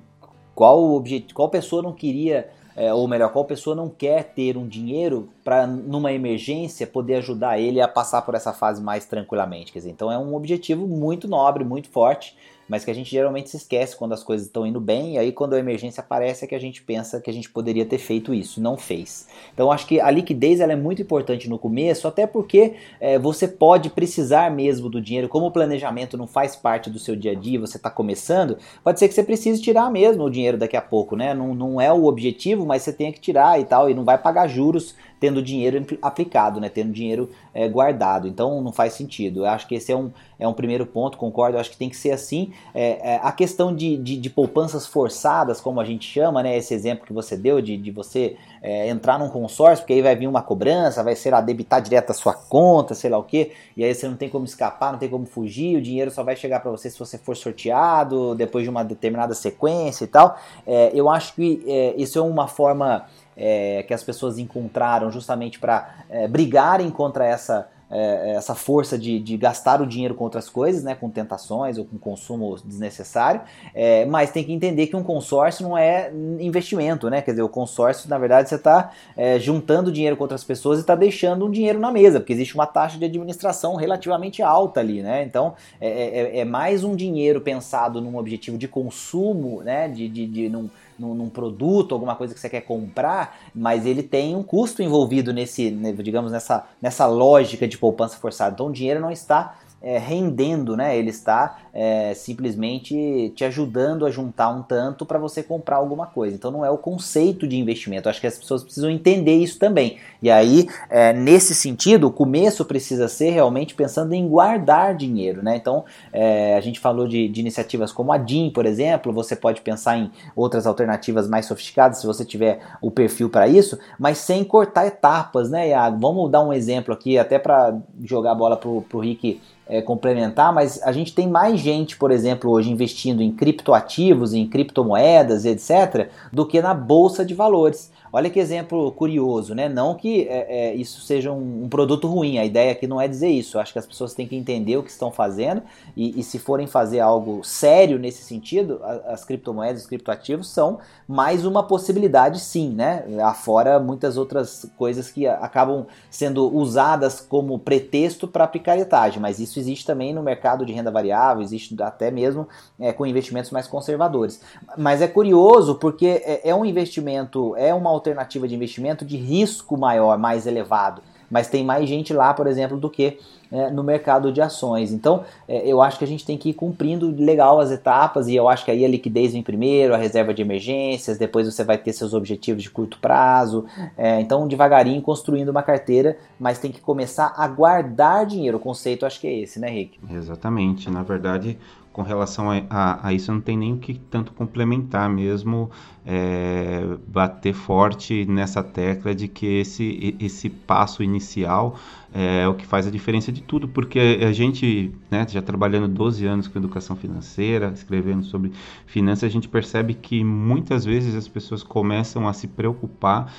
qual, 0.54 1.02
qual 1.34 1.48
pessoa 1.48 1.82
não 1.82 1.94
queria, 1.94 2.50
é, 2.76 2.94
ou 2.94 3.08
melhor, 3.08 3.32
qual 3.32 3.46
pessoa 3.46 3.76
não 3.76 3.90
quer 3.90 4.34
ter 4.34 4.58
um 4.58 4.68
dinheiro 4.68 5.30
para, 5.44 5.68
numa 5.68 6.12
emergência, 6.12 6.88
poder 6.88 7.16
ajudar 7.16 7.60
ele 7.60 7.82
a 7.82 7.88
passar 7.88 8.22
por 8.22 8.36
essa 8.36 8.54
fase 8.54 8.82
mais 8.82 9.06
tranquilamente? 9.06 9.72
Quer 9.72 9.80
dizer, 9.80 9.92
então 9.92 10.12
é 10.12 10.18
um 10.18 10.36
objetivo 10.36 10.88
muito 10.88 11.28
nobre, 11.28 11.64
muito 11.64 11.90
forte 11.90 12.36
mas 12.72 12.86
que 12.86 12.90
a 12.90 12.96
gente 12.96 13.12
geralmente 13.12 13.50
se 13.50 13.58
esquece 13.58 13.98
quando 13.98 14.14
as 14.14 14.24
coisas 14.24 14.48
estão 14.48 14.66
indo 14.66 14.80
bem, 14.80 15.16
e 15.16 15.18
aí 15.18 15.34
quando 15.34 15.56
a 15.56 15.60
emergência 15.60 16.00
aparece 16.00 16.46
é 16.46 16.48
que 16.48 16.56
a 16.56 16.60
gente 16.60 16.82
pensa 16.82 17.20
que 17.20 17.30
a 17.30 17.34
gente 17.34 17.50
poderia 17.50 17.86
ter 17.86 17.98
feito 17.98 18.34
isso, 18.34 18.62
não 18.62 18.78
fez. 18.78 19.28
Então 19.54 19.70
acho 19.70 19.86
que 19.86 20.00
a 20.00 20.10
liquidez 20.10 20.62
ela 20.62 20.72
é 20.72 20.76
muito 20.78 21.02
importante 21.02 21.50
no 21.50 21.60
começo, 21.60 22.08
até 22.08 22.26
porque 22.26 22.76
é, 23.02 23.20
você 23.20 23.46
pode 23.46 23.90
precisar 23.90 24.50
mesmo 24.50 24.90
do 24.90 25.02
dinheiro, 25.02 25.28
como 25.28 25.48
o 25.48 25.52
planejamento 25.52 26.18
não 26.18 26.26
faz 26.26 26.56
parte 26.56 26.90
do 26.90 26.98
seu 26.98 27.14
dia 27.14 27.34
a 27.34 27.36
dia, 27.36 27.60
você 27.60 27.76
está 27.76 27.90
começando, 27.90 28.58
pode 28.82 29.00
ser 29.00 29.10
que 29.10 29.14
você 29.14 29.24
precise 29.24 29.62
tirar 29.62 29.92
mesmo 29.92 30.24
o 30.24 30.30
dinheiro 30.30 30.58
daqui 30.58 30.78
a 30.78 30.82
pouco, 30.82 31.18
né? 31.18 31.34
Não, 31.34 31.54
não 31.54 31.82
é 31.82 31.92
o 31.92 32.06
objetivo, 32.06 32.66
mas 32.66 32.84
você 32.84 32.94
tem 32.94 33.12
que 33.12 33.20
tirar 33.20 33.60
e 33.60 33.66
tal, 33.66 33.90
e 33.90 33.94
não 33.94 34.06
vai 34.06 34.18
pagar 34.18 34.48
juros 34.48 34.96
tendo 35.22 35.40
dinheiro 35.40 35.86
aplicado, 36.02 36.60
né? 36.60 36.68
Tendo 36.68 36.92
dinheiro 36.92 37.30
é, 37.54 37.70
guardado. 37.70 38.28
Então 38.28 38.60
não 38.60 38.72
faz 38.72 38.94
sentido. 38.94 39.42
Eu 39.42 39.46
acho 39.46 39.68
que 39.68 39.76
esse 39.76 39.92
é 39.92 39.96
um, 39.96 40.12
é 40.40 40.48
um 40.48 40.54
primeiro 40.54 40.84
ponto, 40.84 41.16
concordo. 41.16 41.56
Eu 41.56 41.62
acho 41.62 41.70
que 41.70 41.78
tem 41.78 41.92
que 41.92 41.96
ser 41.96 42.10
assim. 42.10 42.52
É, 42.74 43.14
é, 43.14 43.20
a 43.22 43.32
questão 43.32 43.74
de, 43.74 43.96
de, 43.98 44.18
de, 44.18 44.30
poupanças 44.32 44.88
forçadas, 44.88 45.62
como 45.62 45.80
a 45.80 45.86
gente 45.86 46.12
chama, 46.12 46.42
né? 46.42 46.58
Esse 46.58 46.74
exemplo 46.74 47.06
que 47.06 47.14
você 47.14 47.38
deu 47.38 47.62
de, 47.62 47.78
de 47.78 47.92
você 47.92 48.36
é, 48.64 48.90
entrar 48.90 49.20
num 49.20 49.30
consórcio, 49.30 49.84
porque 49.84 49.94
aí 49.94 50.02
vai 50.02 50.16
vir 50.16 50.26
uma 50.26 50.42
cobrança, 50.42 51.04
vai 51.04 51.16
ser 51.16 51.36
a 51.36 51.40
debitar 51.40 51.84
direto 51.84 52.10
a 52.10 52.16
sua 52.16 52.34
conta, 52.34 52.96
sei 52.96 53.12
lá 53.12 53.20
o 53.20 53.24
que, 53.24 53.52
e 53.78 53.84
aí 53.84 53.94
você 53.94 54.08
não 54.08 54.16
tem 54.16 54.28
como 54.28 54.46
escapar, 54.46 54.92
não 54.92 54.98
tem 54.98 55.10
como 55.10 55.28
fugir, 55.28 55.78
o 55.78 55.82
dinheiro 55.82 56.10
só 56.10 56.24
vai 56.24 56.36
chegar 56.36 56.62
para 56.62 56.72
você 56.72 56.90
se 56.90 56.98
você 56.98 57.20
for 57.20 57.38
sorteado, 57.38 58.34
depois 58.34 58.64
de 58.64 58.72
uma 58.72 58.84
determinada 58.84 59.36
sequência 59.36 60.04
e 60.06 60.08
tal. 60.08 60.36
É, 60.66 60.92
eu 60.96 61.10
acho 61.10 61.36
que 61.36 61.64
é, 61.68 61.94
isso 61.96 62.18
é 62.18 62.22
uma 62.24 62.48
forma 62.48 63.06
é, 63.36 63.84
que 63.84 63.94
as 63.94 64.04
pessoas 64.04 64.38
encontraram 64.38 65.12
justamente 65.12 65.60
para 65.60 66.04
é, 66.10 66.28
brigarem 66.28 66.89
contra 66.89 67.26
essa, 67.26 67.67
é, 67.91 68.36
essa 68.36 68.56
força 68.56 68.98
de, 68.98 69.20
de, 69.20 69.36
gastar 69.36 69.82
o 69.82 69.86
dinheiro 69.86 70.15
com 70.15 70.24
outras 70.24 70.50
coisas, 70.50 70.84
né, 70.84 70.96
com 70.96 71.10
tentações 71.10 71.78
ou 71.78 71.84
com 71.84 71.98
consumo 71.98 72.56
desnecessário, 72.63 73.41
é, 73.76 74.06
mas 74.06 74.32
tem 74.32 74.44
que 74.44 74.54
entender 74.54 74.88
que 74.88 74.96
um 74.96 75.04
consórcio 75.04 75.67
não 75.67 75.78
é 75.78 76.12
investimento, 76.39 77.10
né? 77.10 77.22
Quer 77.22 77.32
dizer, 77.32 77.44
o 77.44 77.50
consórcio, 77.50 78.10
na 78.10 78.17
verdade, 78.17 78.48
você 78.48 78.56
está 78.56 78.91
é, 79.17 79.38
juntando 79.39 79.91
dinheiro 79.91 80.15
com 80.15 80.24
outras 80.24 80.44
pessoas 80.44 80.78
e 80.78 80.82
está 80.82 80.96
deixando 80.96 81.46
um 81.46 81.52
dinheiro 81.52 81.80
na 81.80 81.91
mesa, 81.91 82.20
porque 82.20 82.32
existe 82.32 82.56
uma 82.56 82.65
taxa 82.65 82.98
de 82.98 83.06
administração 83.06 83.76
relativamente 83.76 84.41
alta 84.41 84.80
ali, 84.80 85.02
né? 85.02 85.24
Então 85.24 85.54
é, 85.80 86.39
é, 86.39 86.46
mais 86.46 86.84
um 86.84 86.96
dinheiro 86.96 87.41
pensado 87.41 88.00
num 88.00 88.17
objetivo 88.17 88.58
de 88.58 88.67
consumo, 88.67 89.62
né? 89.63 89.89
De, 89.89 90.08
de, 90.08 90.26
de 90.26 90.50
num, 90.50 90.70
num, 91.02 91.16
num, 91.16 91.30
produto, 91.30 91.94
alguma 91.94 92.16
coisa 92.16 92.34
que 92.34 92.40
você 92.40 92.50
quer 92.50 92.62
comprar, 92.62 93.40
mas 93.54 93.86
ele 93.86 94.04
tem 94.04 94.36
um 94.36 94.44
custo 94.44 94.84
envolvido 94.84 95.34
nesse, 95.34 95.72
né, 95.72 95.92
digamos, 95.92 96.32
nessa, 96.32 96.68
nessa 96.82 97.08
lógica 97.08 97.68
de 97.68 97.78
poupança 97.78 98.18
forçada. 98.18 98.54
Então 98.54 98.68
o 98.68 98.72
dinheiro 98.72 99.00
não 99.00 99.12
está 99.12 99.56
é, 99.82 99.98
rendendo, 99.98 100.78
né? 100.78 100.98
Ele 100.98 101.10
está 101.10 101.58
é, 101.74 102.13
simplesmente 102.13 103.34
te 103.36 103.44
ajudando 103.44 104.06
a 104.06 104.12
juntar 104.12 104.50
um 104.50 104.62
tanto 104.62 105.06
para 105.06 105.17
você 105.17 105.41
comprar 105.41 105.78
alguma 105.78 106.06
coisa. 106.06 106.36
Então 106.36 106.52
não 106.52 106.65
é 106.65 106.70
o 106.70 106.78
conceito 106.78 107.48
de 107.48 107.58
investimento. 107.58 108.08
acho 108.08 108.22
que 108.22 108.28
as 108.28 108.38
pessoas 108.38 108.63
precisam 108.63 108.89
entender 108.89 109.36
isso 109.36 109.58
também. 109.58 109.98
E 110.22 110.30
aí, 110.30 110.67
é, 110.89 111.12
nesse 111.13 111.56
sentido, 111.56 112.08
o 112.08 112.12
começo 112.12 112.63
precisa 112.63 113.08
ser 113.08 113.32
realmente 113.32 113.74
pensando 113.74 114.13
em 114.13 114.28
guardar 114.28 114.96
dinheiro, 114.96 115.41
né? 115.41 115.56
Então 115.56 115.84
é, 116.13 116.56
a 116.56 116.62
gente 116.62 116.80
falou 116.80 117.08
de, 117.08 117.28
de, 117.28 117.41
iniciativas 117.41 117.91
como 117.91 118.12
a 118.12 118.17
DIN, 118.17 118.52
por 118.52 118.65
exemplo. 118.65 119.12
Você 119.13 119.36
pode 119.36 119.62
pensar 119.62 119.98
em 119.98 120.12
outras 120.36 120.67
alternativas 120.67 121.28
mais 121.28 121.46
sofisticadas 121.48 122.00
se 122.00 122.06
você 122.06 122.24
tiver 122.24 122.60
o 122.82 122.91
perfil 122.91 123.30
para 123.30 123.48
isso, 123.48 123.80
mas 123.98 124.20
sem 124.20 124.44
cortar 124.44 124.86
etapas, 124.86 125.50
né, 125.50 125.70
Iago? 125.70 125.98
Vamos 126.00 126.30
dar 126.30 126.44
um 126.44 126.54
exemplo 126.54 126.94
aqui, 126.94 127.17
até 127.17 127.39
para 127.39 127.78
jogar 128.04 128.32
a 128.32 128.36
bola 128.36 128.58
pro, 128.58 128.82
pro 128.84 129.00
Rick 129.00 129.39
é, 129.67 129.82
complementar, 129.82 130.54
mas 130.54 130.82
a 130.84 130.91
gente 130.91 131.13
tem 131.13 131.28
mais 131.28 131.60
gente, 131.60 131.97
por 131.97 132.12
exemplo, 132.12 132.52
hoje 132.52 132.71
investindo 132.71 133.21
em 133.21 133.32
criptoativos, 133.32 134.34
em 134.34 134.47
criptomoedas, 134.47 135.45
etc., 135.45 136.10
do 136.32 136.45
que 136.45 136.62
na 136.62 136.74
bolsa 136.74 137.24
de 137.26 137.34
valores. 137.34 137.91
Olha 138.13 138.30
que 138.30 138.39
exemplo 138.39 138.91
curioso, 138.91 139.56
né? 139.56 139.69
Não 139.69 139.95
que 139.95 140.28
é, 140.28 140.71
é, 140.71 140.76
isso 140.76 141.00
seja 141.02 141.32
um, 141.32 141.63
um, 141.63 141.69
produto 141.69 142.08
ruim, 142.08 142.38
a 142.38 142.45
ideia 142.45 142.74
aqui 142.74 142.86
não 142.86 143.00
é 143.00 143.08
dizer 143.08 143.30
isso. 143.30 143.56
Eu 143.56 143.62
acho 143.62 143.71
que 143.71 143.80
as 143.80 143.86
pessoas 143.86 144.13
têm 144.13 144.28
que 144.28 144.36
entender 144.36 144.76
o 144.76 144.84
que 144.84 144.89
estão 144.89 145.12
fazendo 145.12 145.62
e, 145.95 146.19
e 146.19 146.24
se 146.24 146.38
forem 146.38 146.67
fazer 146.67 147.00
algo 147.00 147.41
sério 147.41 147.97
nesse 147.97 148.24
sentido, 148.24 148.82
as, 148.84 149.06
as 149.06 149.24
criptomoedas, 149.24 149.84
os 149.84 149.88
criptoativos 149.88 150.50
são 150.50 150.80
mais 151.08 151.45
uma 151.45 151.63
possibilidade, 151.63 152.41
sim, 152.41 152.71
né? 152.71 153.06
Afora 153.24 153.80
muitas 153.80 154.17
outras 154.17 154.69
coisas 154.78 155.10
que 155.10 155.26
acabam 155.26 155.86
sendo 156.10 156.54
usadas 156.54 157.21
como 157.21 157.58
pretexto 157.60 158.28
para 158.28 158.45
picaretagem, 158.45 159.21
mas 159.21 159.39
isso 159.39 159.58
existe 159.58 159.86
também 159.86 160.13
no 160.13 160.21
mercado 160.21 160.65
de 160.65 160.74
renda 160.74 160.91
variável, 160.91 161.41
existe 161.41 161.82
até 161.82 162.12
mesmo 162.12 162.45
é, 162.78 162.91
com 162.91 163.06
investimentos 163.06 163.52
mais 163.52 163.67
conservadores. 163.67 164.41
Mas 164.78 165.02
é 165.02 165.08
curioso 165.08 165.76
porque 165.76 166.21
é, 166.26 166.50
é 166.50 166.56
um 166.56 166.65
investimento, 166.65 167.56
é 167.56 167.74
uma 167.74 167.89
alternativa 168.02 168.48
de 168.48 168.56
investimento 168.56 169.06
de 169.06 169.16
risco 169.16 169.78
maior, 169.78 170.18
mais 170.18 170.48
elevado. 170.48 171.02
Mas 171.30 171.48
tem 171.48 171.64
mais 171.64 171.88
gente 171.88 172.12
lá, 172.14 172.34
por 172.34 172.48
exemplo, 172.48 172.78
do 172.78 172.90
que 172.90 173.20
é, 173.52 173.70
no 173.70 173.84
mercado 173.84 174.32
de 174.32 174.42
ações. 174.42 174.92
Então, 174.92 175.24
é, 175.48 175.68
eu 175.68 175.82
acho 175.82 175.98
que 175.98 176.06
a 176.06 176.08
gente 176.08 176.26
tem 176.26 176.38
que 176.38 176.50
ir 176.50 176.54
cumprindo 176.54 177.14
legal 177.16 177.60
as 177.60 177.72
etapas 177.72 178.28
e 178.28 178.36
eu 178.36 178.48
acho 178.48 178.64
que 178.64 178.72
aí 178.72 178.86
a 178.86 178.88
liquidez 178.88 179.34
vem 179.34 179.44
primeiro, 179.44 179.94
a 179.94 179.98
reserva 179.98 180.34
de 180.34 180.42
emergências, 180.42 181.18
depois 181.18 181.46
você 181.46 181.64
vai 181.64 181.78
ter 181.78 181.94
seus 181.94 182.14
objetivos 182.14 182.64
de 182.64 182.70
curto 182.70 182.98
prazo. 183.00 183.66
É, 183.98 184.22
então, 184.22 184.48
devagarinho 184.48 185.02
construindo 185.02 185.50
uma 185.50 185.64
carteira, 185.64 186.18
mas 186.40 186.60
tem 186.60 186.72
que 186.72 186.82
começar 186.82 187.34
a 187.36 187.48
guardar 187.48 188.26
dinheiro. 188.26 188.58
O 188.58 188.60
conceito 188.60 189.06
acho 189.06 189.20
que 189.20 189.28
é 189.28 189.40
esse, 189.40 189.60
né, 189.60 189.70
Rick? 189.70 190.00
Exatamente. 190.10 190.90
Na 190.90 191.04
verdade, 191.04 191.58
com 191.92 192.02
relação 192.02 192.50
a, 192.50 192.62
a, 192.70 193.08
a, 193.08 193.14
isso 193.14 193.32
não 193.32 193.42
tem 193.42 193.58
nem 193.58 193.74
o 193.74 193.78
que 193.78 193.96
tanto 193.96 194.32
complementar 194.34 195.10
mesmo 195.10 195.70
é, 196.06 196.84
bater 197.08 197.54
forte 197.54 198.26
nessa 198.26 198.64
tecla 198.64 199.14
de 199.14 199.28
que 199.28 199.46
esse, 199.46 200.16
esse 200.20 200.50
passo 200.50 201.04
inicial 201.04 201.76
é 202.13 202.47
o 202.47 202.54
que 202.54 202.65
faz 202.65 202.86
a 202.86 202.91
diferença 202.91 203.32
de 203.32 203.41
tudo, 203.41 203.67
porque 203.67 204.19
a 204.21 204.32
gente, 204.34 204.91
né, 205.10 205.26
já 205.30 205.41
trabalhando 205.41 205.88
12 205.88 206.26
anos 206.26 206.47
com 206.47 206.60
educação 206.60 206.95
financeira, 206.95 207.71
escrevendo 207.74 208.24
sobre 208.24 208.52
finanças, 208.86 209.24
a 209.24 209.30
gente 209.30 209.47
percebe 209.47 209.93
que 209.93 210.24
muitas 210.24 210.84
vezes 210.84 211.15
as 211.15 211.28
pessoas 211.28 211.63
começam 211.63 212.28
a 212.28 212.34
se 212.34 212.47
preocupar 212.47 213.32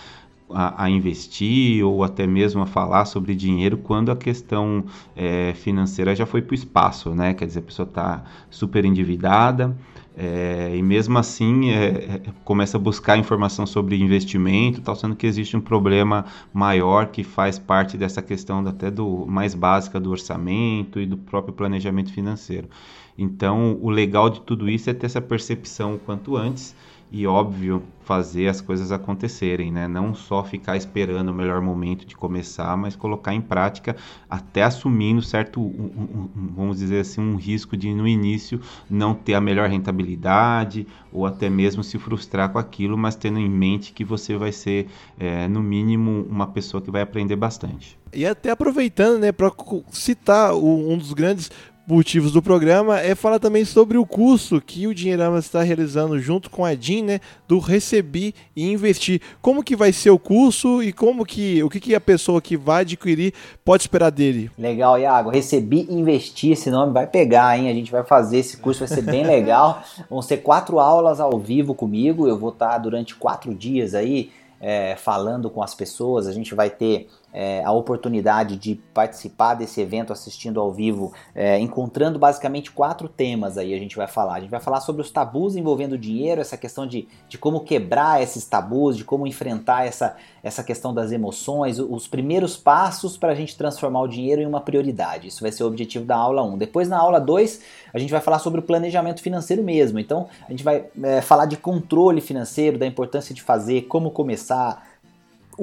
a, 0.51 0.85
a, 0.85 0.91
investir 0.91 1.85
ou 1.85 2.05
até 2.05 2.27
mesmo 2.27 2.63
a 2.63 2.67
falar 2.67 3.05
sobre 3.05 3.35
dinheiro 3.35 3.77
quando 3.79 4.11
a 4.11 4.17
questão 4.17 4.85
é, 5.17 5.53
financeira 5.55 6.15
já 6.15 6.27
foi 6.27 6.43
para 6.43 6.53
o 6.53 6.55
espaço, 6.55 7.15
né? 7.15 7.35
Quer 7.35 7.47
dizer, 7.47 7.61
a 7.61 7.63
pessoa 7.63 7.89
está 7.89 8.25
super 8.51 8.85
endividada, 8.85 9.77
É, 10.15 10.77
e 10.77 10.83
mesmo 10.83 11.19
assim 11.19 11.71
é, 11.71 11.87
é, 11.87 12.23
começa 12.45 12.77
a 12.77 12.81
buscar 12.81 13.17
informação 13.17 13.67
sobre 13.67 13.97
investimento, 13.97 14.83
tal, 14.83 14.95
sendo 14.95 15.17
que 15.17 15.27
existe 15.27 15.57
um 15.57 15.61
problema 15.61 16.27
maior 16.53 17.07
que 17.07 17.25
faz 17.25 17.59
parte 17.59 17.97
dessa 17.97 18.21
questão 18.21 18.67
até 18.67 18.91
do 18.91 19.25
mais 19.27 19.55
básica 19.55 19.99
do 19.99 20.11
orçamento 20.11 21.01
e 21.01 21.07
do 21.07 21.17
próprio 21.17 21.55
planejamento 21.55 22.13
financeiro. 22.13 22.69
Então, 23.17 23.79
o 23.81 23.89
legal 23.89 24.29
de 24.29 24.41
tudo 24.43 24.69
isso 24.69 24.91
é 24.91 24.95
ter 24.95 25.07
essa 25.07 25.21
percepção 25.21 25.95
o 25.95 25.99
quanto 25.99 26.37
antes 26.37 26.75
e 27.11 27.27
óbvio 27.27 27.83
fazer 28.13 28.47
as 28.47 28.61
coisas 28.61 28.93
acontecerem, 28.93 29.73
né? 29.73 29.89
Não 29.89 30.15
só 30.15 30.45
ficar 30.45 30.77
esperando 30.77 31.31
o 31.31 31.35
melhor 31.35 31.63
momento 31.63 32.05
de 32.05 32.15
começar, 32.15 32.77
mas 32.77 32.95
colocar 32.95 33.33
em 33.33 33.41
prática 33.41 33.97
até 34.29 34.63
assumindo 34.63 35.23
certo, 35.23 35.63
um, 35.63 36.29
um, 36.37 36.49
vamos 36.55 36.77
dizer 36.77 37.01
assim, 37.01 37.23
um 37.23 37.37
risco 37.37 37.75
de 37.75 37.95
no 37.95 38.07
início 38.07 38.61
não 38.91 39.15
ter 39.15 39.33
a 39.33 39.41
melhor 39.41 39.71
rentabilidade 39.71 40.87
ou 41.11 41.25
até 41.25 41.49
mesmo 41.49 41.83
se 41.83 41.99
frustrar 41.99 42.51
com 42.51 42.59
aquilo, 42.59 42.99
mas 42.99 43.17
tendo 43.17 43.39
em 43.39 43.49
mente 43.49 43.95
que 43.95 44.05
você 44.05 44.37
vai 44.37 44.53
ser 44.53 44.89
é, 45.19 45.49
no 45.49 45.63
mínimo 45.63 46.27
uma 46.29 46.47
pessoa 46.47 46.83
que 46.83 46.91
vai 46.91 47.01
aprender 47.01 47.37
bastante. 47.37 47.99
E 48.13 48.27
até 48.27 48.51
aproveitando, 48.51 49.19
né, 49.21 49.33
para 49.33 49.51
citar 49.91 50.55
um 50.55 50.99
dos 50.99 51.15
grandes 51.15 51.51
motivos 51.87 52.33
do 52.33 52.41
programa 52.41 53.01
é 53.01 53.15
falar 53.15 53.39
também 53.39 53.65
sobre 53.65 53.99
o 53.99 54.07
curso 54.07 54.61
que 54.61 54.87
o 54.87 54.95
Dinheirama 54.95 55.39
está 55.39 55.63
realizando 55.63 56.19
junto 56.19 56.49
com 56.49 56.65
a 56.65 56.75
DIN, 56.75 57.03
né, 57.03 57.21
do 57.49 57.59
Recebi 57.59 58.35
e 58.55 58.71
Investir. 58.71 59.21
Como 59.41 59.63
que 59.63 59.75
vai 59.75 59.93
ser 59.93 60.11
o 60.11 60.19
curso 60.19 60.83
e 60.83 60.93
como 60.93 61.25
que 61.25 61.63
o 61.63 61.69
que, 61.69 61.81
que 61.81 61.95
a 61.95 62.01
pessoa 62.01 62.41
que 62.41 62.57
vai 62.57 62.83
adquirir 62.83 63.33
pode 63.65 63.83
esperar 63.83 64.11
dele? 64.11 64.51
Legal, 64.57 64.99
Iago. 64.99 65.31
Recebi 65.31 65.87
e 65.89 65.95
Investir, 65.95 66.53
esse 66.53 66.71
nome 66.71 66.93
vai 66.93 67.07
pegar, 67.07 67.59
hein? 67.59 67.69
A 67.69 67.75
gente 67.75 67.91
vai 67.91 68.05
fazer 68.05 68.39
esse 68.39 68.57
curso, 68.57 68.81
vai 68.81 68.89
ser 68.89 69.03
bem 69.03 69.25
legal. 69.25 69.83
Vão 70.09 70.23
ser 70.23 70.39
quatro 70.39 70.79
aulas 70.79 71.21
ao 71.21 71.39
vivo 71.39 71.75
comigo. 71.75 72.29
Eu 72.29 72.39
vou 72.39 72.51
estar 72.51 72.79
durante 72.79 73.15
quatro 73.15 73.55
dias 73.55 73.95
aí 73.95 74.31
é, 74.61 74.95
falando 74.97 75.51
com 75.51 75.63
as 75.63 75.75
pessoas. 75.75 76.27
A 76.27 76.33
gente 76.33 76.55
vai 76.55 76.71
ter 76.71 77.09
é, 77.33 77.65
a 77.65 77.73
oportunidade 77.73 78.57
de 78.57 78.75
participar 78.93 79.55
desse 79.55 79.81
evento 79.81 80.13
assistindo 80.13 80.61
ao 80.61 80.71
vivo, 80.71 81.13
é, 81.35 81.59
encontrando 81.59 82.19
basicamente 82.19 82.71
quatro 82.71 83.09
temas 83.09 83.57
aí 83.57 83.73
a 83.73 83.79
gente 83.79 83.97
vai 83.97 84.07
falar. 84.07 84.35
A 84.35 84.41
gente 84.41 84.51
vai 84.51 84.61
falar 84.61 84.81
sobre 84.81 85.01
os 85.01 85.11
tabus 85.11 85.57
envolvendo 85.57 85.97
dinheiro, 85.97 86.41
essa 86.41 86.57
questão 86.57 86.87
de, 86.87 87.09
de 87.29 87.39
como 87.39 87.61
quebrar 87.61 88.23
esses 88.23 88.45
tabus, 88.45 88.97
de 88.97 89.05
como 89.05 89.27
enfrentar 89.27 89.87
essa, 89.87 90.17
essa 90.43 90.63
questão 90.63 90.93
das 90.93 91.11
emoções, 91.11 91.79
os 91.79 92.07
primeiros 92.07 92.57
passos 92.57 93.17
para 93.17 93.33
a 93.33 93.35
gente 93.35 93.57
transformar 93.57 94.03
o 94.03 94.09
dinheiro 94.09 94.43
em 94.43 94.47
uma 94.47 94.61
prioridade. 94.61 95.29
Isso 95.29 95.41
vai 95.41 95.53
ser 95.53 95.65
o 95.65 95.67
objetivo 95.67 96.05
da 96.05 96.17
aula 96.17 96.43
1. 96.43 96.59
Depois, 96.59 96.89
na 96.89 96.99
aula 96.99 97.19
2, 97.19 97.61
a 97.95 97.99
gente 97.99 98.11
vai 98.11 98.21
falar 98.21 98.39
sobre 98.39 98.61
o 98.61 98.63
planejamento 98.63 99.23
financeiro 99.23 99.63
mesmo. 99.63 99.99
Então, 99.99 100.29
a 100.47 100.51
gente 100.51 100.65
vai 100.65 100.85
é, 101.03 101.21
falar 101.21 101.47
de 101.47 101.57
controle 101.57 102.21
financeiro, 102.21 102.79
da 102.79 102.87
importância 102.87 103.35
de 103.35 103.43
fazer, 103.43 103.83
como 103.83 104.11
começar 104.11 104.92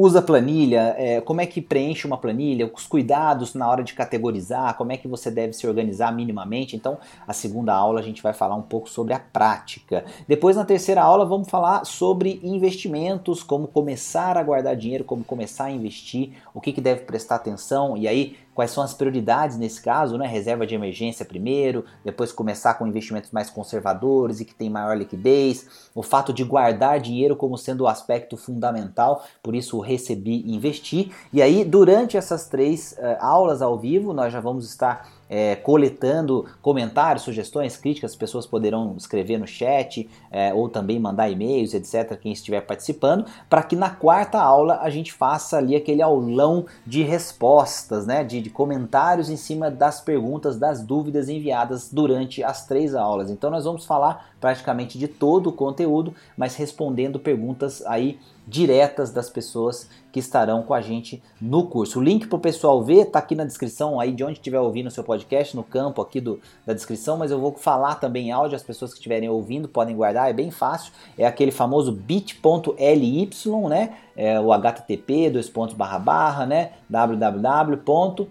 usa 0.02 0.22
planilha, 0.22 0.96
é, 0.98 1.20
como 1.20 1.42
é 1.42 1.46
que 1.46 1.62
preenche 1.62 2.08
uma 2.08 2.18
planilha, 2.18 2.72
os 2.74 2.88
cuidados 2.88 3.54
na 3.54 3.68
hora 3.68 3.84
de 3.84 3.94
categorizar, 3.94 4.78
como 4.78 4.94
é 4.94 4.98
que 4.98 5.10
você 5.10 5.30
deve 5.30 5.52
se 5.52 5.68
organizar 5.68 6.16
minimamente. 6.16 6.74
Então, 6.74 6.98
a 7.28 7.34
segunda 7.34 7.74
aula 7.74 8.00
a 8.00 8.04
gente 8.04 8.24
vai 8.24 8.32
falar 8.32 8.56
um 8.56 8.62
pouco 8.62 8.90
sobre 8.90 9.14
a 9.14 9.20
prática. 9.20 10.06
Depois, 10.26 10.56
na 10.56 10.64
terceira 10.64 11.02
aula, 11.02 11.26
vamos 11.26 11.50
falar 11.50 11.86
sobre 11.86 12.40
investimentos, 12.42 13.44
como 13.44 13.68
começar 13.68 14.38
a 14.38 14.44
guardar 14.44 14.74
dinheiro, 14.74 15.04
como 15.04 15.22
começar 15.22 15.66
a 15.66 15.72
investir, 15.72 16.32
o 16.54 16.62
que, 16.62 16.72
que 16.72 16.80
deve 16.80 17.02
prestar 17.02 17.36
atenção. 17.36 17.98
E 17.98 18.08
aí, 18.08 18.38
quais 18.54 18.72
são 18.72 18.84
as 18.84 18.94
prioridades 18.94 19.58
nesse 19.58 19.82
caso, 19.82 20.18
né? 20.18 20.28
Reserva 20.28 20.68
de 20.68 20.76
emergência 20.76 21.26
primeiro, 21.26 21.86
depois 22.04 22.32
começar 22.32 22.74
com 22.76 22.88
investimentos 22.88 23.32
mais 23.32 23.50
conservadores 23.50 24.40
e 24.40 24.46
que 24.46 24.54
tem 24.54 24.70
maior 24.70 24.98
liquidez, 24.98 25.90
o 25.96 26.04
fato 26.04 26.34
de 26.34 26.44
guardar 26.44 27.00
dinheiro 27.00 27.36
como 27.36 27.58
sendo 27.58 27.82
o 27.82 27.88
aspecto 27.88 28.36
fundamental, 28.36 29.24
por 29.42 29.56
isso 29.56 29.80
recebi 29.80 30.44
e 30.46 30.56
investir. 30.56 31.12
E 31.32 31.42
aí, 31.42 31.64
durante 31.64 32.18
essas 32.18 32.48
três 32.48 32.94
uh, 32.94 33.18
aulas 33.20 33.62
ao 33.62 33.78
vivo, 33.78 34.14
nós 34.14 34.34
já 34.34 34.40
vamos 34.40 34.66
estar 34.66 35.19
é, 35.30 35.56
coletando 35.56 36.46
comentários, 36.62 37.24
sugestões, 37.24 37.78
críticas, 37.78 38.12
as 38.12 38.18
pessoas 38.18 38.48
poderão 38.48 38.96
escrever 38.98 39.38
no 39.38 39.46
chat 39.46 40.10
é, 40.32 40.54
ou 40.54 40.68
também 40.68 41.00
mandar 41.00 41.30
e-mails, 41.30 41.74
etc., 41.74 42.18
quem 42.20 42.32
estiver 42.32 42.62
participando, 42.62 43.26
para 43.50 43.62
que 43.62 43.76
na 43.76 43.90
quarta 43.90 44.40
aula 44.40 44.80
a 44.82 44.90
gente 44.90 45.14
faça 45.14 45.58
ali 45.58 45.76
aquele 45.76 46.02
aulão 46.02 46.66
de 46.86 47.04
respostas, 47.04 48.08
né, 48.08 48.24
de, 48.24 48.42
de 48.42 48.50
comentários 48.50 49.30
em 49.30 49.38
cima 49.38 49.70
das 49.70 50.02
perguntas, 50.02 50.58
das 50.58 50.82
dúvidas 50.82 51.30
enviadas 51.30 51.92
durante 51.92 52.44
as 52.44 52.66
três 52.66 52.96
aulas. 52.96 53.30
Então 53.30 53.52
nós 53.52 53.66
vamos 53.66 53.86
falar 53.86 54.32
praticamente 54.40 54.98
de 54.98 55.08
todo 55.08 55.50
o 55.50 55.54
conteúdo, 55.54 56.14
mas 56.38 56.56
respondendo 56.56 57.20
perguntas 57.20 57.86
aí 57.86 58.20
diretas 58.50 59.12
das 59.12 59.30
pessoas 59.30 59.88
que 60.12 60.20
estarão 60.20 60.64
com 60.64 60.74
a 60.74 60.82
gente 60.82 61.22
no 61.40 61.68
curso. 61.68 62.00
O 62.00 62.04
link 62.04 62.26
para 62.28 62.38
o 62.38 62.40
pessoal 62.40 62.84
ver 62.84 63.06
está 63.06 63.20
aqui 63.20 63.36
na 63.36 63.46
descrição, 63.46 64.00
aí 64.00 64.12
de 64.12 64.24
onde 64.24 64.34
estiver 64.34 64.60
ouvindo 64.60 64.88
o 64.88 64.92
seu 64.92 65.04
podcast, 65.04 65.56
no 65.56 65.64
campo 65.64 66.02
aqui 66.02 66.20
do, 66.20 66.40
da 66.66 66.74
descrição, 66.74 67.16
mas 67.16 67.30
eu 67.30 67.40
vou 67.40 67.54
falar 67.54 67.96
também 67.96 68.30
em 68.30 68.32
áudio, 68.32 68.56
as 68.56 68.64
pessoas 68.64 68.92
que 68.92 68.98
estiverem 68.98 69.30
ouvindo 69.30 69.68
podem 69.68 69.96
guardar, 69.96 70.32
é 70.32 70.34
bem 70.34 70.50
fácil, 70.50 70.92
é 71.16 71.28
aquele 71.28 71.52
famoso 71.52 71.92
bit.ly, 71.92 73.30
né, 73.70 73.98
é 74.16 74.40
o 74.40 74.52
http, 74.52 75.30
dois 75.30 75.48
pontos 75.48 75.76
barra 75.76 76.00
barra, 76.00 76.46
né, 76.48 76.72
www.bit.ly 76.90 78.30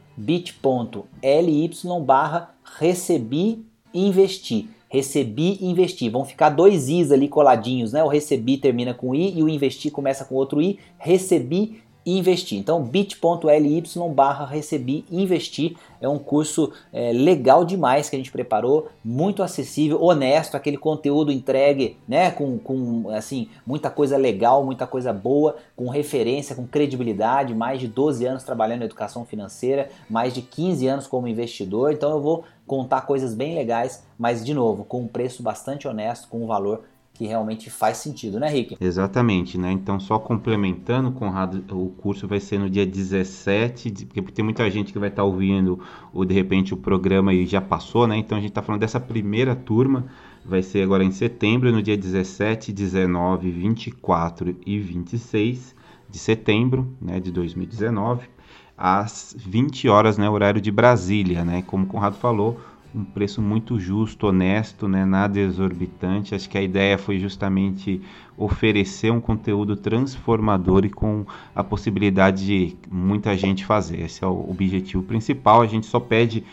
barra 2.05 2.55
recebi 2.79 3.65
investir 3.95 4.69
recebi 4.89 5.59
e 5.61 5.67
investi. 5.67 6.09
Vão 6.09 6.25
ficar 6.25 6.51
dois 6.51 6.89
i's 6.89 7.13
ali 7.13 7.29
coladinhos, 7.29 7.93
né? 7.93 8.03
O 8.03 8.09
recebi 8.09 8.57
termina 8.57 8.95
com 8.95 9.15
i 9.15 9.39
e 9.39 9.43
o 9.43 9.49
investir 9.49 9.93
começa 9.93 10.25
com 10.25 10.35
outro 10.35 10.61
i. 10.61 10.79
Recebi 10.99 11.83
e 12.09 12.19
investir. 12.19 12.59
Então, 12.59 12.83
bit.ly 12.83 13.83
barra 14.15 14.47
recebi 14.47 15.05
investir 15.11 15.77
é 16.01 16.09
um 16.09 16.19
curso 16.19 16.73
é, 16.93 17.13
legal 17.13 17.65
demais 17.65 18.09
que 18.09 18.17
a 18.17 18.19
gente 18.19 18.33
preparou, 18.33 18.89
muito 19.05 19.43
acessível, 19.43 20.03
honesto, 20.03 20.57
aquele 20.57 20.79
conteúdo 20.79 21.33
entregue, 21.33 21.97
né, 22.07 22.31
com, 22.31 22.59
com 22.59 23.11
assim, 23.11 23.49
muita 23.67 23.91
coisa 23.91 24.17
legal, 24.17 24.65
muita 24.65 24.87
coisa 24.87 25.13
boa, 25.13 25.57
com 25.77 25.89
referência, 25.89 26.55
com 26.55 26.67
credibilidade, 26.67 27.55
mais 27.55 27.81
de 27.81 27.89
12 27.89 28.25
anos 28.25 28.43
trabalhando 28.43 28.83
em 28.83 28.87
educação 28.87 29.27
financeira, 29.27 29.91
mais 30.09 30.33
de 30.33 30.41
15 30.41 30.87
anos 30.87 31.07
como 31.07 31.29
investidor, 31.29 31.93
então 31.93 32.11
eu 32.11 32.21
vou 32.21 32.45
contar 32.69 33.01
coisas 33.01 33.35
bem 33.35 33.57
legais, 33.57 34.05
mas 34.19 34.45
de 34.45 34.53
novo, 34.55 34.85
com 34.85 35.01
um 35.01 35.09
preço 35.09 35.43
bastante 35.43 35.89
honesto, 35.89 36.29
com 36.29 36.45
um 36.45 36.47
valor 36.47 36.85
que 37.15 37.27
realmente 37.27 37.69
faz 37.69 37.97
sentido, 37.97 38.39
né, 38.39 38.49
Rick? 38.49 38.77
Exatamente, 38.81 39.59
né? 39.59 39.73
Então, 39.73 39.99
só 39.99 40.21
complementando, 40.21 41.11
Conrado, 41.11 41.65
o 41.75 41.91
curso 42.01 42.29
vai 42.29 42.39
ser 42.39 42.61
no 42.61 42.71
dia 42.71 42.87
17, 42.87 44.07
porque 44.07 44.23
tem 44.31 44.45
muita 44.45 44.71
gente 44.71 44.93
que 44.93 44.99
vai 45.01 45.09
estar 45.09 45.25
ouvindo 45.25 45.81
ou 46.13 46.25
de 46.25 46.33
repente 46.33 46.73
o 46.73 46.77
programa 46.77 47.35
e 47.35 47.45
já 47.45 47.61
passou, 47.61 48.07
né? 48.07 48.17
Então, 48.17 48.39
a 48.39 48.41
gente 48.41 48.51
está 48.51 48.63
falando 48.63 48.83
dessa 48.83 49.01
primeira 49.01 49.57
turma, 49.57 50.07
vai 50.45 50.63
ser 50.63 50.85
agora 50.85 51.03
em 51.03 51.11
setembro, 51.11 51.73
no 51.73 51.83
dia 51.83 51.97
17, 51.97 52.73
19, 52.73 53.51
24 53.51 54.57
e 54.65 54.79
26 54.79 55.75
de 56.09 56.19
setembro, 56.19 56.97
né, 57.03 57.19
de 57.19 57.33
2019 57.33 58.38
às 58.79 59.35
20 59.37 59.89
horas, 59.89 60.17
né, 60.17 60.31
horário 60.31 60.61
de 60.61 60.71
Brasília, 60.71 61.45
né? 61.45 61.63
Como 61.67 61.85
o 61.85 61.87
Conrado 61.87 62.17
falou, 62.17 62.61
um 62.95 63.05
preço 63.05 63.43
muito 63.43 63.79
justo, 63.79 64.29
honesto, 64.29 64.89
né? 64.89 65.05
nada 65.05 65.39
exorbitante. 65.39 66.35
Acho 66.35 66.49
que 66.49 66.57
a 66.57 66.63
ideia 66.63 66.97
foi 66.97 67.19
justamente 67.19 68.01
oferecer 68.37 69.11
um 69.13 69.21
conteúdo 69.21 69.77
transformador 69.77 70.85
e 70.85 70.91
com 70.91 71.27
a 71.55 71.63
possibilidade 71.63 72.47
de 72.47 72.77
muita 72.91 73.37
gente 73.37 73.65
fazer. 73.65 74.01
Esse 74.01 74.25
é 74.25 74.27
o 74.27 74.49
objetivo 74.49 75.03
principal. 75.03 75.61
A 75.61 75.67
gente 75.67 75.87
só 75.87 76.01
pede 76.01 76.45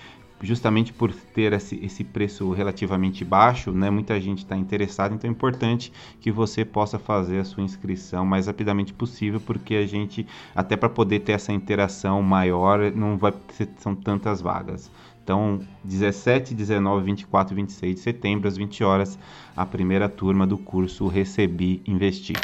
justamente 0.46 0.94
por 0.94 1.12
ter 1.12 1.52
esse, 1.54 1.76
esse 1.84 2.04
preço 2.04 2.52
relativamente 2.52 3.26
baixo, 3.26 3.72
né, 3.72 3.90
muita 3.90 4.20
gente 4.22 4.40
está 4.40 4.56
interessada, 4.56 5.14
então 5.14 5.30
é 5.30 5.32
importante 5.32 5.92
que 6.22 6.32
você 6.32 6.64
possa 6.64 6.98
fazer 7.00 7.40
a 7.40 7.44
sua 7.44 7.64
inscrição 7.64 8.26
mais 8.26 8.48
rapidamente 8.48 8.94
possível, 8.94 9.42
porque 9.42 9.76
a 9.76 9.86
gente, 9.86 10.26
até 10.56 10.78
para 10.78 10.90
poder 10.90 11.20
ter 11.20 11.34
essa 11.34 11.52
interação 11.52 12.22
maior, 12.22 12.92
não 12.92 13.18
vai 13.18 13.34
ser, 13.50 13.70
são 13.78 13.96
tantas 13.96 14.42
vagas. 14.42 14.92
Então, 15.24 15.60
17, 15.84 16.54
19, 16.54 17.04
24 17.04 17.52
e 17.52 17.56
26 17.56 17.96
de 17.96 18.02
setembro, 18.02 18.48
às 18.48 18.56
20 18.56 18.84
horas, 18.84 19.18
a 19.58 19.66
primeira 19.66 20.08
turma 20.08 20.46
do 20.46 20.56
curso 20.56 21.08
Recebi 21.08 21.82
Investir. 21.88 22.38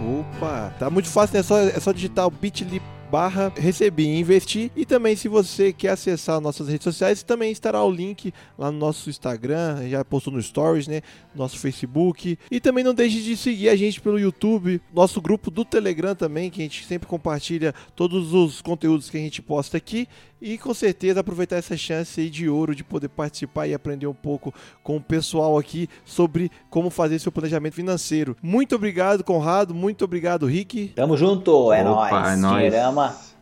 Opa, 0.00 0.74
tá 0.76 0.90
muito 0.90 1.08
fácil, 1.08 1.34
né? 1.34 1.40
É 1.40 1.42
só, 1.44 1.58
é 1.60 1.78
só 1.78 1.92
digitar 1.92 2.26
o 2.26 2.30
bit.ly 2.30 2.80
barra 3.10 3.52
recebi 3.56 4.06
investir. 4.06 4.70
E 4.76 4.86
também 4.86 5.16
se 5.16 5.28
você 5.28 5.72
quer 5.72 5.90
acessar 5.90 6.40
nossas 6.40 6.68
redes 6.68 6.84
sociais, 6.84 7.22
também 7.22 7.50
estará 7.50 7.82
o 7.82 7.90
link 7.90 8.32
lá 8.56 8.70
no 8.70 8.78
nosso 8.78 9.10
Instagram, 9.10 9.88
já 9.88 10.04
postou 10.04 10.32
no 10.32 10.40
Stories, 10.42 10.86
né? 10.86 11.02
Nosso 11.34 11.58
Facebook. 11.58 12.38
E 12.50 12.60
também 12.60 12.84
não 12.84 12.94
deixe 12.94 13.20
de 13.20 13.36
seguir 13.36 13.68
a 13.68 13.76
gente 13.76 14.00
pelo 14.00 14.18
YouTube, 14.18 14.80
nosso 14.94 15.20
grupo 15.20 15.50
do 15.50 15.64
Telegram 15.64 16.14
também, 16.14 16.50
que 16.50 16.60
a 16.60 16.64
gente 16.64 16.84
sempre 16.86 17.08
compartilha 17.08 17.74
todos 17.96 18.32
os 18.32 18.62
conteúdos 18.62 19.10
que 19.10 19.16
a 19.16 19.20
gente 19.20 19.42
posta 19.42 19.76
aqui. 19.76 20.06
E 20.42 20.56
com 20.56 20.72
certeza 20.72 21.20
aproveitar 21.20 21.56
essa 21.56 21.76
chance 21.76 22.18
aí 22.18 22.30
de 22.30 22.48
ouro 22.48 22.74
de 22.74 22.82
poder 22.82 23.08
participar 23.08 23.66
e 23.66 23.74
aprender 23.74 24.06
um 24.06 24.14
pouco 24.14 24.54
com 24.82 24.96
o 24.96 25.00
pessoal 25.00 25.58
aqui 25.58 25.86
sobre 26.02 26.50
como 26.70 26.88
fazer 26.88 27.18
seu 27.18 27.30
planejamento 27.30 27.74
financeiro. 27.74 28.34
Muito 28.42 28.74
obrigado, 28.74 29.22
Conrado. 29.22 29.74
Muito 29.74 30.02
obrigado, 30.02 30.46
Rick. 30.46 30.92
Tamo 30.94 31.14
junto, 31.14 31.70
é 31.74 31.82
Opa, 31.82 32.10
nóis. 32.10 32.32
é 32.32 32.36
nóis. 32.36 32.74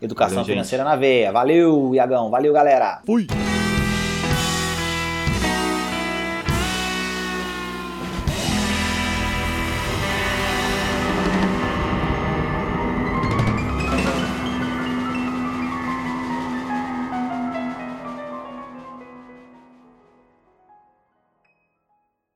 Educação 0.01 0.37
Valeu, 0.37 0.45
gente. 0.45 0.55
financeira 0.55 0.85
na 0.85 0.97
veia. 0.97 1.33
Valeu, 1.33 1.95
Iagão. 1.95 2.31
Valeu, 2.31 2.53
galera. 2.53 3.01
Fui! 3.05 3.27